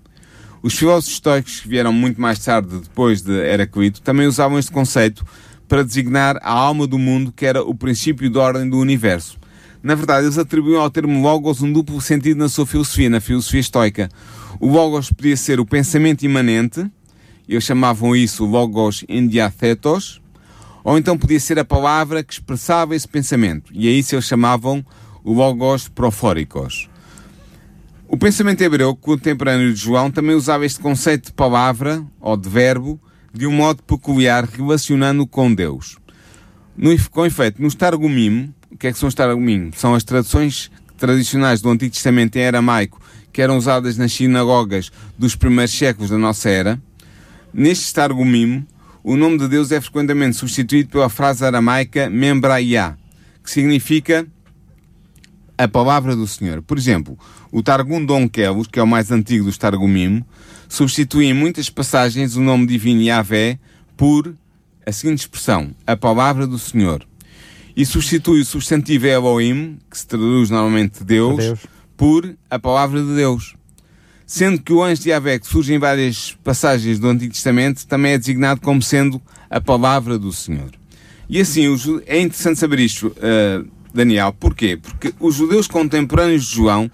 Os 0.64 0.74
filósofos 0.74 1.16
estoicos 1.16 1.60
que 1.60 1.68
vieram 1.68 1.92
muito 1.92 2.22
mais 2.22 2.40
tarde, 2.40 2.78
depois 2.78 3.22
de 3.22 3.34
Heraclito, 3.34 4.02
também 4.02 4.26
usavam 4.26 4.58
este 4.58 4.72
conceito 4.72 5.26
para 5.68 5.84
designar 5.84 6.38
a 6.42 6.52
alma 6.54 6.88
do 6.88 6.98
mundo, 6.98 7.34
que 7.36 7.46
era 7.46 7.62
o 7.62 7.76
princípio 7.76 8.30
de 8.30 8.38
ordem 8.38 8.70
do 8.70 8.80
universo. 8.80 9.38
Na 9.84 9.96
verdade, 9.96 10.28
eles 10.28 10.38
atribuíam 10.38 10.82
ao 10.82 10.90
termo 10.90 11.22
logos 11.22 11.62
um 11.62 11.74
duplo 11.74 12.00
sentido 12.00 12.38
na 12.38 12.48
sua 12.48 12.66
filosofia, 12.66 13.10
na 13.10 13.20
filosofia 13.20 13.60
estoica. 13.60 14.10
O 14.62 14.70
logos 14.70 15.12
podia 15.12 15.36
ser 15.36 15.60
o 15.60 15.66
pensamento 15.66 16.24
imanente, 16.24 16.90
eles 17.48 17.64
chamavam 17.64 18.16
isso 18.16 18.46
logos 18.46 19.04
endiathetos, 19.08 20.22
ou 20.84 20.98
então 20.98 21.18
podia 21.18 21.40
ser 21.40 21.60
a 21.60 21.66
palavra 21.66 22.24
que 22.24 22.34
expressava 22.34 22.96
esse 22.96 23.08
pensamento, 23.08 23.72
e 23.74 23.88
a 23.88 23.92
isso 23.92 24.16
eles 24.16 24.26
chamavam 24.26 24.86
logos 25.24 25.88
profóricos. 25.88 26.90
O 28.08 28.18
pensamento 28.18 28.62
hebreu 28.62 28.96
contemporâneo 28.96 29.74
de 29.74 29.80
João 29.80 30.12
também 30.12 30.36
usava 30.36 30.66
este 30.66 30.80
conceito 30.80 31.28
de 31.28 31.34
palavra, 31.34 32.06
ou 32.20 32.38
de 32.38 32.48
verbo, 32.48 33.00
de 33.34 33.48
um 33.48 33.52
modo 33.52 33.82
peculiar, 33.84 34.46
relacionando 34.46 35.26
com 35.26 35.54
Deus. 35.54 35.98
No, 36.78 36.90
com 37.10 37.26
efeito, 37.26 37.62
no 37.62 37.74
Targumim, 37.74 38.54
o 38.72 38.78
que 38.78 38.88
é 38.88 38.92
que 38.92 39.00
são 39.00 39.10
os 39.10 39.16
Targumim? 39.16 39.72
São 39.76 39.96
as 39.96 40.04
traduções 40.04 40.70
tradicionais 40.98 41.62
do 41.62 41.70
Antigo 41.70 41.94
Testamento 41.94 42.36
em 42.36 42.46
aramaico 42.46 43.02
que 43.36 43.42
eram 43.42 43.58
usadas 43.58 43.98
nas 43.98 44.14
sinagogas 44.14 44.90
dos 45.18 45.36
primeiros 45.36 45.78
séculos 45.78 46.10
da 46.10 46.18
nossa 46.18 46.50
era. 46.50 46.82
Neste 47.58 47.94
Targumim, 47.94 48.68
o 49.02 49.16
nome 49.16 49.38
de 49.38 49.48
Deus 49.48 49.72
é 49.72 49.80
frequentemente 49.80 50.36
substituído 50.36 50.90
pela 50.90 51.08
frase 51.08 51.46
aramaica 51.46 52.10
Membraia, 52.10 52.98
que 53.42 53.50
significa 53.50 54.28
a 55.58 55.66
palavra 55.66 56.18
do 56.18 56.28
Senhor. 56.28 56.62
Por 56.62 56.78
exemplo, 56.78 57.18
o 57.54 57.64
Targum 57.64 58.04
Don 58.04 58.28
Kelos, 58.28 58.68
que 58.68 58.78
é 58.78 58.84
o 58.84 58.88
mais 58.88 59.10
antigo 59.10 59.46
dos 59.46 59.58
Targumim, 59.58 60.22
substitui 60.68 61.28
em 61.28 61.34
muitas 61.34 61.70
passagens 61.70 62.36
o 62.36 62.42
nome 62.42 62.68
divino 62.68 63.02
Yahvé 63.02 63.58
por 63.96 64.36
a 64.86 64.92
seguinte 64.92 65.20
expressão, 65.20 65.74
a 65.88 65.96
palavra 65.96 66.46
do 66.46 66.60
Senhor. 66.60 67.08
E 67.74 67.86
substitui 67.86 68.42
o 68.42 68.46
substantivo 68.46 69.08
Elohim, 69.08 69.80
que 69.90 69.98
se 69.98 70.06
traduz 70.06 70.50
normalmente 70.50 71.06
Deus, 71.06 71.38
Deus, 71.38 71.60
por 71.96 72.36
a 72.50 72.60
palavra 72.60 73.02
de 73.02 73.16
Deus. 73.16 73.56
Sendo 74.26 74.60
que 74.60 74.74
o 74.74 74.84
anjo 74.84 75.04
de 75.04 75.10
Yahvé, 75.10 75.38
que 75.38 75.46
surge 75.46 75.74
em 75.74 75.78
várias 75.78 76.36
passagens 76.44 76.98
do 76.98 77.08
Antigo 77.08 77.34
Testamento, 77.34 77.86
também 77.86 78.14
é 78.14 78.18
designado 78.18 78.60
como 78.60 78.82
sendo 78.82 79.22
a 79.50 79.62
palavra 79.62 80.18
do 80.18 80.34
Senhor. 80.34 80.72
E 81.30 81.40
assim, 81.40 81.66
é 82.08 82.20
interessante 82.20 82.60
saber 82.60 82.80
isto, 82.80 83.08
uh, 83.08 83.68
Daniel. 83.94 84.34
Porquê? 84.34 84.78
Porque 84.78 85.14
os 85.20 85.36
judeus 85.36 85.68
contemporâneos 85.68 86.46
de 86.46 86.56
João 86.56 86.90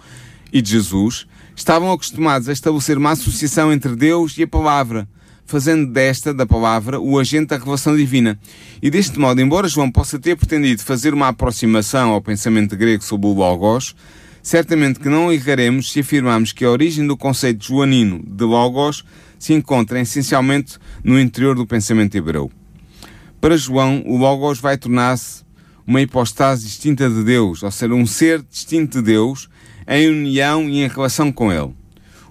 e 0.51 0.61
de 0.61 0.71
Jesus 0.71 1.25
estavam 1.55 1.91
acostumados 1.91 2.49
a 2.49 2.53
estabelecer 2.53 2.97
uma 2.97 3.11
associação 3.11 3.71
entre 3.71 3.95
Deus 3.95 4.37
e 4.37 4.43
a 4.43 4.47
palavra, 4.47 5.07
fazendo 5.45 5.91
desta, 5.91 6.33
da 6.33 6.45
palavra, 6.45 6.99
o 6.99 7.19
agente 7.19 7.47
da 7.47 7.57
revelação 7.57 7.95
divina. 7.95 8.39
E 8.81 8.89
deste 8.89 9.19
modo, 9.19 9.41
embora 9.41 9.67
João 9.67 9.91
possa 9.91 10.19
ter 10.19 10.35
pretendido 10.35 10.81
fazer 10.81 11.13
uma 11.13 11.29
aproximação 11.29 12.11
ao 12.11 12.21
pensamento 12.21 12.75
grego 12.75 13.03
sobre 13.03 13.27
o 13.27 13.33
Logos, 13.33 13.95
certamente 14.41 14.99
que 14.99 15.09
não 15.09 15.31
erraremos 15.31 15.91
se 15.91 15.99
afirmarmos 15.99 16.51
que 16.51 16.65
a 16.65 16.69
origem 16.69 17.05
do 17.05 17.15
conceito 17.15 17.65
joanino 17.65 18.23
de 18.25 18.43
Logos 18.43 19.03
se 19.37 19.53
encontra 19.53 19.99
essencialmente 19.99 20.77
no 21.03 21.19
interior 21.19 21.55
do 21.55 21.65
pensamento 21.65 22.15
hebreu. 22.15 22.51
Para 23.39 23.57
João, 23.57 24.03
o 24.05 24.17
Logos 24.17 24.59
vai 24.59 24.77
tornar-se 24.77 25.43
uma 25.85 26.01
hipostase 26.01 26.65
distinta 26.65 27.09
de 27.09 27.23
Deus, 27.23 27.63
ou 27.63 27.71
seja, 27.71 27.93
um 27.93 28.05
ser 28.05 28.43
distinto 28.43 28.99
de 28.99 29.05
Deus, 29.05 29.49
em 29.87 30.07
união 30.09 30.69
e 30.69 30.83
em 30.83 30.87
relação 30.87 31.31
com 31.31 31.51
Ele. 31.51 31.73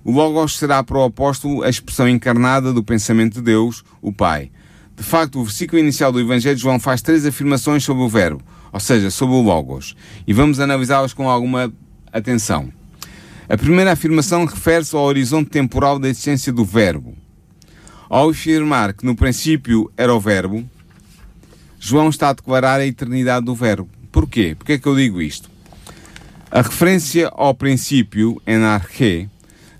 O 0.04 0.12
Logos 0.12 0.56
será 0.56 0.82
para 0.82 0.98
o 0.98 1.04
apóstolo 1.04 1.62
a 1.62 1.68
expressão 1.68 2.08
encarnada 2.08 2.72
do 2.72 2.82
pensamento 2.82 3.34
de 3.34 3.42
Deus, 3.42 3.84
o 4.00 4.12
Pai. 4.12 4.50
De 4.96 5.02
facto, 5.02 5.40
o 5.40 5.44
versículo 5.44 5.80
inicial 5.80 6.12
do 6.12 6.20
Evangelho 6.20 6.56
de 6.56 6.62
João 6.62 6.78
faz 6.78 7.02
três 7.02 7.26
afirmações 7.26 7.84
sobre 7.84 8.02
o 8.02 8.08
Verbo, 8.08 8.42
ou 8.72 8.80
seja, 8.80 9.10
sobre 9.10 9.34
o 9.34 9.42
Logos, 9.42 9.96
e 10.26 10.32
vamos 10.32 10.60
analisá-las 10.60 11.12
com 11.12 11.28
alguma 11.28 11.72
atenção. 12.12 12.72
A 13.48 13.56
primeira 13.56 13.92
afirmação 13.92 14.44
refere-se 14.44 14.94
ao 14.94 15.02
horizonte 15.02 15.50
temporal 15.50 15.98
da 15.98 16.08
existência 16.08 16.52
do 16.52 16.64
Verbo. 16.64 17.16
Ao 18.08 18.30
afirmar 18.30 18.92
que 18.92 19.04
no 19.04 19.16
princípio 19.16 19.90
era 19.96 20.14
o 20.14 20.20
Verbo, 20.20 20.68
João 21.78 22.08
está 22.08 22.28
a 22.28 22.32
declarar 22.32 22.80
a 22.80 22.86
eternidade 22.86 23.46
do 23.46 23.54
Verbo. 23.54 23.88
Porquê? 24.12 24.54
Porquê 24.56 24.74
é 24.74 24.78
que 24.78 24.86
eu 24.86 24.94
digo 24.94 25.20
isto? 25.20 25.50
A 26.50 26.62
referência 26.62 27.28
ao 27.32 27.54
princípio, 27.54 28.40
enarche, 28.46 29.28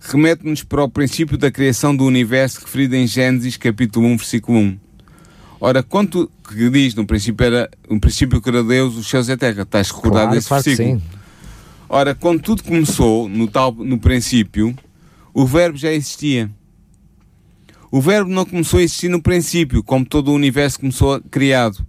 remete-nos 0.00 0.62
para 0.62 0.82
o 0.82 0.88
princípio 0.88 1.36
da 1.36 1.50
criação 1.50 1.94
do 1.94 2.04
universo 2.04 2.60
referido 2.60 2.96
em 2.96 3.06
Gênesis 3.06 3.56
capítulo 3.56 4.06
1, 4.06 4.16
versículo 4.16 4.58
1. 4.58 4.78
Ora, 5.60 5.82
quanto 5.82 6.30
que 6.48 6.70
diz 6.70 6.94
no 6.94 7.06
princípio 7.06 7.44
era 7.44 7.70
um 7.88 8.00
princípio 8.00 8.40
que 8.40 8.48
era 8.48 8.64
Deus, 8.64 8.96
os 8.96 9.08
céus 9.08 9.28
e 9.28 9.32
a 9.32 9.36
terra, 9.36 9.62
estás 9.62 9.90
recordado 9.90 10.22
Claro, 10.22 10.34
desse 10.34 10.48
claro 10.48 10.64
versículo? 10.64 11.02
Ora, 11.92 12.14
quando 12.14 12.40
tudo 12.40 12.62
começou, 12.62 13.28
no, 13.28 13.48
tal, 13.48 13.72
no 13.72 13.98
princípio, 13.98 14.76
o 15.34 15.44
verbo 15.44 15.76
já 15.76 15.90
existia. 15.92 16.48
O 17.90 18.00
verbo 18.00 18.30
não 18.30 18.44
começou 18.46 18.78
a 18.78 18.82
existir 18.84 19.08
no 19.08 19.20
princípio, 19.20 19.82
como 19.82 20.04
todo 20.06 20.28
o 20.30 20.34
universo 20.34 20.78
começou 20.78 21.14
a- 21.14 21.20
criado. 21.20 21.84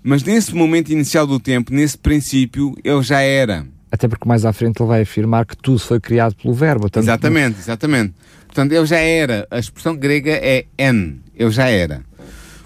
Mas 0.00 0.22
nesse 0.22 0.54
momento 0.54 0.92
inicial 0.92 1.26
do 1.26 1.40
tempo, 1.40 1.72
nesse 1.74 1.98
princípio, 1.98 2.76
ele 2.84 3.02
já 3.02 3.20
era. 3.20 3.66
Até 3.90 4.06
porque 4.06 4.28
mais 4.28 4.44
à 4.44 4.52
frente 4.52 4.80
ele 4.80 4.88
vai 4.88 5.02
afirmar 5.02 5.44
que 5.44 5.56
tudo 5.56 5.80
foi 5.80 5.98
criado 5.98 6.36
pelo 6.36 6.54
verbo. 6.54 6.88
Exatamente, 6.96 7.58
exatamente. 7.58 8.14
Portanto, 8.46 8.70
ele 8.70 8.86
já 8.86 8.98
era. 8.98 9.48
A 9.50 9.58
expressão 9.58 9.96
grega 9.96 10.30
é 10.30 10.66
en. 10.78 11.18
Ele 11.34 11.50
já 11.50 11.66
era. 11.68 12.04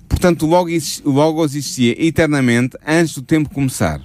Portanto, 0.07 0.45
logo 0.45 0.69
exi- 0.69 1.01
o 1.07 1.11
Logos 1.11 1.55
existia 1.55 1.95
eternamente 2.05 2.77
antes 2.87 3.15
do 3.15 3.23
tempo 3.23 3.49
começar. 3.49 4.03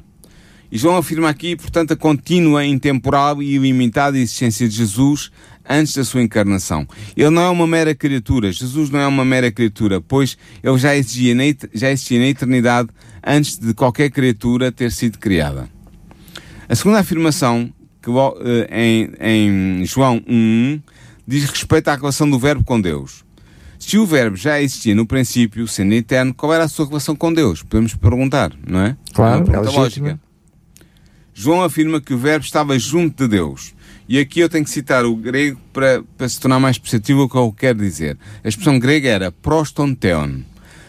E 0.75 0.77
João 0.77 0.97
afirma 0.97 1.29
aqui, 1.29 1.55
portanto, 1.55 1.93
a 1.93 1.95
contínua, 1.95 2.65
intemporal 2.65 3.41
e 3.41 3.55
ilimitada 3.55 4.17
existência 4.17 4.67
de 4.67 4.75
Jesus 4.75 5.31
antes 5.65 5.95
da 5.95 6.03
sua 6.03 6.21
encarnação. 6.21 6.85
Ele 7.15 7.29
não 7.29 7.43
é 7.43 7.49
uma 7.49 7.65
mera 7.65 7.95
criatura. 7.95 8.51
Jesus 8.51 8.89
não 8.89 8.99
é 8.99 9.07
uma 9.07 9.23
mera 9.23 9.49
criatura, 9.49 10.01
pois 10.01 10.37
ele 10.61 10.77
já 10.77 10.93
existia 10.93 11.33
na, 11.33 11.43
já 11.73 11.89
existia 11.89 12.19
na 12.19 12.27
eternidade 12.27 12.89
antes 13.25 13.57
de 13.57 13.73
qualquer 13.73 14.11
criatura 14.11 14.69
ter 14.69 14.91
sido 14.91 15.17
criada. 15.17 15.69
A 16.67 16.75
segunda 16.75 16.99
afirmação, 16.99 17.71
que 18.01 18.09
eh, 18.11 18.67
em, 18.69 19.79
em 19.81 19.85
João 19.85 20.21
1, 20.27 20.81
diz 21.25 21.45
respeito 21.45 21.87
à 21.87 21.95
relação 21.95 22.29
do 22.29 22.37
Verbo 22.37 22.65
com 22.65 22.81
Deus. 22.81 23.23
Se 23.79 23.97
o 23.97 24.05
Verbo 24.05 24.35
já 24.35 24.61
existia 24.61 24.93
no 24.93 25.05
princípio, 25.05 25.69
sendo 25.69 25.93
eterno, 25.93 26.33
qual 26.33 26.53
era 26.53 26.65
a 26.65 26.67
sua 26.67 26.85
relação 26.85 27.15
com 27.15 27.33
Deus? 27.33 27.63
Podemos 27.63 27.95
perguntar, 27.95 28.51
não 28.67 28.81
é? 28.81 28.97
Claro, 29.13 29.37
uma 29.37 29.45
pergunta 29.45 29.69
é 29.69 29.79
legítima. 29.79 30.24
João 31.37 31.61
afirma 31.61 31.99
que 31.99 32.13
o 32.13 32.17
Verbo 32.17 32.45
estava 32.45 32.79
junto 32.79 33.25
de 33.25 33.31
Deus. 33.31 33.75
E 34.07 34.17
aqui 34.17 34.39
eu 34.39 34.47
tenho 34.47 34.63
que 34.63 34.69
citar 34.69 35.03
o 35.03 35.13
grego 35.17 35.59
para, 35.73 36.01
para 36.17 36.29
se 36.29 36.39
tornar 36.39 36.61
mais 36.61 36.77
perceptível 36.77 37.23
o 37.23 37.29
que 37.29 37.35
eu 37.35 37.51
quero 37.51 37.79
dizer. 37.79 38.17
A 38.41 38.47
expressão 38.47 38.79
grega 38.79 39.09
era 39.09 39.31
prostonteon. 39.33 40.39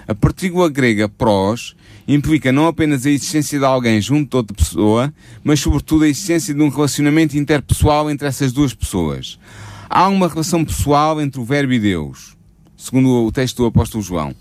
A 0.07 0.15
partícula 0.15 0.69
grega 0.69 1.09
pros 1.09 1.75
implica 2.07 2.53
não 2.53 2.69
apenas 2.69 3.05
a 3.05 3.11
existência 3.11 3.59
de 3.59 3.65
alguém 3.65 4.01
junto 4.01 4.31
de 4.31 4.37
outra 4.37 4.57
pessoa, 4.57 5.13
mas 5.43 5.59
sobretudo 5.59 6.05
a 6.05 6.09
existência 6.09 6.55
de 6.55 6.63
um 6.63 6.69
relacionamento 6.69 7.37
interpessoal 7.37 8.09
entre 8.09 8.29
essas 8.29 8.53
duas 8.53 8.73
pessoas. 8.73 9.41
Há 9.91 10.07
uma 10.07 10.29
relação 10.29 10.65
pessoal 10.65 11.21
entre 11.21 11.41
o 11.41 11.45
Verbo 11.45 11.73
e 11.73 11.81
Deus, 11.81 12.37
segundo 12.77 13.27
o 13.27 13.33
texto 13.33 13.57
do 13.57 13.67
apóstolo 13.67 14.05
João. 14.05 14.33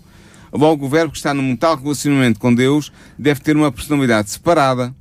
Logo, 0.52 0.86
o 0.86 0.88
Verbo 0.88 1.10
que 1.10 1.18
está 1.18 1.34
num 1.34 1.56
tal 1.56 1.76
relacionamento 1.76 2.38
com 2.38 2.54
Deus 2.54 2.92
deve 3.18 3.40
ter 3.40 3.56
uma 3.56 3.72
personalidade 3.72 4.30
separada, 4.30 4.94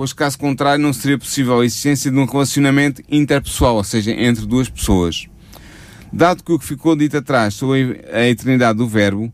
pois 0.00 0.14
caso 0.14 0.38
contrário 0.38 0.82
não 0.82 0.94
seria 0.94 1.18
possível 1.18 1.60
a 1.60 1.64
existência 1.66 2.10
de 2.10 2.16
um 2.16 2.24
relacionamento 2.24 3.02
interpessoal, 3.06 3.76
ou 3.76 3.84
seja, 3.84 4.10
entre 4.12 4.46
duas 4.46 4.66
pessoas. 4.66 5.26
Dado 6.10 6.42
que 6.42 6.50
o 6.50 6.58
que 6.58 6.64
ficou 6.64 6.96
dito 6.96 7.18
atrás 7.18 7.52
sobre 7.52 8.02
a 8.10 8.26
eternidade 8.26 8.78
do 8.78 8.88
Verbo, 8.88 9.30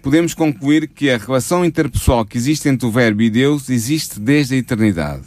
podemos 0.00 0.32
concluir 0.32 0.86
que 0.86 1.10
a 1.10 1.18
relação 1.18 1.64
interpessoal 1.64 2.24
que 2.24 2.38
existe 2.38 2.68
entre 2.68 2.86
o 2.86 2.92
Verbo 2.92 3.22
e 3.22 3.28
Deus 3.28 3.68
existe 3.68 4.20
desde 4.20 4.54
a 4.54 4.58
eternidade. 4.58 5.24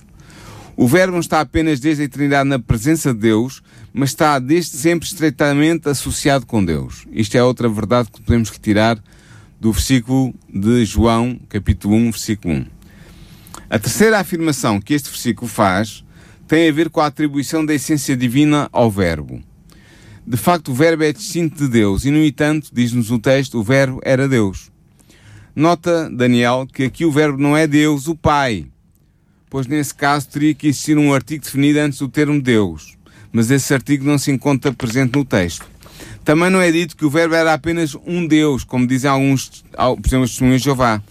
O 0.78 0.88
Verbo 0.88 1.12
não 1.12 1.20
está 1.20 1.42
apenas 1.42 1.82
desde 1.82 2.04
a 2.04 2.06
eternidade 2.06 2.48
na 2.48 2.58
presença 2.58 3.14
de 3.14 3.20
Deus, 3.20 3.62
mas 3.92 4.12
está 4.12 4.40
desde 4.40 4.78
sempre 4.78 5.06
estreitamente 5.06 5.90
associado 5.90 6.46
com 6.46 6.64
Deus. 6.64 7.06
Isto 7.12 7.36
é 7.36 7.44
outra 7.44 7.68
verdade 7.68 8.10
que 8.10 8.22
podemos 8.22 8.50
retirar 8.50 8.98
do 9.60 9.74
versículo 9.74 10.34
de 10.48 10.86
João, 10.86 11.38
capítulo 11.50 11.94
1, 11.94 12.12
versículo 12.12 12.54
1. 12.54 12.77
A 13.70 13.78
terceira 13.78 14.18
afirmação 14.18 14.80
que 14.80 14.94
este 14.94 15.10
versículo 15.10 15.50
faz 15.50 16.02
tem 16.48 16.70
a 16.70 16.72
ver 16.72 16.90
com 16.90 17.02
a 17.02 17.08
atribuição 17.08 17.66
da 17.66 17.74
essência 17.74 18.16
divina 18.16 18.70
ao 18.72 18.90
Verbo. 18.90 19.44
De 20.26 20.38
facto, 20.38 20.72
o 20.72 20.74
Verbo 20.74 21.04
é 21.04 21.12
distinto 21.12 21.66
de 21.66 21.68
Deus 21.68 22.06
e, 22.06 22.12
no 22.12 22.24
entanto, 22.24 22.70
diz-nos 22.72 23.12
o 23.12 23.20
texto, 23.20 23.60
o 23.60 23.64
Verbo 23.64 24.00
era 24.06 24.26
Deus. 24.26 24.72
Nota, 25.54 26.10
Daniel, 26.10 26.66
que 26.72 26.84
aqui 26.84 27.04
o 27.04 27.12
Verbo 27.12 27.38
não 27.38 27.58
é 27.58 27.68
Deus, 27.68 28.08
o 28.08 28.16
Pai, 28.16 28.68
pois 29.50 29.68
nesse 29.68 29.94
caso 29.94 30.30
teria 30.30 30.54
que 30.54 30.68
existir 30.68 30.98
um 30.98 31.14
artigo 31.14 31.44
definido 31.44 31.80
antes 31.80 32.00
do 32.00 32.08
termo 32.08 32.42
Deus, 32.42 32.96
mas 33.34 33.52
esse 33.52 33.74
artigo 33.74 34.06
não 34.06 34.18
se 34.18 34.32
encontra 34.32 34.72
presente 34.72 35.18
no 35.18 35.26
texto. 35.26 35.66
Também 36.24 36.50
não 36.50 36.62
é 36.62 36.72
dito 36.72 36.96
que 36.96 37.06
o 37.06 37.10
Verbo 37.10 37.36
era 37.36 37.54
apenas 37.54 37.96
um 38.06 38.26
Deus, 38.26 38.64
como 38.64 38.88
dizem 38.88 39.10
alguns, 39.10 39.64
por 39.76 40.08
exemplo, 40.08 40.24
os 40.24 40.30
testemunhos 40.30 40.62
de 40.62 40.66
Jeová, 40.66 41.02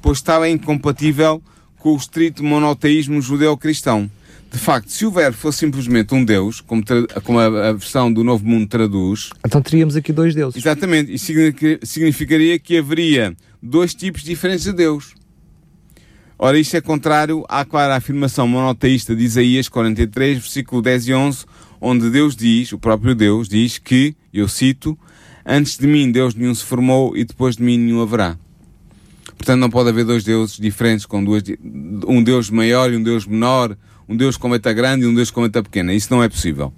pois 0.00 0.16
estava 0.16 0.48
incompatível 0.48 1.42
com 1.78 1.92
o 1.92 1.96
estrito 1.96 2.42
monoteísmo 2.44 3.20
judeu-cristão. 3.20 4.10
De 4.50 4.58
facto, 4.58 4.88
se 4.90 5.04
o 5.04 5.10
Verbo 5.10 5.36
fosse 5.36 5.58
simplesmente 5.58 6.14
um 6.14 6.24
Deus, 6.24 6.60
como, 6.60 6.82
como 7.24 7.38
a, 7.38 7.46
a 7.68 7.72
versão 7.72 8.12
do 8.12 8.22
Novo 8.24 8.46
Mundo 8.46 8.66
traduz, 8.68 9.30
Então 9.44 9.60
teríamos 9.60 9.96
aqui 9.96 10.12
dois 10.12 10.34
deuses. 10.34 10.56
Exatamente, 10.56 11.12
isso 11.12 11.26
significa- 11.26 11.84
significaria 11.84 12.58
que 12.58 12.78
haveria 12.78 13.36
dois 13.62 13.92
tipos 13.94 14.22
diferentes 14.22 14.64
de 14.64 14.72
Deus. 14.72 15.14
Ora, 16.38 16.58
isto 16.58 16.76
é 16.76 16.80
contrário 16.80 17.44
à 17.48 17.64
clara 17.64 17.96
afirmação 17.96 18.46
monoteísta 18.46 19.16
de 19.16 19.24
Isaías 19.24 19.68
43, 19.68 20.38
versículo 20.38 20.82
10 20.82 21.08
e 21.08 21.14
11, 21.14 21.44
onde 21.80 22.10
Deus 22.10 22.36
diz, 22.36 22.72
o 22.72 22.78
próprio 22.78 23.14
Deus 23.14 23.48
diz 23.48 23.78
que, 23.78 24.14
eu 24.32 24.46
cito, 24.46 24.98
antes 25.44 25.76
de 25.78 25.86
mim 25.86 26.10
Deus 26.12 26.34
nenhum 26.34 26.54
se 26.54 26.62
formou 26.64 27.16
e 27.16 27.24
depois 27.24 27.56
de 27.56 27.62
mim 27.62 27.78
nenhum 27.78 28.02
haverá. 28.02 28.38
Portanto, 29.36 29.60
não 29.60 29.70
pode 29.70 29.88
haver 29.88 30.04
dois 30.04 30.24
deuses 30.24 30.56
diferentes, 30.56 31.06
com 31.06 31.22
duas, 31.22 31.42
um 32.06 32.22
Deus 32.22 32.50
maior 32.50 32.92
e 32.92 32.96
um 32.96 33.02
Deus 33.02 33.26
menor, 33.26 33.76
um 34.08 34.16
Deus 34.16 34.36
com 34.36 34.48
letra 34.50 34.72
grande 34.72 35.04
e 35.04 35.06
um 35.06 35.14
Deus 35.14 35.30
com 35.30 35.42
letra 35.42 35.62
pequena. 35.62 35.92
Isso 35.92 36.12
não 36.12 36.22
é 36.22 36.28
possível. 36.28 36.72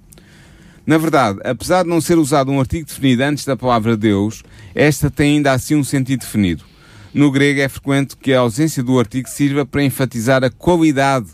Na 0.87 0.97
verdade, 0.97 1.39
apesar 1.45 1.83
de 1.83 1.89
não 1.91 2.01
ser 2.01 2.17
usado 2.17 2.51
um 2.51 2.59
artigo 2.59 2.87
definido 2.87 3.23
antes 3.23 3.45
da 3.45 3.57
palavra 3.57 3.97
Deus, 3.97 4.43
esta 4.75 5.11
tem 5.11 5.37
ainda 5.37 5.53
assim 5.53 5.75
um 5.75 5.85
sentido 5.85 6.21
definido. 6.21 6.65
No 7.13 7.31
grego 7.31 7.61
é 7.61 7.69
frequente 7.69 8.17
que 8.17 8.33
a 8.33 8.41
ausência 8.41 8.83
do 8.83 8.99
artigo 8.99 9.29
sirva 9.29 9.67
para 9.67 9.83
enfatizar 9.83 10.43
a 10.43 10.51
qualidade 10.51 11.29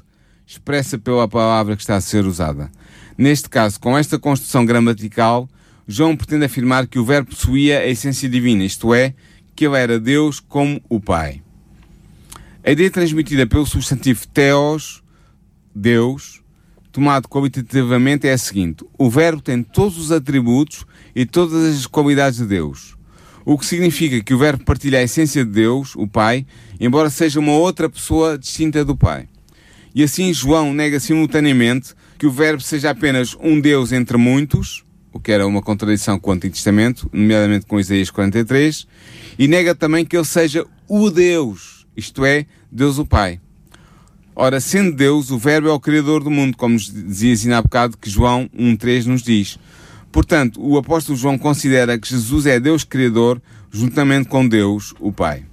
expressa 0.47 0.99
pela 0.99 1.29
palavra 1.29 1.77
que 1.77 1.83
está 1.83 1.97
a 1.97 2.01
ser 2.01 2.27
usada. 2.27 2.71
Neste 3.17 3.49
caso, 3.49 3.79
com 3.79 3.97
esta 3.97 4.19
construção 4.19 4.67
gramatical, 4.67 5.49
João 5.87 6.17
pretende 6.17 6.45
afirmar 6.45 6.87
que 6.87 6.99
o 6.99 7.05
verbo 7.05 7.31
possuía 7.31 7.79
a 7.79 7.87
essência 7.87 8.29
divina, 8.29 8.65
isto 8.65 8.93
é, 8.93 9.15
que 9.55 9.67
ele 9.67 9.77
era 9.77 10.01
Deus 10.01 10.41
como 10.41 10.81
o 10.89 11.01
Pai. 11.01 11.43
A 12.63 12.71
ideia 12.71 12.91
transmitida 12.91 13.47
pelo 13.47 13.67
substantivo 13.67 14.27
theos, 14.29 15.03
Deus, 15.75 16.43
tomado 16.91 17.29
qualitativamente 17.29 18.27
é 18.27 18.33
a 18.33 18.39
seguinte: 18.39 18.85
o 18.97 19.11
verbo 19.11 19.43
tem 19.43 19.63
todos 19.63 19.99
os 19.99 20.13
atributos 20.13 20.87
e 21.15 21.27
todas 21.27 21.77
as 21.77 21.87
qualidades 21.87 22.39
de 22.39 22.47
Deus. 22.47 22.97
O 23.45 23.59
que 23.59 23.67
significa 23.67 24.23
que 24.23 24.33
o 24.33 24.39
verbo 24.39 24.65
partilha 24.65 25.01
a 25.01 25.03
essência 25.03 25.45
de 25.45 25.51
Deus, 25.51 25.95
o 25.97 26.07
Pai, 26.07 26.47
embora 26.81 27.11
seja 27.11 27.39
uma 27.39 27.53
outra 27.53 27.91
pessoa 27.91 28.39
distinta 28.39 28.85
do 28.85 28.97
Pai. 28.97 29.29
E 29.95 30.03
assim 30.03 30.33
João 30.33 30.73
nega 30.73 30.99
simultaneamente 30.99 31.95
que 32.19 32.27
o 32.27 32.31
verbo 32.31 32.63
seja 32.63 32.91
apenas 32.91 33.37
um 33.39 33.61
Deus 33.61 33.93
entre 33.93 34.17
muitos, 34.17 34.85
o 35.15 35.21
que 35.21 35.31
era 35.31 35.47
uma 35.47 35.63
contradição 35.63 36.19
com 36.19 36.31
o 36.31 36.33
Antigo 36.35 36.53
Testamento, 36.53 37.09
nomeadamente 37.13 37.67
com 37.67 37.79
Isaías 37.79 38.11
43, 38.11 38.85
e 39.39 39.47
nega 39.47 39.73
também 39.73 40.05
que 40.05 40.17
ele 40.17 40.25
seja 40.25 40.67
o 40.89 41.09
Deus, 41.09 41.87
isto 41.97 42.25
é, 42.25 42.47
Deus 42.71 42.99
o 42.99 43.07
Pai. 43.07 43.41
Ora, 44.35 44.59
sendo 44.59 44.97
Deus, 44.97 45.31
o 45.31 45.39
Verbo 45.39 45.69
é 45.69 45.73
o 45.73 45.79
Criador 45.79 46.25
do 46.25 46.33
mundo, 46.33 46.57
como 46.57 46.75
nos 46.75 46.93
dizia 46.93 47.33
assim 47.33 47.53
há 47.53 47.63
bocado 47.63 47.97
que 47.97 48.11
João 48.11 48.51
1.3 48.59 49.07
nos 49.07 49.23
diz. 49.23 49.57
Portanto, 50.11 50.61
o 50.61 50.77
apóstolo 50.77 51.17
João 51.17 51.39
considera 51.39 51.97
que 51.97 52.09
Jesus 52.09 52.45
é 52.47 52.59
Deus 52.59 52.83
Criador, 52.83 53.41
juntamente 53.71 54.29
com 54.29 54.47
Deus, 54.47 54.95
o 54.99 55.13
Pai. 55.13 55.45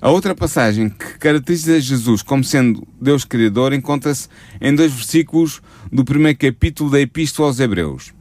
A 0.00 0.10
outra 0.10 0.36
passagem 0.36 0.88
que 0.88 1.18
caracteriza 1.18 1.80
Jesus 1.80 2.22
como 2.22 2.44
sendo 2.44 2.86
Deus 3.00 3.24
Criador 3.24 3.72
encontra-se 3.72 4.28
em 4.60 4.72
dois 4.72 4.92
versículos 4.92 5.60
do 5.90 6.04
primeiro 6.04 6.38
capítulo 6.38 6.88
da 6.88 7.00
Epístola 7.00 7.48
aos 7.48 7.58
Hebreus. 7.58 8.16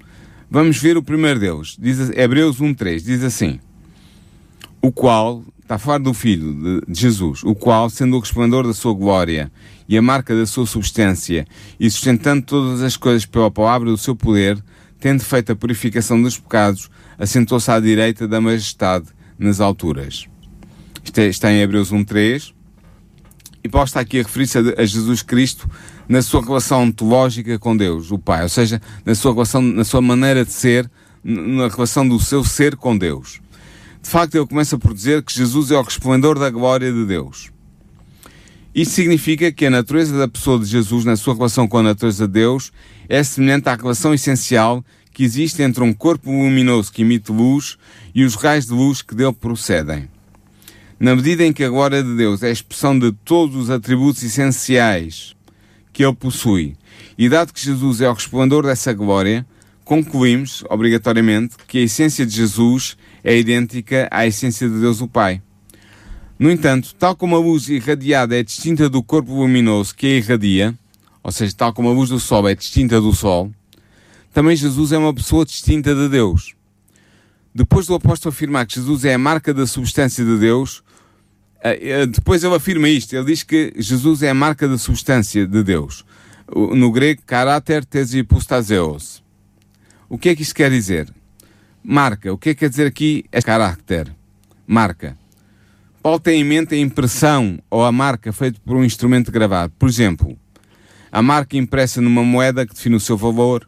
Vamos 0.49 0.77
ver 0.77 0.95
o 0.95 1.03
primeiro 1.03 1.39
deles. 1.39 1.75
Diz, 1.77 2.09
Hebreus 2.11 2.61
1.3 2.61 3.01
diz 3.01 3.21
assim: 3.23 3.59
O 4.81 4.91
qual, 4.91 5.43
está 5.61 5.75
a 5.75 5.77
falar 5.77 5.97
do 5.97 6.13
Filho 6.13 6.81
de, 6.87 6.99
Jesus, 6.99 7.43
o 7.43 7.53
qual, 7.53 7.89
sendo 7.89 8.15
o 8.15 8.19
resplendor 8.19 8.65
da 8.65 8.73
sua 8.73 8.93
glória 8.93 9.51
e 9.89 9.97
a 9.97 10.01
marca 10.01 10.33
da 10.35 10.45
sua 10.45 10.65
substância, 10.65 11.45
e 11.77 11.89
sustentando 11.91 12.41
todas 12.43 12.81
as 12.81 12.95
coisas 12.95 13.25
pela 13.25 13.51
palavra 13.51 13.89
do 13.89 13.97
seu 13.97 14.15
poder, 14.15 14.57
tendo 14.99 15.21
feito 15.21 15.51
a 15.51 15.55
purificação 15.55 16.21
dos 16.21 16.39
pecados, 16.39 16.89
assentou-se 17.17 17.69
à 17.69 17.79
direita 17.79 18.27
da 18.27 18.39
majestade 18.39 19.07
nas 19.37 19.59
alturas. 19.59 20.27
Isto 21.03 21.19
é- 21.19 21.27
está 21.27 21.51
em 21.51 21.61
Hebreus 21.61 21.91
1.3. 21.91 22.53
E 23.63 23.69
Paulo 23.69 23.85
está 23.85 23.99
aqui 23.99 24.19
a 24.19 24.23
referir-se 24.23 24.57
a 24.57 24.85
Jesus 24.85 25.21
Cristo 25.21 25.69
na 26.07 26.21
sua 26.21 26.41
relação 26.41 26.83
ontológica 26.83 27.59
com 27.59 27.75
Deus, 27.75 28.11
o 28.11 28.17
Pai, 28.17 28.43
ou 28.43 28.49
seja, 28.49 28.81
na 29.05 29.13
sua 29.13 29.33
relação, 29.33 29.61
na 29.61 29.83
sua 29.83 30.01
maneira 30.01 30.45
de 30.45 30.51
ser, 30.51 30.89
na 31.23 31.67
relação 31.67 32.07
do 32.07 32.19
seu 32.19 32.43
ser 32.43 32.75
com 32.75 32.97
Deus. 32.97 33.41
De 34.01 34.09
facto, 34.09 34.35
ele 34.35 34.47
começa 34.47 34.77
por 34.77 34.93
dizer 34.93 35.21
que 35.21 35.33
Jesus 35.33 35.71
é 35.71 35.77
o 35.77 35.81
resplendor 35.81 36.39
da 36.39 36.49
glória 36.49 36.91
de 36.91 37.05
Deus. 37.05 37.51
Isto 38.73 38.93
significa 38.93 39.51
que 39.51 39.65
a 39.65 39.69
natureza 39.69 40.17
da 40.17 40.27
pessoa 40.27 40.59
de 40.59 40.65
Jesus, 40.65 41.03
na 41.03 41.15
sua 41.15 41.33
relação 41.33 41.67
com 41.67 41.79
a 41.79 41.83
natureza 41.83 42.27
de 42.27 42.33
Deus, 42.33 42.71
é 43.09 43.23
semelhante 43.23 43.67
à 43.67 43.75
relação 43.75 44.13
essencial 44.13 44.85
que 45.11 45.23
existe 45.23 45.63
entre 45.63 45.83
um 45.83 45.91
corpo 45.91 46.29
luminoso 46.29 46.91
que 46.91 47.01
emite 47.01 47.31
luz 47.31 47.77
e 48.13 48.23
os 48.23 48.35
raios 48.35 48.67
de 48.67 48.73
luz 48.73 49.01
que 49.01 49.15
dele 49.15 49.33
procedem. 49.33 50.07
Na 50.99 51.15
medida 51.15 51.43
em 51.43 51.51
que 51.51 51.63
a 51.63 51.69
glória 51.69 52.03
de 52.03 52.15
Deus 52.15 52.43
é 52.43 52.47
a 52.47 52.51
expressão 52.51 52.97
de 52.97 53.11
todos 53.11 53.55
os 53.55 53.69
atributos 53.69 54.21
essenciais 54.23 55.35
que 55.97 56.05
ele 56.05 56.13
possui, 56.13 56.75
e 57.17 57.27
dado 57.27 57.51
que 57.51 57.59
Jesus 57.59 58.01
é 58.01 58.07
o 58.07 58.13
resplendor 58.13 58.63
dessa 58.63 58.93
glória, 58.93 59.43
concluímos, 59.83 60.63
obrigatoriamente, 60.69 61.55
que 61.67 61.79
a 61.79 61.81
essência 61.81 62.23
de 62.23 62.35
Jesus 62.35 62.95
é 63.23 63.35
idêntica 63.35 64.07
à 64.11 64.27
essência 64.27 64.69
de 64.69 64.79
Deus 64.79 65.01
o 65.01 65.07
Pai. 65.07 65.41
No 66.37 66.51
entanto, 66.51 66.93
tal 66.93 67.15
como 67.15 67.35
a 67.35 67.39
luz 67.39 67.67
irradiada 67.67 68.37
é 68.37 68.43
distinta 68.43 68.87
do 68.87 69.01
corpo 69.01 69.33
luminoso 69.33 69.95
que 69.95 70.05
a 70.05 70.17
irradia, 70.17 70.77
ou 71.23 71.31
seja, 71.31 71.55
tal 71.57 71.73
como 71.73 71.89
a 71.89 71.93
luz 71.93 72.11
do 72.11 72.19
Sol 72.19 72.47
é 72.47 72.53
distinta 72.53 73.01
do 73.01 73.11
Sol, 73.11 73.51
também 74.31 74.55
Jesus 74.55 74.91
é 74.91 74.99
uma 74.99 75.15
pessoa 75.15 75.43
distinta 75.45 75.95
de 75.95 76.09
Deus. 76.09 76.53
Depois 77.55 77.87
do 77.87 77.95
apóstolo 77.95 78.31
afirmar 78.31 78.67
que 78.67 78.75
Jesus 78.75 79.03
é 79.03 79.15
a 79.15 79.17
marca 79.17 79.51
da 79.51 79.65
substância 79.65 80.23
de 80.23 80.37
Deus, 80.37 80.83
depois 82.11 82.43
ele 82.43 82.55
afirma 82.55 82.87
isto, 82.87 83.15
ele 83.15 83.25
diz 83.25 83.43
que 83.43 83.73
Jesus 83.77 84.23
é 84.23 84.29
a 84.29 84.33
marca 84.33 84.67
da 84.67 84.77
substância 84.77 85.45
de 85.45 85.63
Deus. 85.63 86.05
No 86.55 86.91
grego, 86.91 87.21
caráter 87.25 87.83
tesipostaseos. 87.83 89.23
O 90.07 90.17
que 90.17 90.29
é 90.29 90.35
que 90.35 90.43
isto 90.43 90.55
quer 90.55 90.71
dizer? 90.71 91.13
Marca. 91.83 92.31
O 92.31 92.37
que 92.37 92.49
é 92.49 92.53
que 92.53 92.61
quer 92.61 92.69
dizer 92.69 92.87
aqui 92.87 93.25
é 93.31 93.41
caráter? 93.41 94.13
Marca. 94.65 95.17
Paulo 96.01 96.19
tem 96.19 96.39
em 96.39 96.43
mente 96.43 96.73
a 96.73 96.77
impressão 96.77 97.59
ou 97.69 97.83
a 97.83 97.91
marca 97.91 98.31
feita 98.31 98.59
por 98.65 98.77
um 98.77 98.83
instrumento 98.83 99.29
gravado. 99.31 99.73
Por 99.77 99.89
exemplo, 99.89 100.37
a 101.11 101.21
marca 101.21 101.57
impressa 101.57 101.99
numa 101.99 102.23
moeda 102.23 102.65
que 102.65 102.73
define 102.73 102.95
o 102.95 102.99
seu 102.99 103.17
valor, 103.17 103.67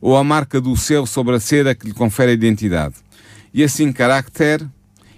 ou 0.00 0.16
a 0.16 0.22
marca 0.22 0.60
do 0.60 0.76
selo 0.76 1.06
sobre 1.06 1.34
a 1.34 1.40
cera 1.40 1.74
que 1.74 1.86
lhe 1.86 1.94
confere 1.94 2.30
a 2.30 2.34
identidade. 2.34 2.94
E 3.52 3.64
assim, 3.64 3.92
caráter, 3.92 4.64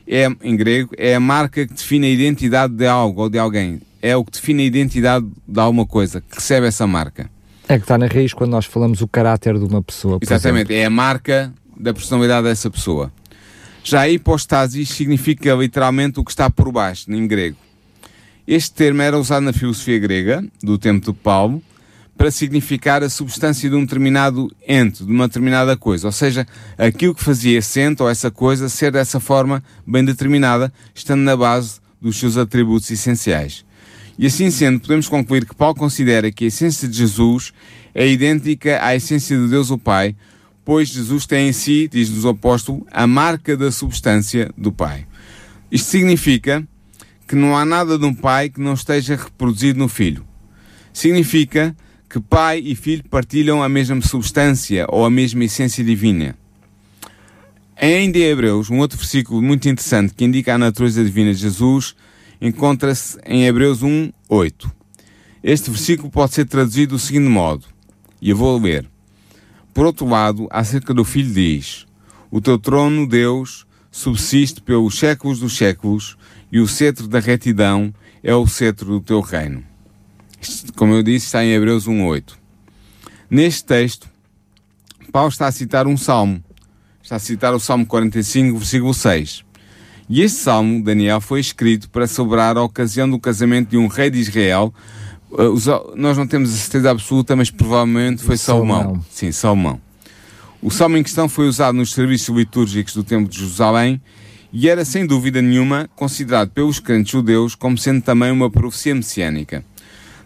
é, 0.07 0.29
em 0.43 0.57
grego, 0.57 0.95
é 0.97 1.15
a 1.15 1.21
marca 1.21 1.67
que 1.67 1.75
define 1.75 2.07
a 2.07 2.11
identidade 2.11 2.75
de 2.75 2.87
algo 2.87 3.23
ou 3.23 3.29
de 3.29 3.39
alguém. 3.39 3.81
É 4.03 4.17
o 4.17 4.25
que 4.25 4.33
define 4.33 4.63
a 4.63 4.67
identidade 4.67 5.27
de 5.47 5.61
alguma 5.61 5.87
coisa, 5.87 6.21
que 6.21 6.37
recebe 6.37 6.67
essa 6.67 6.87
marca. 6.87 7.31
É 7.67 7.79
que 7.79 7.85
está 7.85 7.97
na 7.97 8.07
raiz 8.07 8.35
quando 8.35 8.51
nós 8.51 8.67
falamos 8.67 9.01
o 9.01 9.09
caráter 9.09 9.59
de 9.59 9.65
uma 9.65 9.83
pessoa. 9.83 10.19
Exatamente, 10.21 10.73
exemplo. 10.73 10.83
é 10.83 10.85
a 10.85 10.91
marca 10.91 11.53
da 11.77 11.95
personalidade 11.95 12.47
dessa 12.47 12.71
pessoa. 12.71 13.11
Já 13.83 14.01
a 14.01 14.09
hipostasis 14.09 14.91
significa 14.91 15.55
literalmente 15.55 16.21
o 16.21 16.25
que 16.25 16.31
está 16.31 16.51
por 16.51 16.71
baixo, 16.71 17.11
em 17.11 17.27
grego. 17.27 17.57
Este 18.47 18.73
termo 18.73 19.01
era 19.01 19.19
usado 19.19 19.43
na 19.43 19.53
filosofia 19.53 19.99
grega, 19.99 20.45
do 20.63 20.77
tempo 20.77 21.13
de 21.13 21.19
Paulo, 21.19 21.63
para 22.17 22.31
significar 22.31 23.03
a 23.03 23.09
substância 23.11 23.69
de 23.69 23.75
um 23.75 23.85
determinado 23.85 24.51
ente, 24.67 25.05
de 25.05 25.11
uma 25.11 25.27
determinada 25.27 25.77
coisa. 25.77 26.07
Ou 26.07 26.13
seja, 26.13 26.47
aquilo 26.79 27.15
que 27.15 27.23
fazia 27.23 27.59
esse 27.59 27.81
ente 27.81 28.03
ou 28.03 28.09
essa 28.09 28.31
coisa 28.31 28.69
ser 28.69 28.93
dessa 28.93 29.19
forma 29.19 29.63
bem 29.87 30.05
determinada, 30.05 30.73
estando 30.95 31.23
na 31.23 31.37
base 31.37 31.81
dos 32.01 32.19
seus 32.19 32.37
atributos 32.37 32.91
essenciais. 32.91 33.65
E 34.17 34.27
assim 34.27 34.51
sendo, 34.51 34.79
podemos 34.81 35.09
concluir 35.09 35.45
que 35.45 35.55
Paulo 35.55 35.75
considera 35.75 36.31
que 36.31 36.45
a 36.45 36.49
essência 36.49 36.87
de 36.87 36.97
Jesus 36.97 37.53
é 37.95 38.07
idêntica 38.07 38.79
à 38.81 38.95
essência 38.95 39.37
de 39.37 39.49
Deus 39.49 39.71
o 39.71 39.79
Pai, 39.79 40.15
pois 40.65 40.89
Jesus 40.89 41.27
tem 41.27 41.49
em 41.49 41.53
si, 41.53 41.89
diz-nos 41.91 42.25
o 42.25 42.29
apóstolo, 42.29 42.87
a 42.93 43.07
marca 43.07 43.57
da 43.57 43.73
substância 43.73 44.51
do 44.57 44.71
Pai. 44.73 45.07
Isto 45.71 45.91
significa 45.91 46.67
que 47.27 47.35
não 47.35 47.57
há 47.57 47.65
nada 47.65 47.99
de 47.99 48.05
um 48.05 48.15
Pai 48.15 48.49
que 48.49 48.61
não 48.61 48.75
esteja 48.75 49.17
reproduzido 49.17 49.79
no 49.79 49.89
Filho. 49.89 50.25
Significa 50.93 51.77
que 52.15 52.21
Pai 52.21 52.63
e 52.65 52.77
Filho 52.77 53.03
partilham 53.11 53.61
a 53.61 53.69
mesma 53.69 54.01
substância 54.01 54.87
ou 54.89 55.05
a 55.05 55.11
mesma 55.11 55.43
essência 55.43 55.83
divina. 55.83 56.39
Ainda 57.77 58.19
em 58.19 58.23
Hebreus, 58.23 58.71
um 58.71 58.79
outro 58.79 58.97
versículo 58.97 59.43
muito 59.43 59.69
interessante 59.69 60.15
que 60.15 60.25
indica 60.25 60.55
a 60.55 60.59
natureza 60.59 61.03
divina 61.03 61.35
de 61.35 61.41
Jesus 61.41 61.97
encontra-se 62.41 63.19
em 63.27 63.47
Hebreus 63.47 63.83
1, 63.83 64.13
8. 64.29 64.73
Este 65.43 65.71
versículo 65.71 66.09
pode 66.09 66.35
ser 66.35 66.45
traduzido 66.45 66.95
do 66.95 67.01
seguinte 67.01 67.29
modo, 67.29 67.67
e 68.23 68.31
eu 68.31 68.37
vou 68.37 68.61
ler. 68.61 68.87
Por 69.73 69.85
outro 69.85 70.07
lado, 70.07 70.47
acerca 70.53 70.95
do 70.95 71.05
Filho 71.05 71.35
diz: 71.35 71.85
O 72.31 72.41
teu 72.41 72.61
trono, 72.61 73.09
Deus, 73.09 73.67
subsiste 73.91 74.61
pelos 74.61 74.97
séculos 74.97 75.41
dos 75.41 75.57
séculos, 75.57 76.17
e 76.53 76.61
o 76.61 76.69
cetro 76.69 77.09
da 77.09 77.19
retidão 77.19 77.93
é 78.23 78.33
o 78.33 78.47
cetro 78.47 78.87
do 78.87 79.01
teu 79.01 79.21
reino. 79.21 79.74
Como 80.77 80.95
eu 80.95 81.03
disse, 81.03 81.27
está 81.27 81.45
em 81.45 81.53
Hebreus 81.53 81.87
1:8. 81.87 82.37
Neste 83.31 83.65
texto, 83.65 84.09
Paulo 85.13 85.29
está 85.29 85.47
a 85.47 85.53
citar 85.53 85.87
um 85.87 85.97
salmo. 85.97 86.43
Está 87.03 87.17
a 87.17 87.19
citar 87.19 87.55
o 87.55 87.61
Salmo 87.61 87.85
45, 87.85 88.57
versículo 88.57 88.95
6. 88.95 89.45
E 90.09 90.23
este 90.23 90.39
salmo, 90.39 90.83
Daniel, 90.83 91.21
foi 91.21 91.41
escrito 91.41 91.91
para 91.91 92.07
celebrar 92.07 92.57
a 92.57 92.63
ocasião 92.63 93.09
do 93.09 93.19
casamento 93.19 93.71
de 93.71 93.77
um 93.77 93.89
rei 93.89 94.11
de 94.11 94.19
Israel 94.19 94.73
Uh, 95.35 95.97
nós 95.97 96.17
não 96.17 96.29
temos 96.29 96.55
a 96.55 96.57
certeza 96.57 96.93
absoluta, 96.93 97.35
mas 97.35 97.51
provavelmente 97.51 98.23
foi 98.23 98.37
Salomão. 98.37 98.79
Salomão. 98.83 99.05
Sim, 99.11 99.33
Salomão. 99.33 99.81
O 100.63 100.71
salmo 100.71 100.97
em 100.97 101.03
questão 101.03 101.29
foi 101.29 101.49
usado 101.49 101.77
nos 101.77 101.93
serviços 101.93 102.35
litúrgicos 102.35 102.95
do 102.95 103.03
Templo 103.03 103.29
de 103.29 103.39
Jerusalém 103.39 104.01
e 104.53 104.69
era, 104.69 104.85
sem 104.85 105.05
dúvida 105.05 105.43
nenhuma, 105.43 105.91
considerado 105.97 106.51
pelos 106.51 106.79
crentes 106.79 107.11
judeus 107.11 107.57
como 107.57 107.77
sendo 107.77 108.01
também 108.01 108.31
uma 108.31 108.49
profecia 108.49 108.95
messiânica. 108.95 109.65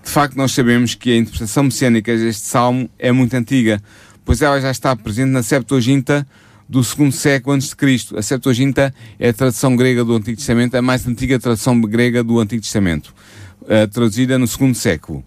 De 0.04 0.10
facto, 0.10 0.36
nós 0.36 0.52
sabemos 0.52 0.94
que 0.94 1.12
a 1.12 1.16
interpretação 1.16 1.64
messiânica 1.64 2.16
deste 2.16 2.46
salmo 2.46 2.88
é 2.98 3.12
muito 3.12 3.34
antiga, 3.34 3.80
pois 4.24 4.42
ela 4.42 4.60
já 4.60 4.70
está 4.70 4.94
presente 4.96 5.30
na 5.30 5.42
Septuaginta 5.42 6.26
do 6.68 6.84
segundo 6.84 7.12
século 7.12 7.54
antes 7.54 7.68
de 7.68 7.76
Cristo. 7.76 8.18
A 8.18 8.22
Septuaginta 8.22 8.94
é 9.18 9.30
a 9.30 9.32
tradução 9.32 9.74
grega 9.74 10.04
do 10.04 10.14
Antigo 10.14 10.36
Testamento, 10.36 10.74
a 10.76 10.82
mais 10.82 11.06
antiga 11.06 11.38
tradução 11.38 11.80
grega 11.80 12.22
do 12.22 12.38
Antigo 12.38 12.62
Testamento 12.62 13.14
uh, 13.62 13.88
traduzida 13.88 14.38
no 14.38 14.46
segundo 14.46 14.74
século. 14.74 15.24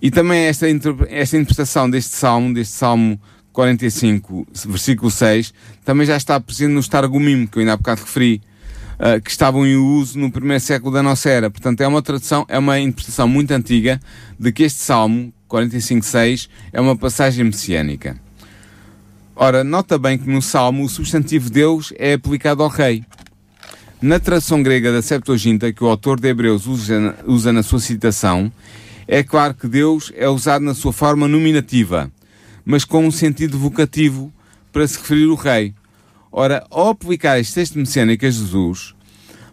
E 0.00 0.10
também 0.10 0.40
esta, 0.46 0.66
esta 1.08 1.36
interpretação 1.36 1.88
deste 1.88 2.16
salmo, 2.16 2.52
deste 2.52 2.74
salmo 2.74 3.20
45, 3.52 4.46
versículo 4.66 5.10
6, 5.10 5.54
também 5.84 6.06
já 6.06 6.16
está 6.16 6.40
presente 6.40 6.72
nos 6.72 6.88
Targumim, 6.88 7.46
que 7.46 7.58
eu 7.58 7.60
ainda 7.60 7.74
há 7.74 7.76
bocado 7.76 8.02
referi, 8.02 8.40
uh, 9.02 9.20
que 9.20 9.30
estavam 9.30 9.66
em 9.66 9.74
uso 9.74 10.18
no 10.18 10.30
primeiro 10.30 10.62
século 10.62 10.92
da 10.92 11.02
nossa 11.02 11.28
era. 11.28 11.50
Portanto, 11.50 11.80
é 11.80 11.88
uma 11.88 12.00
tradução, 12.00 12.46
é 12.48 12.58
uma 12.58 12.78
interpretação 12.78 13.26
muito 13.26 13.50
antiga 13.50 14.00
de 14.38 14.52
que 14.52 14.62
este 14.62 14.80
salmo, 14.80 15.32
45.6, 15.50 16.48
é 16.72 16.80
uma 16.80 16.96
passagem 16.96 17.44
messiânica. 17.44 18.16
Ora, 19.34 19.64
nota 19.64 19.98
bem 19.98 20.16
que 20.16 20.28
no 20.30 20.40
salmo 20.40 20.84
o 20.84 20.88
substantivo 20.88 21.50
Deus 21.50 21.92
é 21.98 22.12
aplicado 22.12 22.62
ao 22.62 22.68
rei. 22.68 23.04
Na 24.00 24.18
tradução 24.18 24.62
grega 24.62 24.92
da 24.92 25.00
Septuaginta, 25.00 25.72
que 25.72 25.82
o 25.82 25.88
autor 25.88 26.20
de 26.20 26.28
Hebreus 26.28 26.66
usa, 26.66 27.16
usa 27.26 27.52
na 27.52 27.62
sua 27.62 27.80
citação, 27.80 28.52
é 29.06 29.22
claro 29.22 29.54
que 29.54 29.66
Deus 29.66 30.12
é 30.16 30.28
usado 30.28 30.64
na 30.64 30.74
sua 30.74 30.92
forma 30.92 31.26
nominativa, 31.26 32.10
mas 32.64 32.84
com 32.84 33.06
um 33.06 33.10
sentido 33.10 33.58
vocativo 33.58 34.32
para 34.72 34.86
se 34.86 34.98
referir 34.98 35.28
ao 35.28 35.34
rei. 35.34 35.74
Ora, 36.34 36.66
ao 36.70 36.88
aplicar 36.88 37.38
este 37.38 37.52
texto 37.52 37.78
messiânico 37.78 38.24
a 38.24 38.30
Jesus, 38.30 38.94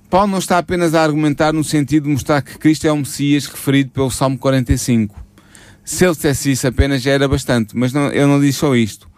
Paulo 0.09 0.31
não 0.31 0.39
está 0.39 0.57
apenas 0.57 0.95
a 0.95 1.03
argumentar 1.03 1.51
no 1.51 1.61
sentido 1.61 2.05
de 2.05 2.11
mostrar 2.11 2.41
que 2.41 2.57
Cristo 2.57 2.87
é 2.87 2.91
o 2.91 2.95
Messias 2.95 3.47
referido 3.47 3.91
pelo 3.91 4.09
Salmo 4.09 4.37
45. 4.37 5.13
Se 5.83 6.05
ele 6.05 6.15
dissesse 6.15 6.51
isso 6.53 6.65
apenas 6.65 7.01
já 7.01 7.11
era 7.11 7.27
bastante, 7.27 7.75
mas 7.75 7.91
não, 7.91 8.07
ele 8.07 8.25
não 8.25 8.39
diz 8.39 8.55
só 8.55 8.73
isto. 8.77 9.09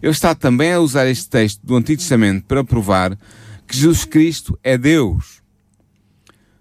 Ele 0.00 0.12
está 0.12 0.32
também 0.32 0.72
a 0.72 0.78
usar 0.78 1.08
este 1.08 1.28
texto 1.28 1.60
do 1.64 1.74
Antigo 1.74 1.98
Testamento 1.98 2.44
para 2.44 2.62
provar 2.62 3.18
que 3.66 3.76
Jesus 3.76 4.04
Cristo 4.04 4.56
é 4.62 4.78
Deus. 4.78 5.42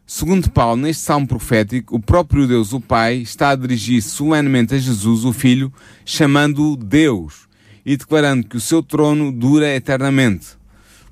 Segundo 0.07 0.49
Paulo, 0.49 0.81
neste 0.81 1.03
salmo 1.03 1.27
profético, 1.27 1.97
o 1.97 1.99
próprio 1.99 2.47
Deus, 2.47 2.73
o 2.73 2.81
Pai, 2.81 3.17
está 3.17 3.49
a 3.49 3.55
dirigir-se 3.55 4.09
solenemente 4.09 4.73
a 4.73 4.79
Jesus, 4.79 5.23
o 5.23 5.31
Filho, 5.31 5.71
chamando-o 6.03 6.75
Deus 6.75 7.46
e 7.87 7.95
declarando 7.95 8.45
que 8.45 8.57
o 8.57 8.59
seu 8.59 8.83
trono 8.83 9.31
dura 9.31 9.73
eternamente. 9.73 10.47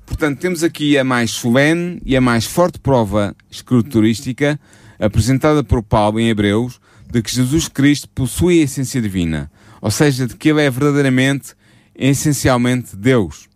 Portanto, 0.04 0.38
temos 0.38 0.62
aqui 0.62 0.98
a 0.98 1.02
mais 1.02 1.30
solene 1.30 2.02
e 2.04 2.14
a 2.14 2.20
mais 2.20 2.44
forte 2.44 2.78
prova 2.78 3.34
escriturística 3.50 4.60
apresentada 5.00 5.64
por 5.64 5.82
Paulo 5.82 6.20
em 6.20 6.28
Hebreus 6.28 6.78
de 7.10 7.22
que 7.22 7.34
Jesus 7.34 7.66
Cristo 7.66 8.06
possui 8.10 8.60
a 8.60 8.64
essência 8.64 9.00
divina, 9.00 9.50
ou 9.80 9.90
seja, 9.90 10.26
de 10.26 10.36
que 10.36 10.50
ele 10.50 10.60
é 10.60 10.70
verdadeiramente, 10.70 11.54
essencialmente 11.94 12.94
Deus. 12.94 13.48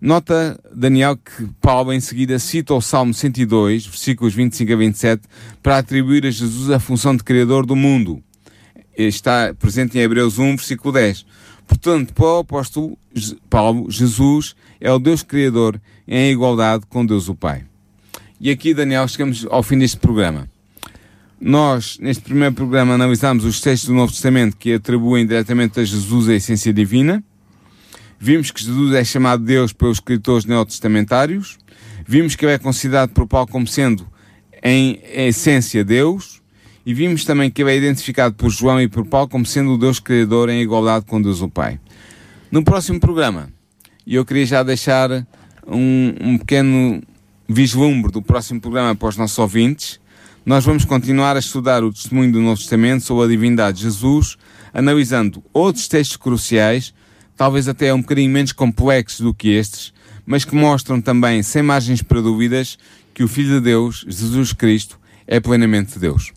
Nota, 0.00 0.58
Daniel, 0.74 1.18
que 1.18 1.46
Paulo 1.60 1.92
em 1.92 2.00
seguida 2.00 2.38
cita 2.38 2.72
o 2.72 2.80
Salmo 2.80 3.12
102, 3.12 3.84
versículos 3.84 4.34
25 4.34 4.72
a 4.72 4.76
27, 4.76 5.22
para 5.62 5.76
atribuir 5.76 6.24
a 6.24 6.30
Jesus 6.30 6.70
a 6.70 6.80
função 6.80 7.14
de 7.14 7.22
Criador 7.22 7.66
do 7.66 7.76
mundo. 7.76 8.22
está 8.96 9.52
presente 9.52 9.98
em 9.98 10.00
Hebreus 10.00 10.38
1, 10.38 10.56
versículo 10.56 10.94
10. 10.94 11.26
Portanto, 11.66 12.12
para 12.12 12.24
o 12.24 12.38
apóstolo 12.38 12.98
Paulo, 13.48 13.90
Jesus 13.90 14.54
é 14.80 14.92
o 14.92 14.98
Deus 14.98 15.22
Criador 15.22 15.80
em 16.06 16.30
igualdade 16.30 16.84
com 16.88 17.04
Deus 17.04 17.28
o 17.28 17.34
Pai. 17.34 17.64
E 18.40 18.50
aqui, 18.50 18.74
Daniel, 18.74 19.08
chegamos 19.08 19.46
ao 19.50 19.62
fim 19.62 19.78
deste 19.78 19.96
programa. 19.96 20.48
Nós, 21.40 21.98
neste 21.98 22.22
primeiro 22.22 22.54
programa, 22.54 22.94
analisámos 22.94 23.44
os 23.44 23.60
textos 23.60 23.88
do 23.88 23.94
Novo 23.94 24.12
Testamento 24.12 24.56
que 24.56 24.74
atribuem 24.74 25.26
diretamente 25.26 25.80
a 25.80 25.84
Jesus 25.84 26.28
a 26.28 26.34
essência 26.34 26.72
divina. 26.72 27.22
Vimos 28.18 28.50
que 28.50 28.62
Jesus 28.62 28.94
é 28.94 29.04
chamado 29.04 29.44
Deus 29.44 29.72
pelos 29.72 29.98
escritores 29.98 30.44
neotestamentários. 30.44 31.58
Vimos 32.06 32.34
que 32.34 32.44
ele 32.44 32.52
é 32.52 32.58
considerado 32.58 33.10
por 33.10 33.26
Paulo 33.26 33.48
como 33.48 33.66
sendo, 33.66 34.06
em 34.62 35.00
essência, 35.12 35.84
Deus. 35.84 36.33
E 36.86 36.92
vimos 36.92 37.24
também 37.24 37.50
que 37.50 37.62
ele 37.62 37.70
é 37.70 37.76
identificado 37.76 38.34
por 38.34 38.50
João 38.50 38.80
e 38.80 38.88
por 38.88 39.06
Paulo 39.06 39.28
como 39.28 39.46
sendo 39.46 39.72
o 39.72 39.78
Deus 39.78 39.98
Criador 39.98 40.50
em 40.50 40.60
igualdade 40.60 41.06
com 41.06 41.20
Deus 41.20 41.40
o 41.40 41.48
Pai. 41.48 41.80
No 42.50 42.62
próximo 42.62 43.00
programa, 43.00 43.48
eu 44.06 44.24
queria 44.24 44.44
já 44.44 44.62
deixar 44.62 45.10
um, 45.66 46.14
um 46.20 46.38
pequeno 46.38 47.02
vislumbre 47.48 48.12
do 48.12 48.22
próximo 48.22 48.60
programa 48.60 48.94
para 48.94 49.08
os 49.08 49.16
nossos 49.16 49.38
ouvintes. 49.38 49.98
Nós 50.44 50.64
vamos 50.64 50.84
continuar 50.84 51.36
a 51.36 51.38
estudar 51.38 51.82
o 51.82 51.92
testemunho 51.92 52.32
do 52.32 52.40
Novo 52.40 52.60
Testamento 52.60 53.02
sobre 53.02 53.24
a 53.24 53.28
divindade 53.28 53.78
de 53.78 53.84
Jesus, 53.84 54.36
analisando 54.72 55.42
outros 55.54 55.88
textos 55.88 56.18
cruciais, 56.18 56.92
talvez 57.34 57.66
até 57.66 57.94
um 57.94 58.02
bocadinho 58.02 58.30
menos 58.30 58.52
complexos 58.52 59.20
do 59.20 59.32
que 59.32 59.48
estes, 59.48 59.92
mas 60.26 60.44
que 60.44 60.54
mostram 60.54 61.00
também, 61.00 61.42
sem 61.42 61.62
margens 61.62 62.02
para 62.02 62.20
dúvidas, 62.20 62.78
que 63.14 63.24
o 63.24 63.28
Filho 63.28 63.54
de 63.54 63.60
Deus, 63.60 64.04
Jesus 64.06 64.52
Cristo, 64.52 64.98
é 65.26 65.40
plenamente 65.40 65.98
Deus. 65.98 66.32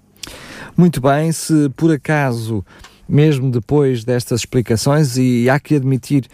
Muito 0.78 1.02
bem, 1.02 1.32
se 1.32 1.70
por 1.76 1.92
acaso, 1.92 2.64
mesmo 3.10 3.50
depois 3.50 4.04
destas 4.04 4.42
explicações, 4.42 5.18
e 5.18 5.50
há 5.50 5.60
que 5.60 5.74
admitir 5.74 6.28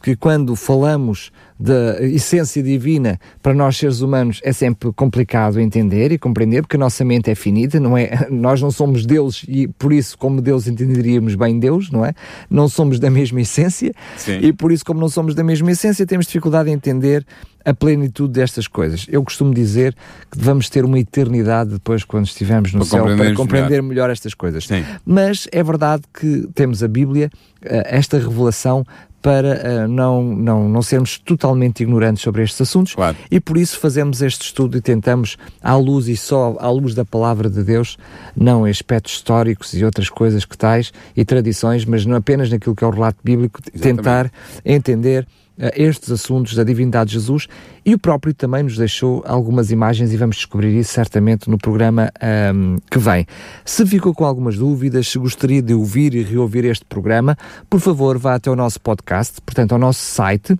que 0.00 0.14
quando 0.14 0.54
falamos 0.54 1.32
da 1.58 2.00
essência 2.00 2.62
divina 2.62 3.18
para 3.42 3.52
nós 3.52 3.76
seres 3.76 4.00
humanos 4.00 4.40
é 4.44 4.52
sempre 4.52 4.92
complicado 4.92 5.60
entender 5.60 6.12
e 6.12 6.18
compreender 6.18 6.62
porque 6.62 6.76
a 6.76 6.78
nossa 6.78 7.04
mente 7.04 7.30
é 7.30 7.34
finita, 7.34 7.80
não 7.80 7.96
é? 7.96 8.26
Nós 8.30 8.62
não 8.62 8.70
somos 8.70 9.04
Deus 9.04 9.44
e 9.48 9.66
por 9.66 9.92
isso 9.92 10.16
como 10.16 10.40
Deus 10.40 10.66
entenderíamos 10.66 11.34
bem 11.34 11.58
Deus, 11.58 11.90
não 11.90 12.04
é? 12.04 12.14
Não 12.48 12.68
somos 12.68 13.00
da 13.00 13.10
mesma 13.10 13.40
essência 13.40 13.92
Sim. 14.16 14.38
e 14.40 14.52
por 14.52 14.70
isso 14.70 14.84
como 14.84 15.00
não 15.00 15.08
somos 15.08 15.34
da 15.34 15.42
mesma 15.42 15.70
essência 15.72 16.06
temos 16.06 16.26
dificuldade 16.26 16.70
em 16.70 16.74
entender 16.74 17.26
a 17.64 17.74
plenitude 17.74 18.32
destas 18.32 18.66
coisas. 18.66 19.06
Eu 19.10 19.22
costumo 19.22 19.52
dizer 19.52 19.94
que 20.30 20.38
vamos 20.38 20.70
ter 20.70 20.84
uma 20.84 20.98
eternidade 20.98 21.70
depois 21.70 22.02
quando 22.02 22.26
estivermos 22.26 22.72
no 22.72 22.80
para 22.80 22.88
céu 22.88 23.16
para 23.16 23.34
compreender 23.34 23.82
melhor. 23.82 23.88
melhor 23.88 24.10
estas 24.10 24.32
coisas. 24.32 24.66
Sim. 24.66 24.84
Mas 25.04 25.46
é 25.52 25.62
verdade 25.62 26.02
que 26.18 26.48
temos 26.54 26.82
a 26.82 26.88
Bíblia, 26.88 27.30
eh, 27.62 27.82
esta 27.90 28.16
revelação 28.18 28.86
para 29.28 29.84
uh, 29.84 29.88
não, 29.88 30.22
não, 30.22 30.68
não 30.70 30.80
sermos 30.80 31.18
totalmente 31.18 31.82
ignorantes 31.82 32.22
sobre 32.22 32.42
estes 32.42 32.62
assuntos 32.62 32.94
claro. 32.94 33.14
e 33.30 33.38
por 33.38 33.58
isso 33.58 33.78
fazemos 33.78 34.22
este 34.22 34.46
estudo 34.46 34.78
e 34.78 34.80
tentamos, 34.80 35.36
à 35.62 35.74
luz 35.76 36.08
e 36.08 36.16
só 36.16 36.56
à 36.58 36.70
luz 36.70 36.94
da 36.94 37.04
palavra 37.04 37.50
de 37.50 37.62
Deus, 37.62 37.98
não 38.34 38.66
em 38.66 38.70
aspectos 38.70 39.12
históricos 39.12 39.74
e 39.74 39.84
outras 39.84 40.08
coisas 40.08 40.46
que 40.46 40.56
tais 40.56 40.94
e 41.14 41.26
tradições, 41.26 41.84
mas 41.84 42.06
não 42.06 42.16
apenas 42.16 42.50
naquilo 42.50 42.74
que 42.74 42.82
é 42.82 42.86
o 42.86 42.90
relato 42.90 43.18
bíblico, 43.22 43.60
Exatamente. 43.60 43.96
tentar 43.96 44.32
entender 44.64 45.26
estes 45.74 46.10
assuntos 46.10 46.54
da 46.54 46.64
divindade 46.64 47.08
de 47.08 47.14
Jesus 47.14 47.48
e 47.84 47.94
o 47.94 47.98
próprio 47.98 48.32
também 48.34 48.62
nos 48.62 48.76
deixou 48.76 49.22
algumas 49.26 49.70
imagens 49.70 50.12
e 50.12 50.16
vamos 50.16 50.36
descobrir 50.36 50.78
isso 50.78 50.92
certamente 50.92 51.50
no 51.50 51.58
programa 51.58 52.10
um, 52.54 52.76
que 52.90 52.98
vem. 52.98 53.26
Se 53.64 53.84
ficou 53.86 54.14
com 54.14 54.24
algumas 54.24 54.56
dúvidas, 54.56 55.08
se 55.08 55.18
gostaria 55.18 55.62
de 55.62 55.74
ouvir 55.74 56.14
e 56.14 56.22
reouvir 56.22 56.64
este 56.64 56.84
programa, 56.84 57.36
por 57.68 57.80
favor 57.80 58.18
vá 58.18 58.34
até 58.34 58.50
o 58.50 58.56
nosso 58.56 58.80
podcast, 58.80 59.40
portanto 59.40 59.72
ao 59.72 59.78
nosso 59.78 60.00
site 60.00 60.56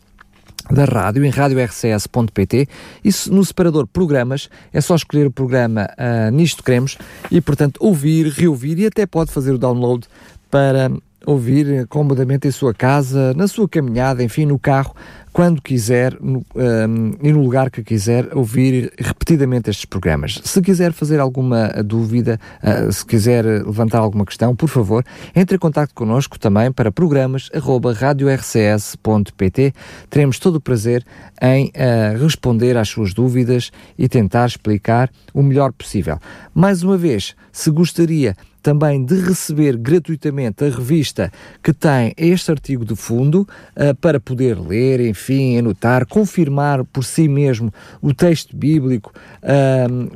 da 0.71 0.85
rádio 0.85 1.25
em 1.25 1.31
radiorcs.pt 1.31 2.69
e 3.05 3.11
no 3.31 3.45
separador 3.45 3.87
programas 3.87 4.51
é 4.73 4.81
só 4.81 4.95
escolher 4.95 5.27
o 5.27 5.31
programa 5.31 5.89
uh, 5.99 6.31
Nisto 6.31 6.63
Queremos 6.63 6.99
e 7.31 7.41
portanto 7.41 7.79
ouvir, 7.81 8.27
reouvir 8.29 8.79
e 8.79 8.87
até 8.87 9.07
pode 9.07 9.33
fazer 9.33 9.53
o 9.53 9.59
download 9.59 10.07
para 10.51 10.91
ouvir 11.29 11.87
comodamente 11.89 12.49
em 12.49 12.51
sua 12.51 12.72
casa, 12.72 13.35
na 13.35 13.47
sua 13.47 13.68
caminhada, 13.68 14.24
enfim, 14.24 14.47
no 14.47 14.59
carro, 14.59 14.97
quando 15.31 15.61
quiser 15.61 16.16
no, 16.18 16.43
um, 16.57 17.12
e 17.22 17.31
no 17.31 17.43
lugar 17.43 17.70
que 17.70 17.83
quiser, 17.83 18.35
ouvir 18.35 18.91
repetidamente 18.99 19.68
estes 19.68 19.85
programas. 19.85 20.41
Se 20.43 20.62
quiser 20.62 20.95
fazer 20.95 21.20
alguma 21.20 21.68
dúvida, 21.85 22.41
uh, 22.62 22.91
se 22.91 23.05
quiser 23.05 23.45
levantar 23.45 23.99
alguma 23.99 24.24
questão, 24.24 24.57
por 24.57 24.70
favor, 24.70 25.05
entre 25.37 25.57
em 25.57 25.59
contato 25.59 25.93
connosco 25.95 26.39
também 26.39 26.72
para 26.72 26.91
programas.radiorcs.pt. 26.91 29.74
Teremos 30.09 30.39
todo 30.39 30.57
o 30.57 30.61
prazer 30.62 31.05
em 31.43 31.66
uh, 31.66 32.16
responder 32.22 32.79
às 32.79 32.89
suas 32.89 33.12
dúvidas 33.12 33.70
e 33.99 34.09
tentar 34.09 34.47
explicar 34.47 35.11
o 35.35 35.43
melhor 35.43 35.72
possível. 35.72 36.18
Mais 36.55 36.83
uma 36.83 36.97
vez, 36.97 37.37
se 37.53 37.70
gostaria 37.70 38.35
também 38.63 39.05
de 39.05 39.21
receber 39.21 39.77
gratuitamente 39.77 40.65
a 40.65 40.69
revista 40.69 41.33
que 41.63 41.73
tem 41.73 42.13
este 42.17 42.51
artigo 42.51 42.85
de 42.85 42.95
fundo 42.97 43.49
uh, 43.77 43.95
para 43.97 44.21
poder 44.21 44.59
ler, 44.59 45.01
enfim, 45.01 45.59
anotar, 45.59 46.07
confirmar 46.07 46.85
por 46.85 47.05
si 47.05 47.29
mesmo 47.29 47.73
o 48.01 48.13
texto 48.13 48.57
bíblico, 48.57 49.13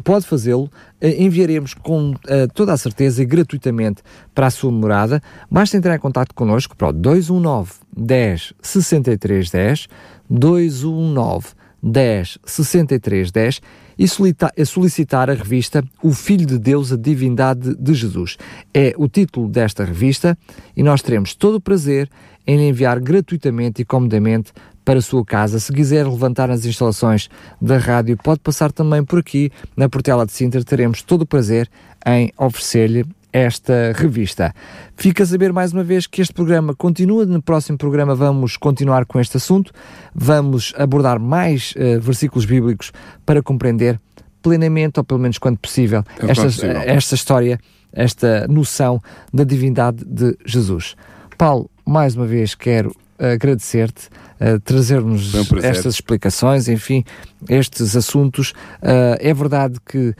pode 0.04 0.26
fazê-lo. 0.26 0.64
Uh, 1.00 1.06
enviaremos 1.18 1.74
com 1.74 2.14
toda 2.54 2.72
a 2.72 2.76
certeza 2.76 3.22
e 3.22 3.26
gratuitamente 3.26 4.02
para 4.34 4.46
a 4.46 4.50
sua 4.50 4.70
morada. 4.70 5.22
Basta 5.50 5.76
entrar 5.76 5.96
em 5.96 5.98
contato 5.98 6.34
connosco 6.34 6.76
para 6.76 6.88
o 6.88 6.92
219 6.92 7.72
10 7.96 8.54
63 8.62 9.50
10 9.50 9.88
219 10.30 11.48
10 11.82 12.38
63 12.44 13.30
10 13.30 13.60
e 13.98 14.06
solicitar 14.08 15.30
a 15.30 15.34
revista 15.34 15.84
O 16.02 16.12
Filho 16.12 16.46
de 16.46 16.58
Deus, 16.58 16.92
a 16.92 16.96
Divindade 16.96 17.74
de 17.76 17.94
Jesus. 17.94 18.36
É 18.72 18.94
o 18.96 19.08
título 19.08 19.48
desta 19.48 19.84
revista 19.84 20.36
e 20.76 20.82
nós 20.82 21.02
teremos 21.02 21.34
todo 21.34 21.56
o 21.56 21.60
prazer 21.60 22.08
em 22.46 22.68
enviar 22.68 22.98
gratuitamente 23.00 23.82
e 23.82 23.84
comodamente 23.84 24.52
para 24.84 24.98
a 24.98 25.02
sua 25.02 25.24
casa. 25.24 25.60
Se 25.60 25.72
quiser 25.72 26.06
levantar 26.06 26.50
as 26.50 26.64
instalações 26.64 27.28
da 27.60 27.78
rádio, 27.78 28.16
pode 28.16 28.40
passar 28.40 28.72
também 28.72 29.04
por 29.04 29.18
aqui 29.20 29.50
na 29.76 29.88
Portela 29.88 30.26
de 30.26 30.32
Sintra. 30.32 30.64
Teremos 30.64 31.02
todo 31.02 31.22
o 31.22 31.26
prazer 31.26 31.70
em 32.04 32.32
oferecer-lhe 32.36 33.04
esta 33.32 33.92
revista. 33.94 34.54
Fica 34.96 35.22
a 35.22 35.26
saber 35.26 35.52
mais 35.52 35.72
uma 35.72 35.82
vez 35.82 36.06
que 36.06 36.20
este 36.20 36.34
programa 36.34 36.74
continua. 36.74 37.24
No 37.24 37.40
próximo 37.40 37.78
programa 37.78 38.14
vamos 38.14 38.56
continuar 38.56 39.06
com 39.06 39.18
este 39.18 39.36
assunto. 39.36 39.72
Vamos 40.14 40.74
abordar 40.76 41.18
mais 41.18 41.74
uh, 41.76 42.00
versículos 42.00 42.44
bíblicos 42.44 42.92
para 43.24 43.42
compreender 43.42 43.98
plenamente, 44.42 44.98
ou 44.98 45.04
pelo 45.04 45.20
menos 45.20 45.38
quando 45.38 45.56
possível, 45.58 46.04
é 46.20 46.30
esta, 46.30 46.44
possível. 46.44 46.76
esta 46.76 47.14
história, 47.14 47.60
esta 47.92 48.46
noção 48.48 49.00
da 49.32 49.44
divindade 49.44 50.04
de 50.04 50.36
Jesus. 50.44 50.96
Paulo, 51.38 51.70
mais 51.86 52.16
uma 52.16 52.26
vez 52.26 52.54
quero 52.54 52.94
agradecer-te, 53.18 54.08
uh, 54.42 54.60
trazer-nos 54.60 55.34
um 55.34 55.58
estas 55.62 55.94
explicações, 55.94 56.68
enfim, 56.68 57.04
estes 57.48 57.96
assuntos. 57.96 58.50
Uh, 58.82 59.16
é 59.20 59.32
verdade 59.32 59.78
que 59.84 60.08
uh, 60.08 60.14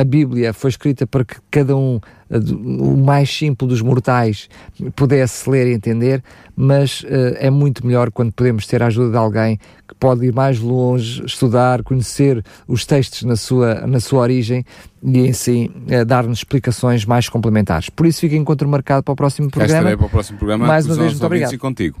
a 0.00 0.04
Bíblia 0.04 0.52
foi 0.52 0.70
escrita 0.70 1.06
para 1.06 1.24
que 1.24 1.36
cada 1.50 1.76
um, 1.76 2.00
o 2.30 2.96
mais 2.96 3.30
simples 3.30 3.68
dos 3.68 3.82
mortais, 3.82 4.48
pudesse 4.94 5.48
ler 5.48 5.66
e 5.66 5.72
entender, 5.72 6.22
mas 6.54 7.04
é 7.08 7.50
muito 7.50 7.84
melhor 7.84 8.12
quando 8.12 8.30
podemos 8.30 8.68
ter 8.68 8.80
a 8.84 8.86
ajuda 8.86 9.10
de 9.10 9.16
alguém 9.16 9.58
que 9.88 9.94
pode 9.98 10.24
ir 10.24 10.32
mais 10.32 10.60
longe, 10.60 11.24
estudar, 11.26 11.82
conhecer 11.82 12.44
os 12.68 12.86
textos 12.86 13.24
na 13.24 13.34
sua, 13.34 13.84
na 13.84 13.98
sua 13.98 14.20
origem 14.20 14.64
e 15.02 15.28
assim 15.28 15.70
dar-nos 16.06 16.38
explicações 16.38 17.04
mais 17.04 17.28
complementares. 17.28 17.90
Por 17.90 18.06
isso 18.06 18.20
fica 18.20 18.36
encontro 18.36 18.68
marcado 18.68 19.02
para 19.02 19.12
o 19.12 19.16
próximo 19.16 19.50
programa. 19.50 19.96
para 19.96 20.06
o 20.06 20.10
próximo 20.10 20.38
programa. 20.38 20.68
Mais 20.68 20.86
uma 20.86 20.94
vez, 20.94 21.12
muito 21.14 21.26
obrigado. 21.26 21.52
E 21.52 21.58
contigo. 21.58 22.00